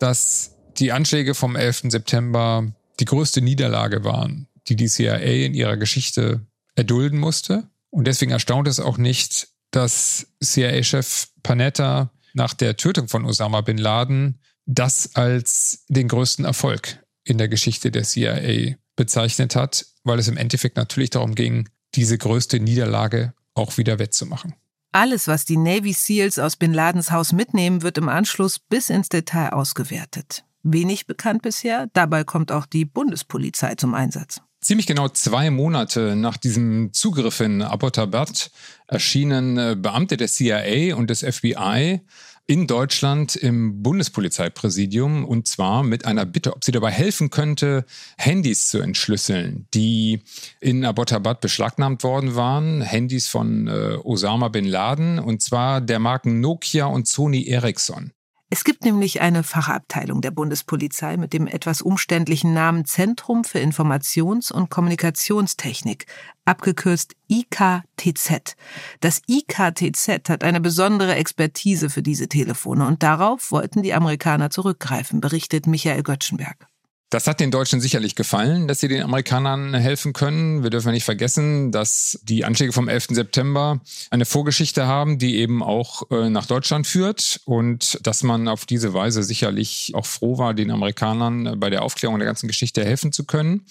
dass 0.00 0.56
die 0.78 0.92
Anschläge 0.92 1.34
vom 1.34 1.56
11. 1.56 1.84
September 1.88 2.72
die 3.00 3.04
größte 3.04 3.40
Niederlage 3.40 4.04
waren, 4.04 4.48
die 4.68 4.76
die 4.76 4.88
CIA 4.88 5.16
in 5.16 5.54
ihrer 5.54 5.76
Geschichte 5.76 6.46
erdulden 6.74 7.18
musste. 7.18 7.68
Und 7.90 8.06
deswegen 8.06 8.32
erstaunt 8.32 8.66
es 8.66 8.80
auch 8.80 8.98
nicht, 8.98 9.48
dass 9.70 10.26
CIA-Chef 10.42 11.28
Panetta 11.42 12.10
nach 12.32 12.54
der 12.54 12.76
Tötung 12.76 13.08
von 13.08 13.24
Osama 13.24 13.60
bin 13.60 13.78
Laden 13.78 14.40
das 14.66 15.14
als 15.14 15.84
den 15.88 16.08
größten 16.08 16.44
Erfolg 16.44 17.04
in 17.24 17.38
der 17.38 17.48
Geschichte 17.48 17.90
der 17.90 18.02
CIA 18.02 18.76
bezeichnet 18.96 19.56
hat, 19.56 19.86
weil 20.04 20.18
es 20.18 20.28
im 20.28 20.36
Endeffekt 20.36 20.76
natürlich 20.76 21.10
darum 21.10 21.34
ging, 21.34 21.68
diese 21.94 22.18
größte 22.18 22.60
Niederlage 22.60 23.34
auch 23.54 23.76
wieder 23.78 23.98
wettzumachen. 23.98 24.54
Alles, 24.94 25.26
was 25.26 25.44
die 25.44 25.56
Navy 25.56 25.92
SEALs 25.92 26.38
aus 26.38 26.54
Bin 26.54 26.72
Ladens 26.72 27.10
Haus 27.10 27.32
mitnehmen, 27.32 27.82
wird 27.82 27.98
im 27.98 28.08
Anschluss 28.08 28.60
bis 28.60 28.90
ins 28.90 29.08
Detail 29.08 29.52
ausgewertet. 29.52 30.44
Wenig 30.62 31.08
bekannt 31.08 31.42
bisher, 31.42 31.88
dabei 31.94 32.22
kommt 32.22 32.52
auch 32.52 32.64
die 32.64 32.84
Bundespolizei 32.84 33.74
zum 33.74 33.92
Einsatz. 33.92 34.40
Ziemlich 34.60 34.86
genau 34.86 35.08
zwei 35.08 35.50
Monate 35.50 36.14
nach 36.14 36.36
diesem 36.36 36.92
Zugriff 36.92 37.40
in 37.40 37.60
Abbottabad 37.60 38.52
erschienen 38.86 39.58
äh, 39.58 39.74
Beamte 39.76 40.16
der 40.16 40.28
CIA 40.28 40.94
und 40.94 41.10
des 41.10 41.24
FBI 41.24 42.00
in 42.46 42.66
Deutschland 42.66 43.36
im 43.36 43.82
Bundespolizeipräsidium 43.82 45.24
und 45.24 45.48
zwar 45.48 45.82
mit 45.82 46.04
einer 46.04 46.26
Bitte, 46.26 46.54
ob 46.54 46.64
sie 46.64 46.72
dabei 46.72 46.90
helfen 46.90 47.30
könnte, 47.30 47.84
Handys 48.18 48.68
zu 48.68 48.80
entschlüsseln, 48.80 49.66
die 49.72 50.22
in 50.60 50.84
Abbottabad 50.84 51.40
beschlagnahmt 51.40 52.04
worden 52.04 52.34
waren. 52.34 52.82
Handys 52.82 53.28
von 53.28 53.68
äh, 53.68 53.96
Osama 54.02 54.48
bin 54.48 54.66
Laden 54.66 55.18
und 55.18 55.42
zwar 55.42 55.80
der 55.80 55.98
Marken 55.98 56.40
Nokia 56.40 56.86
und 56.86 57.08
Sony 57.08 57.46
Ericsson. 57.46 58.13
Es 58.56 58.62
gibt 58.62 58.84
nämlich 58.84 59.20
eine 59.20 59.42
Fachabteilung 59.42 60.20
der 60.20 60.30
Bundespolizei 60.30 61.16
mit 61.16 61.32
dem 61.32 61.48
etwas 61.48 61.82
umständlichen 61.82 62.54
Namen 62.54 62.84
Zentrum 62.84 63.42
für 63.42 63.58
Informations- 63.58 64.52
und 64.52 64.70
Kommunikationstechnik, 64.70 66.06
abgekürzt 66.44 67.16
IKTZ. 67.26 68.54
Das 69.00 69.22
IKTZ 69.26 70.28
hat 70.28 70.44
eine 70.44 70.60
besondere 70.60 71.16
Expertise 71.16 71.90
für 71.90 72.02
diese 72.02 72.28
Telefone 72.28 72.86
und 72.86 73.02
darauf 73.02 73.50
wollten 73.50 73.82
die 73.82 73.92
Amerikaner 73.92 74.50
zurückgreifen, 74.50 75.20
berichtet 75.20 75.66
Michael 75.66 76.04
Göttschenberg. 76.04 76.68
Das 77.14 77.28
hat 77.28 77.38
den 77.38 77.52
Deutschen 77.52 77.80
sicherlich 77.80 78.16
gefallen, 78.16 78.66
dass 78.66 78.80
sie 78.80 78.88
den 78.88 79.00
Amerikanern 79.00 79.72
helfen 79.72 80.12
können. 80.12 80.64
Wir 80.64 80.70
dürfen 80.70 80.90
nicht 80.90 81.04
vergessen, 81.04 81.70
dass 81.70 82.18
die 82.24 82.44
Anschläge 82.44 82.72
vom 82.72 82.88
11. 82.88 83.10
September 83.10 83.80
eine 84.10 84.24
Vorgeschichte 84.24 84.88
haben, 84.88 85.18
die 85.18 85.36
eben 85.36 85.62
auch 85.62 86.10
äh, 86.10 86.28
nach 86.28 86.46
Deutschland 86.46 86.88
führt 86.88 87.40
und 87.44 88.04
dass 88.04 88.24
man 88.24 88.48
auf 88.48 88.66
diese 88.66 88.94
Weise 88.94 89.22
sicherlich 89.22 89.92
auch 89.94 90.06
froh 90.06 90.38
war, 90.38 90.54
den 90.54 90.72
Amerikanern 90.72 91.60
bei 91.60 91.70
der 91.70 91.82
Aufklärung 91.82 92.18
der 92.18 92.26
ganzen 92.26 92.48
Geschichte 92.48 92.84
helfen 92.84 93.12
zu 93.12 93.22
können. 93.22 93.64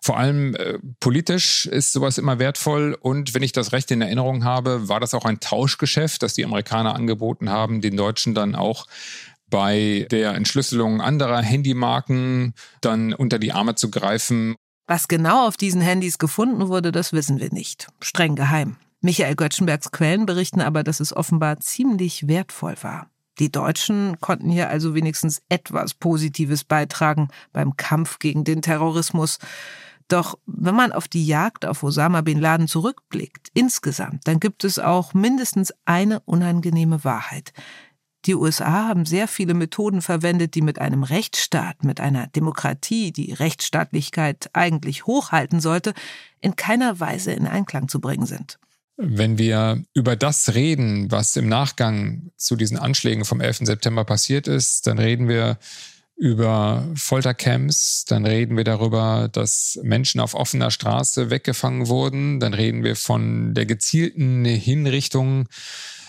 Vor 0.00 0.16
allem 0.16 0.54
äh, 0.54 0.78
politisch 1.00 1.66
ist 1.66 1.92
sowas 1.92 2.16
immer 2.16 2.38
wertvoll 2.38 2.96
und 2.98 3.34
wenn 3.34 3.42
ich 3.42 3.52
das 3.52 3.72
recht 3.72 3.90
in 3.90 4.00
Erinnerung 4.00 4.44
habe, 4.44 4.88
war 4.88 5.00
das 5.00 5.12
auch 5.12 5.26
ein 5.26 5.38
Tauschgeschäft, 5.38 6.22
das 6.22 6.32
die 6.32 6.46
Amerikaner 6.46 6.94
angeboten 6.94 7.50
haben, 7.50 7.82
den 7.82 7.98
Deutschen 7.98 8.34
dann 8.34 8.54
auch 8.54 8.86
bei 9.50 10.06
der 10.10 10.34
Entschlüsselung 10.34 11.00
anderer 11.00 11.42
Handymarken 11.42 12.54
dann 12.80 13.12
unter 13.12 13.38
die 13.38 13.52
Arme 13.52 13.74
zu 13.74 13.90
greifen. 13.90 14.56
Was 14.86 15.08
genau 15.08 15.46
auf 15.46 15.56
diesen 15.56 15.80
Handys 15.80 16.18
gefunden 16.18 16.68
wurde, 16.68 16.92
das 16.92 17.12
wissen 17.12 17.38
wir 17.38 17.52
nicht. 17.52 17.88
Streng 18.00 18.34
geheim. 18.34 18.76
Michael 19.02 19.34
Göttschenbergs 19.34 19.92
Quellen 19.92 20.26
berichten 20.26 20.60
aber, 20.60 20.82
dass 20.82 21.00
es 21.00 21.16
offenbar 21.16 21.60
ziemlich 21.60 22.28
wertvoll 22.28 22.74
war. 22.82 23.08
Die 23.38 23.50
Deutschen 23.50 24.20
konnten 24.20 24.50
hier 24.50 24.68
also 24.68 24.94
wenigstens 24.94 25.40
etwas 25.48 25.94
Positives 25.94 26.64
beitragen 26.64 27.28
beim 27.52 27.76
Kampf 27.76 28.18
gegen 28.18 28.44
den 28.44 28.60
Terrorismus. 28.60 29.38
Doch 30.08 30.38
wenn 30.44 30.74
man 30.74 30.92
auf 30.92 31.08
die 31.08 31.24
Jagd 31.24 31.64
auf 31.64 31.82
Osama 31.82 32.20
bin 32.20 32.38
Laden 32.38 32.68
zurückblickt, 32.68 33.48
insgesamt, 33.54 34.26
dann 34.26 34.40
gibt 34.40 34.64
es 34.64 34.78
auch 34.78 35.14
mindestens 35.14 35.72
eine 35.86 36.20
unangenehme 36.20 37.04
Wahrheit. 37.04 37.52
Die 38.26 38.34
USA 38.34 38.88
haben 38.88 39.06
sehr 39.06 39.28
viele 39.28 39.54
Methoden 39.54 40.02
verwendet, 40.02 40.54
die 40.54 40.60
mit 40.60 40.78
einem 40.78 41.02
Rechtsstaat, 41.02 41.84
mit 41.84 42.00
einer 42.00 42.26
Demokratie, 42.26 43.12
die 43.12 43.32
Rechtsstaatlichkeit 43.32 44.50
eigentlich 44.52 45.06
hochhalten 45.06 45.60
sollte, 45.60 45.94
in 46.40 46.56
keiner 46.56 47.00
Weise 47.00 47.32
in 47.32 47.46
Einklang 47.46 47.88
zu 47.88 48.00
bringen 48.00 48.26
sind. 48.26 48.58
Wenn 48.98 49.38
wir 49.38 49.82
über 49.94 50.14
das 50.14 50.54
reden, 50.54 51.10
was 51.10 51.34
im 51.36 51.48
Nachgang 51.48 52.30
zu 52.36 52.56
diesen 52.56 52.76
Anschlägen 52.76 53.24
vom 53.24 53.40
11. 53.40 53.60
September 53.62 54.04
passiert 54.04 54.46
ist, 54.46 54.86
dann 54.86 54.98
reden 54.98 55.26
wir 55.26 55.58
über 56.16 56.86
Foltercamps, 56.96 58.04
dann 58.04 58.26
reden 58.26 58.58
wir 58.58 58.64
darüber, 58.64 59.30
dass 59.32 59.80
Menschen 59.82 60.20
auf 60.20 60.34
offener 60.34 60.70
Straße 60.70 61.30
weggefangen 61.30 61.88
wurden, 61.88 62.40
dann 62.40 62.52
reden 62.52 62.84
wir 62.84 62.94
von 62.94 63.54
der 63.54 63.64
gezielten 63.64 64.44
Hinrichtung 64.44 65.48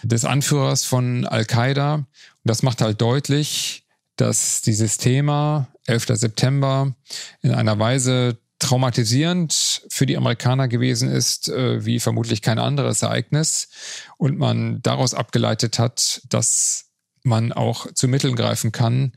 des 0.04 0.26
Anführers 0.26 0.84
von 0.84 1.26
Al-Qaida. 1.26 1.96
Und 1.96 2.08
das 2.44 2.64
macht 2.64 2.82
halt 2.82 3.02
deutlich, 3.02 3.84
dass 4.16 4.62
dieses 4.62 4.98
Thema 4.98 5.68
11. 5.86 6.08
September 6.14 6.94
in 7.42 7.52
einer 7.52 7.80
Weise 7.80 8.38
traumatisierend 8.60 9.82
für 9.90 10.06
die 10.06 10.18
Amerikaner 10.18 10.68
gewesen 10.68 11.10
ist, 11.10 11.50
äh, 11.50 11.84
wie 11.84 12.00
vermutlich 12.00 12.42
kein 12.42 12.60
anderes 12.60 13.02
Ereignis. 13.02 13.70
Und 14.18 14.38
man 14.38 14.82
daraus 14.84 15.14
abgeleitet 15.14 15.80
hat, 15.80 16.22
dass 16.30 16.86
man 17.24 17.52
auch 17.52 17.92
zu 17.94 18.08
Mitteln 18.08 18.36
greifen 18.36 18.72
kann, 18.72 19.14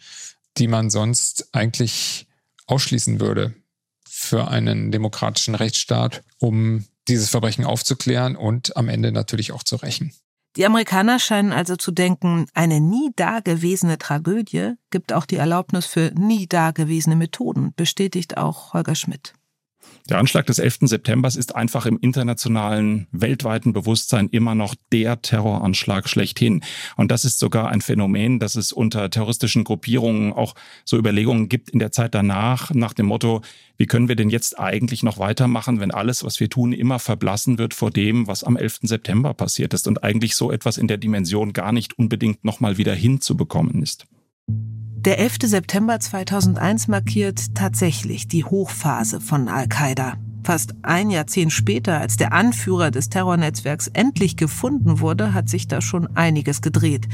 die 0.56 0.68
man 0.68 0.90
sonst 0.90 1.48
eigentlich 1.52 2.26
ausschließen 2.66 3.20
würde 3.20 3.54
für 4.08 4.48
einen 4.48 4.90
demokratischen 4.90 5.54
Rechtsstaat, 5.54 6.22
um 6.38 6.86
dieses 7.08 7.28
Verbrechen 7.28 7.64
aufzuklären 7.64 8.36
und 8.36 8.76
am 8.76 8.88
Ende 8.88 9.12
natürlich 9.12 9.52
auch 9.52 9.62
zu 9.62 9.76
rächen. 9.76 10.14
Die 10.56 10.64
Amerikaner 10.64 11.18
scheinen 11.18 11.52
also 11.52 11.74
zu 11.74 11.90
denken, 11.90 12.46
eine 12.54 12.80
nie 12.80 13.10
dagewesene 13.16 13.98
Tragödie 13.98 14.74
gibt 14.90 15.12
auch 15.12 15.26
die 15.26 15.36
Erlaubnis 15.36 15.86
für 15.86 16.12
nie 16.14 16.46
dagewesene 16.46 17.16
Methoden, 17.16 17.72
bestätigt 17.74 18.36
auch 18.36 18.72
Holger 18.72 18.94
Schmidt. 18.94 19.34
Der 20.10 20.18
Anschlag 20.18 20.44
des 20.44 20.58
11. 20.58 20.80
September 20.82 21.28
ist 21.28 21.56
einfach 21.56 21.86
im 21.86 21.98
internationalen, 21.98 23.06
weltweiten 23.10 23.72
Bewusstsein 23.72 24.28
immer 24.28 24.54
noch 24.54 24.74
der 24.92 25.22
Terroranschlag 25.22 26.10
schlechthin. 26.10 26.62
Und 26.96 27.10
das 27.10 27.24
ist 27.24 27.38
sogar 27.38 27.70
ein 27.70 27.80
Phänomen, 27.80 28.38
dass 28.38 28.54
es 28.54 28.70
unter 28.70 29.08
terroristischen 29.08 29.64
Gruppierungen 29.64 30.34
auch 30.34 30.56
so 30.84 30.98
Überlegungen 30.98 31.48
gibt 31.48 31.70
in 31.70 31.78
der 31.78 31.90
Zeit 31.90 32.14
danach, 32.14 32.70
nach 32.74 32.92
dem 32.92 33.06
Motto, 33.06 33.40
wie 33.78 33.86
können 33.86 34.08
wir 34.08 34.16
denn 34.16 34.28
jetzt 34.28 34.58
eigentlich 34.58 35.02
noch 35.02 35.16
weitermachen, 35.16 35.80
wenn 35.80 35.90
alles, 35.90 36.22
was 36.22 36.38
wir 36.38 36.50
tun, 36.50 36.74
immer 36.74 36.98
verblassen 36.98 37.56
wird 37.56 37.72
vor 37.72 37.90
dem, 37.90 38.26
was 38.26 38.44
am 38.44 38.58
11. 38.58 38.80
September 38.82 39.32
passiert 39.32 39.72
ist 39.72 39.88
und 39.88 40.04
eigentlich 40.04 40.36
so 40.36 40.52
etwas 40.52 40.76
in 40.76 40.86
der 40.86 40.98
Dimension 40.98 41.54
gar 41.54 41.72
nicht 41.72 41.98
unbedingt 41.98 42.44
nochmal 42.44 42.76
wieder 42.76 42.94
hinzubekommen 42.94 43.82
ist. 43.82 44.04
Der 45.04 45.18
11. 45.18 45.36
September 45.42 46.00
2001 46.00 46.88
markiert 46.88 47.54
tatsächlich 47.54 48.26
die 48.26 48.42
Hochphase 48.42 49.20
von 49.20 49.48
Al-Qaida. 49.48 50.14
Fast 50.44 50.76
ein 50.80 51.10
Jahrzehnt 51.10 51.52
später, 51.52 52.00
als 52.00 52.16
der 52.16 52.32
Anführer 52.32 52.90
des 52.90 53.10
Terrornetzwerks 53.10 53.88
endlich 53.88 54.38
gefunden 54.38 55.00
wurde, 55.00 55.34
hat 55.34 55.50
sich 55.50 55.68
da 55.68 55.82
schon 55.82 56.16
einiges 56.16 56.62
gedreht. 56.62 57.06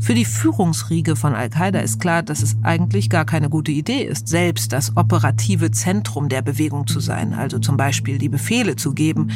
Für 0.00 0.14
die 0.14 0.24
Führungsriege 0.24 1.14
von 1.14 1.36
Al-Qaida 1.36 1.78
ist 1.78 2.00
klar, 2.00 2.24
dass 2.24 2.42
es 2.42 2.56
eigentlich 2.64 3.10
gar 3.10 3.24
keine 3.24 3.48
gute 3.48 3.70
Idee 3.70 4.02
ist, 4.02 4.26
selbst 4.26 4.72
das 4.72 4.96
operative 4.96 5.70
Zentrum 5.70 6.28
der 6.28 6.42
Bewegung 6.42 6.88
zu 6.88 6.98
sein, 6.98 7.32
also 7.32 7.60
zum 7.60 7.76
Beispiel 7.76 8.18
die 8.18 8.28
Befehle 8.28 8.74
zu 8.74 8.92
geben. 8.92 9.30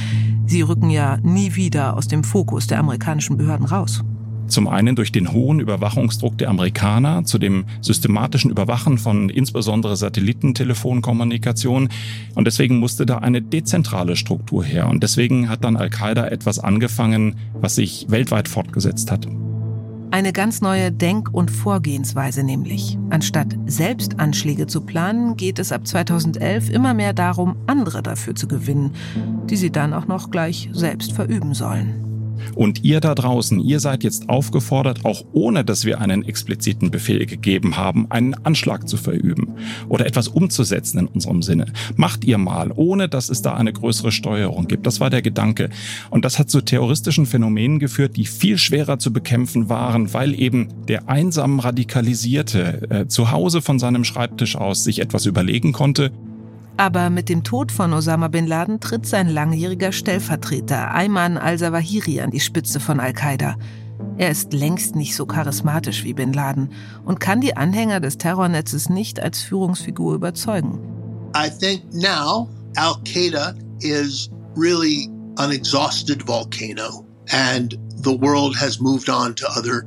Sie 0.46 0.62
rücken 0.62 0.90
ja 0.90 1.18
nie 1.18 1.54
wieder 1.54 1.96
aus 1.96 2.08
dem 2.08 2.24
Fokus 2.24 2.66
der 2.66 2.80
amerikanischen 2.80 3.36
Behörden 3.36 3.66
raus. 3.66 4.02
Zum 4.50 4.68
einen 4.68 4.96
durch 4.96 5.12
den 5.12 5.32
hohen 5.32 5.60
Überwachungsdruck 5.60 6.36
der 6.38 6.50
Amerikaner, 6.50 7.24
zu 7.24 7.38
dem 7.38 7.64
systematischen 7.80 8.50
Überwachen 8.50 8.98
von 8.98 9.28
insbesondere 9.28 9.96
Satellitentelefonkommunikation. 9.96 11.88
Und 12.34 12.44
deswegen 12.44 12.78
musste 12.78 13.06
da 13.06 13.18
eine 13.18 13.42
dezentrale 13.42 14.16
Struktur 14.16 14.64
her. 14.64 14.88
Und 14.88 15.02
deswegen 15.02 15.48
hat 15.48 15.64
dann 15.64 15.76
Al-Qaida 15.76 16.26
etwas 16.26 16.58
angefangen, 16.58 17.36
was 17.54 17.76
sich 17.76 18.06
weltweit 18.08 18.48
fortgesetzt 18.48 19.10
hat. 19.10 19.26
Eine 20.12 20.32
ganz 20.32 20.60
neue 20.60 20.90
Denk- 20.90 21.32
und 21.32 21.52
Vorgehensweise 21.52 22.42
nämlich. 22.42 22.98
Anstatt 23.10 23.56
selbst 23.66 24.18
Anschläge 24.18 24.66
zu 24.66 24.80
planen, 24.80 25.36
geht 25.36 25.60
es 25.60 25.70
ab 25.70 25.86
2011 25.86 26.70
immer 26.70 26.94
mehr 26.94 27.12
darum, 27.12 27.54
andere 27.68 28.02
dafür 28.02 28.34
zu 28.34 28.48
gewinnen, 28.48 28.90
die 29.48 29.56
sie 29.56 29.70
dann 29.70 29.94
auch 29.94 30.08
noch 30.08 30.32
gleich 30.32 30.68
selbst 30.72 31.12
verüben 31.12 31.54
sollen. 31.54 32.09
Und 32.54 32.84
ihr 32.84 33.00
da 33.00 33.14
draußen, 33.14 33.60
ihr 33.60 33.80
seid 33.80 34.04
jetzt 34.04 34.28
aufgefordert, 34.28 35.04
auch 35.04 35.24
ohne 35.32 35.64
dass 35.64 35.84
wir 35.84 36.00
einen 36.00 36.24
expliziten 36.24 36.90
Befehl 36.90 37.26
gegeben 37.26 37.76
haben, 37.76 38.10
einen 38.10 38.34
Anschlag 38.34 38.88
zu 38.88 38.96
verüben 38.96 39.54
oder 39.88 40.06
etwas 40.06 40.28
umzusetzen 40.28 40.98
in 40.98 41.06
unserem 41.06 41.42
Sinne. 41.42 41.66
Macht 41.96 42.24
ihr 42.24 42.38
mal, 42.38 42.72
ohne 42.74 43.08
dass 43.08 43.28
es 43.28 43.42
da 43.42 43.54
eine 43.54 43.72
größere 43.72 44.12
Steuerung 44.12 44.68
gibt. 44.68 44.86
Das 44.86 45.00
war 45.00 45.10
der 45.10 45.22
Gedanke. 45.22 45.70
Und 46.10 46.24
das 46.24 46.38
hat 46.38 46.50
zu 46.50 46.60
terroristischen 46.60 47.26
Phänomenen 47.26 47.78
geführt, 47.78 48.16
die 48.16 48.26
viel 48.26 48.58
schwerer 48.58 48.98
zu 48.98 49.12
bekämpfen 49.12 49.68
waren, 49.68 50.12
weil 50.12 50.38
eben 50.38 50.68
der 50.88 51.08
einsam 51.08 51.60
Radikalisierte 51.60 52.90
äh, 52.90 53.06
zu 53.06 53.30
Hause 53.30 53.62
von 53.62 53.78
seinem 53.78 54.04
Schreibtisch 54.04 54.56
aus 54.56 54.84
sich 54.84 55.00
etwas 55.00 55.26
überlegen 55.26 55.72
konnte 55.72 56.10
aber 56.80 57.10
mit 57.10 57.28
dem 57.28 57.44
Tod 57.44 57.72
von 57.72 57.92
Osama 57.92 58.28
bin 58.28 58.46
Laden 58.46 58.80
tritt 58.80 59.04
sein 59.04 59.28
langjähriger 59.28 59.92
Stellvertreter 59.92 60.94
Ayman 60.94 61.36
al-Zawahiri 61.36 62.22
an 62.22 62.30
die 62.30 62.40
Spitze 62.40 62.80
von 62.80 63.00
Al-Qaida. 63.00 63.56
Er 64.16 64.30
ist 64.30 64.54
längst 64.54 64.96
nicht 64.96 65.14
so 65.14 65.26
charismatisch 65.26 66.04
wie 66.04 66.14
bin 66.14 66.32
Laden 66.32 66.72
und 67.04 67.20
kann 67.20 67.42
die 67.42 67.54
Anhänger 67.54 68.00
des 68.00 68.16
Terrornetzes 68.16 68.88
nicht 68.88 69.20
als 69.20 69.42
Führungsfigur 69.42 70.14
überzeugen. 70.14 70.80
I 71.36 71.50
think 71.50 71.82
now 71.92 72.48
Al-Qaeda 72.76 73.54
is 73.80 74.30
really 74.56 75.10
an 75.36 75.52
exhausted 75.52 76.26
volcano 76.26 77.04
and 77.30 77.78
the 78.02 78.18
world 78.22 78.58
has 78.58 78.80
moved 78.80 79.10
on 79.10 79.34
to 79.34 79.46
other 79.54 79.84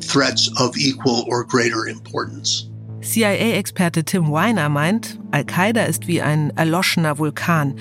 threats 0.00 0.50
of 0.60 0.76
equal 0.76 1.24
or 1.28 1.46
greater 1.46 1.86
importance. 1.86 2.68
CIA-Experte 3.04 4.04
Tim 4.04 4.32
Weiner 4.32 4.70
meint, 4.70 5.20
Al-Qaida 5.30 5.82
ist 5.82 6.06
wie 6.06 6.22
ein 6.22 6.50
erloschener 6.56 7.18
Vulkan. 7.18 7.74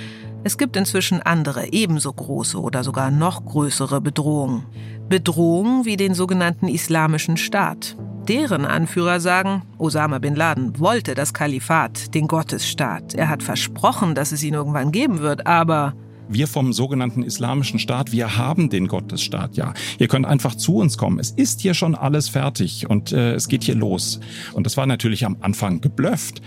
Es 0.43 0.57
gibt 0.57 0.75
inzwischen 0.75 1.21
andere, 1.21 1.71
ebenso 1.71 2.11
große 2.11 2.59
oder 2.59 2.83
sogar 2.83 3.09
noch 3.09 3.45
größere 3.45 4.01
Bedrohungen. 4.01 4.65
Bedrohungen 5.07 5.85
wie 5.85 5.95
den 5.95 6.13
sogenannten 6.13 6.67
Islamischen 6.67 7.37
Staat. 7.37 7.95
Deren 8.27 8.65
Anführer 8.65 9.21
sagen, 9.21 9.63
Osama 9.77 10.19
bin 10.19 10.35
Laden 10.35 10.77
wollte 10.77 11.15
das 11.15 11.33
Kalifat, 11.33 12.13
den 12.13 12.27
Gottesstaat. 12.27 13.13
Er 13.13 13.29
hat 13.29 13.43
versprochen, 13.43 14.15
dass 14.15 14.33
es 14.33 14.43
ihn 14.43 14.53
irgendwann 14.53 14.91
geben 14.91 15.19
wird, 15.19 15.47
aber 15.47 15.93
wir 16.29 16.47
vom 16.47 16.73
sogenannten 16.73 17.23
Islamischen 17.23 17.79
Staat, 17.79 18.11
wir 18.11 18.37
haben 18.37 18.69
den 18.69 18.87
Gottesstaat 18.87 19.55
ja. 19.55 19.73
Ihr 19.99 20.07
könnt 20.07 20.25
einfach 20.25 20.55
zu 20.55 20.77
uns 20.77 20.97
kommen. 20.97 21.19
Es 21.19 21.31
ist 21.31 21.61
hier 21.61 21.73
schon 21.73 21.95
alles 21.95 22.29
fertig 22.29 22.89
und 22.89 23.11
äh, 23.11 23.33
es 23.33 23.47
geht 23.47 23.63
hier 23.63 23.75
los. 23.75 24.19
Und 24.53 24.65
das 24.65 24.77
war 24.77 24.85
natürlich 24.85 25.25
am 25.25 25.37
Anfang 25.41 25.81
geblufft. 25.81 26.41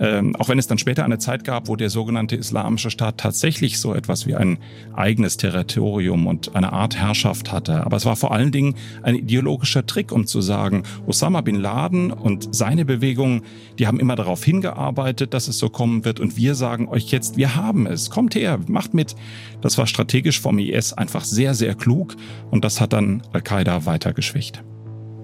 Ähm, 0.00 0.34
auch 0.36 0.48
wenn 0.48 0.58
es 0.58 0.66
dann 0.66 0.78
später 0.78 1.04
eine 1.04 1.18
Zeit 1.18 1.44
gab, 1.44 1.68
wo 1.68 1.76
der 1.76 1.90
sogenannte 1.90 2.36
Islamische 2.36 2.90
Staat 2.90 3.18
tatsächlich 3.18 3.78
so 3.78 3.94
etwas 3.94 4.26
wie 4.26 4.34
ein 4.34 4.58
eigenes 4.94 5.36
Territorium 5.36 6.26
und 6.26 6.56
eine 6.56 6.72
Art 6.72 6.96
Herrschaft 6.96 7.52
hatte. 7.52 7.84
Aber 7.84 7.96
es 7.96 8.04
war 8.04 8.16
vor 8.16 8.32
allen 8.32 8.50
Dingen 8.50 8.74
ein 9.02 9.14
ideologischer 9.14 9.86
Trick, 9.86 10.10
um 10.10 10.26
zu 10.26 10.40
sagen, 10.40 10.82
Osama 11.06 11.40
bin 11.42 11.56
Laden 11.56 12.10
und 12.10 12.54
seine 12.54 12.84
Bewegung, 12.84 13.42
die 13.78 13.86
haben 13.86 14.00
immer 14.00 14.16
darauf 14.16 14.42
hingearbeitet, 14.42 15.32
dass 15.32 15.48
es 15.48 15.58
so 15.58 15.68
kommen 15.68 16.04
wird. 16.04 16.18
Und 16.18 16.36
wir 16.36 16.54
sagen 16.54 16.88
euch 16.88 17.10
jetzt, 17.10 17.36
wir 17.36 17.54
haben 17.54 17.86
es. 17.86 18.10
Kommt 18.10 18.34
her, 18.34 18.58
macht 18.66 18.94
mit. 18.94 19.14
Das 19.60 19.78
war 19.78 19.86
strategisch 19.86 20.40
vom 20.40 20.58
IS 20.58 20.92
einfach 20.92 21.24
sehr, 21.24 21.54
sehr 21.54 21.74
klug. 21.74 22.16
Und 22.50 22.64
das 22.64 22.80
hat 22.80 22.92
dann 22.92 23.22
Al-Qaida 23.32 23.86
weiter 23.86 24.12
geschwächt. 24.12 24.64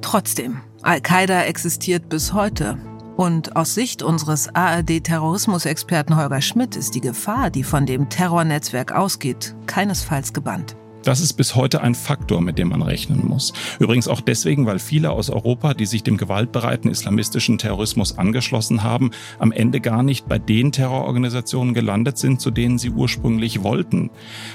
Trotzdem, 0.00 0.58
Al-Qaida 0.82 1.42
existiert 1.42 2.08
bis 2.08 2.32
heute. 2.32 2.78
Und 3.20 3.54
aus 3.54 3.74
Sicht 3.74 4.02
unseres 4.02 4.48
ARD-Terrorismusexperten 4.54 6.16
Holger 6.16 6.40
Schmidt 6.40 6.74
ist 6.74 6.94
die 6.94 7.02
Gefahr, 7.02 7.50
die 7.50 7.64
von 7.64 7.84
dem 7.84 8.08
Terrornetzwerk 8.08 8.92
ausgeht, 8.92 9.54
keinesfalls 9.66 10.32
gebannt. 10.32 10.74
Das 11.02 11.20
ist 11.20 11.34
bis 11.34 11.54
heute 11.54 11.82
ein 11.82 11.94
Faktor, 11.94 12.40
mit 12.40 12.58
dem 12.58 12.70
man 12.70 12.80
rechnen 12.80 13.26
muss. 13.28 13.52
Übrigens 13.78 14.08
auch 14.08 14.22
deswegen, 14.22 14.64
weil 14.64 14.78
viele 14.78 15.10
aus 15.10 15.28
Europa, 15.28 15.74
die 15.74 15.84
sich 15.84 16.02
dem 16.02 16.16
gewaltbereiten 16.16 16.90
islamistischen 16.90 17.58
Terrorismus 17.58 18.16
angeschlossen 18.16 18.82
haben, 18.82 19.10
am 19.38 19.52
Ende 19.52 19.80
gar 19.80 20.02
nicht 20.02 20.26
bei 20.26 20.38
den 20.38 20.72
Terrororganisationen 20.72 21.74
gelandet 21.74 22.16
sind, 22.16 22.40
zu 22.40 22.50
denen 22.50 22.78
sie 22.78 22.88
ursprünglich 22.88 23.62
wollten. 23.62 24.08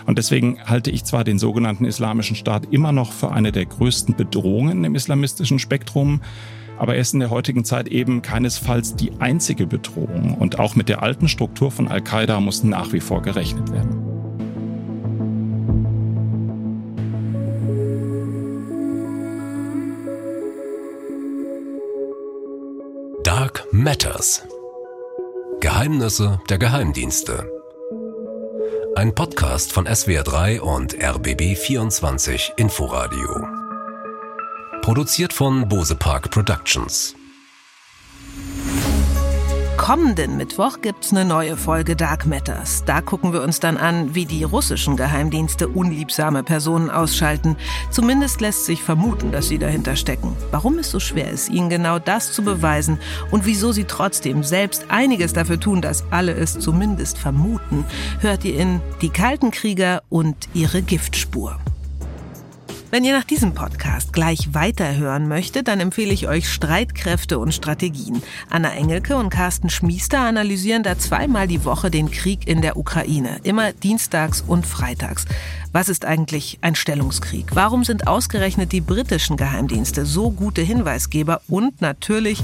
Und 0.08 0.18
deswegen 0.18 0.58
halte 0.66 0.90
ich 0.90 1.04
zwar 1.04 1.24
den 1.24 1.38
sogenannten 1.38 1.86
Islamischen 1.86 2.36
Staat 2.36 2.66
immer 2.72 2.92
noch 2.92 3.12
für 3.12 3.32
eine 3.32 3.52
der 3.52 3.68
größten 3.68 4.16
Bedrohungen 4.16 4.86
im 4.86 4.96
islamistischen 4.96 5.60
Spektrum, 5.60 6.22
aber 6.78 6.96
er 6.96 7.02
ist 7.02 7.14
in 7.14 7.20
der 7.20 7.30
heutigen 7.30 7.66
Zeit 7.66 7.88
eben 7.88 8.22
keinesfalls 8.22 8.96
die 8.96 9.12
einzige 9.20 9.68
Bedrohung. 9.68 10.36
Und 10.38 10.60
auch 10.60 10.76
mit 10.76 10.90
der 10.90 11.02
alten 11.04 11.28
Struktur 11.28 11.72
von 11.72 11.88
Al-Qaida 11.88 12.40
muss 12.40 12.64
nach 12.64 12.94
wie 12.94 13.00
vor 13.00 13.22
gerechnet 13.22 13.72
werden. 13.72 14.02
Dark 23.24 23.66
Matters. 23.72 24.44
Geheimnisse 25.60 26.40
der 26.50 26.60
Geheimdienste. 26.60 27.50
Ein 28.96 29.14
Podcast 29.14 29.74
von 29.74 29.88
SWR3 29.88 30.60
und 30.60 30.96
RBB24 30.98 32.52
Inforadio. 32.58 33.65
Produziert 34.86 35.34
von 35.34 35.68
Bose 35.68 35.96
Park 35.96 36.30
Productions. 36.30 37.16
Kommenden 39.78 40.38
Mittwoch 40.38 40.80
gibt's 40.82 41.10
eine 41.10 41.26
neue 41.26 41.58
Folge 41.58 41.96
Dark 41.96 42.28
Matters. 42.28 42.84
Da 42.86 43.02
gucken 43.02 43.34
wir 43.34 43.42
uns 43.42 43.60
dann 43.60 43.78
an, 43.78 44.14
wie 44.14 44.28
die 44.28 44.44
russischen 44.44 44.96
Geheimdienste 44.96 45.70
unliebsame 45.70 46.44
Personen 46.44 46.92
ausschalten. 46.92 47.56
Zumindest 47.90 48.42
lässt 48.42 48.66
sich 48.66 48.84
vermuten, 48.84 49.32
dass 49.32 49.48
sie 49.48 49.58
dahinter 49.58 49.96
stecken. 49.96 50.36
Warum 50.52 50.78
es 50.78 50.92
so 50.92 51.00
schwer 51.00 51.32
ist, 51.32 51.50
ihnen 51.50 51.72
genau 51.72 51.98
das 51.98 52.32
zu 52.32 52.44
beweisen 52.44 53.00
und 53.32 53.48
wieso 53.48 53.72
sie 53.72 53.86
trotzdem 53.86 54.44
selbst 54.44 54.86
einiges 54.90 55.34
dafür 55.34 55.60
tun, 55.60 55.82
dass 55.82 56.04
alle 56.12 56.34
es 56.34 56.60
zumindest 56.60 57.18
vermuten, 57.18 57.86
hört 58.20 58.46
ihr 58.46 58.60
in 58.60 58.82
Die 59.02 59.10
Kalten 59.10 59.50
Krieger 59.50 60.04
und 60.10 60.48
ihre 60.54 60.84
Giftspur. 60.84 61.58
Wenn 62.96 63.04
ihr 63.04 63.12
nach 63.12 63.26
diesem 63.26 63.54
Podcast 63.54 64.14
gleich 64.14 64.54
weiterhören 64.54 65.28
möchtet, 65.28 65.68
dann 65.68 65.82
empfehle 65.82 66.14
ich 66.14 66.30
euch 66.30 66.48
Streitkräfte 66.50 67.40
und 67.40 67.54
Strategien. 67.54 68.24
Anna 68.50 68.74
Engelke 68.74 69.18
und 69.18 69.30
Carsten 69.30 69.70
Schmiester 69.70 70.22
analysieren 70.22 70.82
da 70.82 70.98
zweimal 70.98 71.46
die 71.46 71.66
Woche 71.66 71.92
den 71.92 72.10
Krieg 72.10 72.48
in 72.48 72.62
der 72.62 72.78
Ukraine, 72.78 73.42
immer 73.44 73.74
dienstags 73.74 74.40
und 74.40 74.66
freitags. 74.66 75.26
Was 75.74 75.90
ist 75.90 76.06
eigentlich 76.06 76.60
ein 76.62 76.76
Stellungskrieg? 76.76 77.48
Warum 77.54 77.84
sind 77.84 78.08
ausgerechnet 78.08 78.72
die 78.72 78.80
britischen 78.80 79.36
Geheimdienste 79.36 80.06
so 80.06 80.32
gute 80.32 80.62
Hinweisgeber? 80.62 81.42
Und 81.50 81.82
natürlich, 81.82 82.42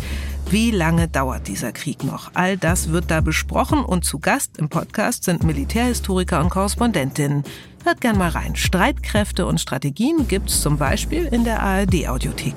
wie 0.50 0.72
lange 0.72 1.08
dauert 1.08 1.48
dieser 1.48 1.72
Krieg 1.72 2.04
noch? 2.04 2.32
All 2.34 2.58
das 2.58 2.90
wird 2.90 3.10
da 3.10 3.22
besprochen 3.22 3.86
und 3.86 4.04
zu 4.04 4.20
Gast 4.20 4.58
im 4.58 4.68
Podcast 4.68 5.24
sind 5.24 5.46
Militärhistoriker 5.46 6.42
und 6.42 6.50
Korrespondentinnen. 6.50 7.46
Hört 7.84 8.02
gern 8.02 8.18
mal 8.18 8.30
rein. 8.30 8.56
Streitkräfte 8.56 9.46
und 9.46 9.60
Strategien 9.60 10.28
gibt's 10.28 10.62
zum 10.62 10.78
Beispiel 10.78 11.26
in 11.26 11.44
der 11.44 11.62
ARD-Audiothek. 11.64 12.54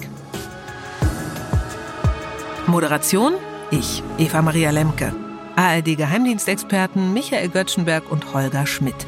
Moderation? 2.66 3.34
Ich, 3.70 4.02
Eva 4.18 4.42
Maria 4.42 4.70
Lemke. 4.70 5.14
ARD-Geheimdienstexperten 5.56 7.12
Michael 7.14 7.48
Göttschenberg 7.48 8.10
und 8.10 8.34
Holger 8.34 8.66
Schmidt. 8.66 9.06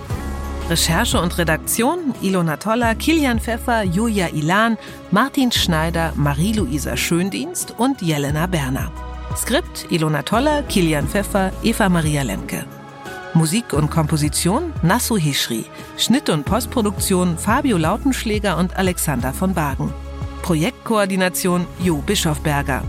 Recherche 0.71 1.21
und 1.21 1.37
Redaktion 1.39 2.15
Ilona 2.23 2.57
Toller, 2.57 2.95
Kilian 2.95 3.39
Pfeffer, 3.39 3.83
Julia 3.85 4.29
Ilan, 4.29 4.79
Martin 5.11 5.53
Schneider, 5.53 6.13
Marie-Louisa 6.17 6.97
Schöndienst 6.97 7.75
und 7.79 8.03
Jelena 8.03 8.47
Berner. 8.47 8.91
Skript 9.37 9.87
Ilona 9.91 10.23
Toller, 10.23 10.63
Kilian 10.63 11.07
Pfeffer, 11.07 11.53
Eva 11.63 11.89
Maria 11.89 12.23
Lemke. 12.23 12.65
Musik 13.37 13.75
und 13.75 13.91
Komposition 13.91 14.73
Nasso 14.83 15.19
Hischri. 15.19 15.67
Schnitt 15.99 16.31
und 16.31 16.47
Postproduktion 16.47 17.37
Fabio 17.37 17.77
Lautenschläger 17.77 18.57
und 18.57 18.75
Alexander 18.77 19.35
von 19.35 19.53
Bagen. 19.53 19.93
Projektkoordination 20.41 21.67
Jo 21.79 21.99
Bischofberger. 21.99 22.83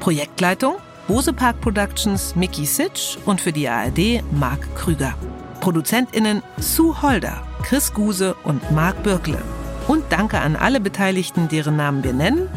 Projektleitung 0.00 0.74
Bose 1.06 1.32
Park 1.32 1.60
Productions 1.60 2.34
Mickey 2.34 2.66
Sitsch 2.66 3.18
und 3.24 3.40
für 3.40 3.52
die 3.52 3.68
ARD 3.68 4.24
Marc 4.32 4.74
Krüger. 4.74 5.14
ProduzentInnen 5.60 6.42
Sue 6.58 7.00
Holder, 7.00 7.46
Chris 7.62 7.94
Guse 7.94 8.34
und 8.42 8.72
Marc 8.72 9.00
Birkle. 9.04 9.40
Und 9.86 10.02
danke 10.10 10.40
an 10.40 10.56
alle 10.56 10.80
Beteiligten, 10.80 11.46
deren 11.46 11.76
Namen 11.76 12.02
wir 12.02 12.14
nennen 12.14 12.48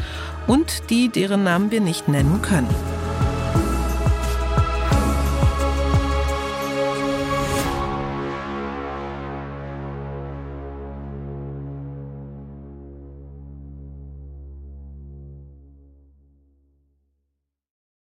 und 0.47 0.89
die, 0.89 1.09
deren 1.09 1.43
Namen 1.43 1.69
wir 1.69 1.81
nicht 1.81 2.07
nennen 2.07 2.41
können. 2.41 2.96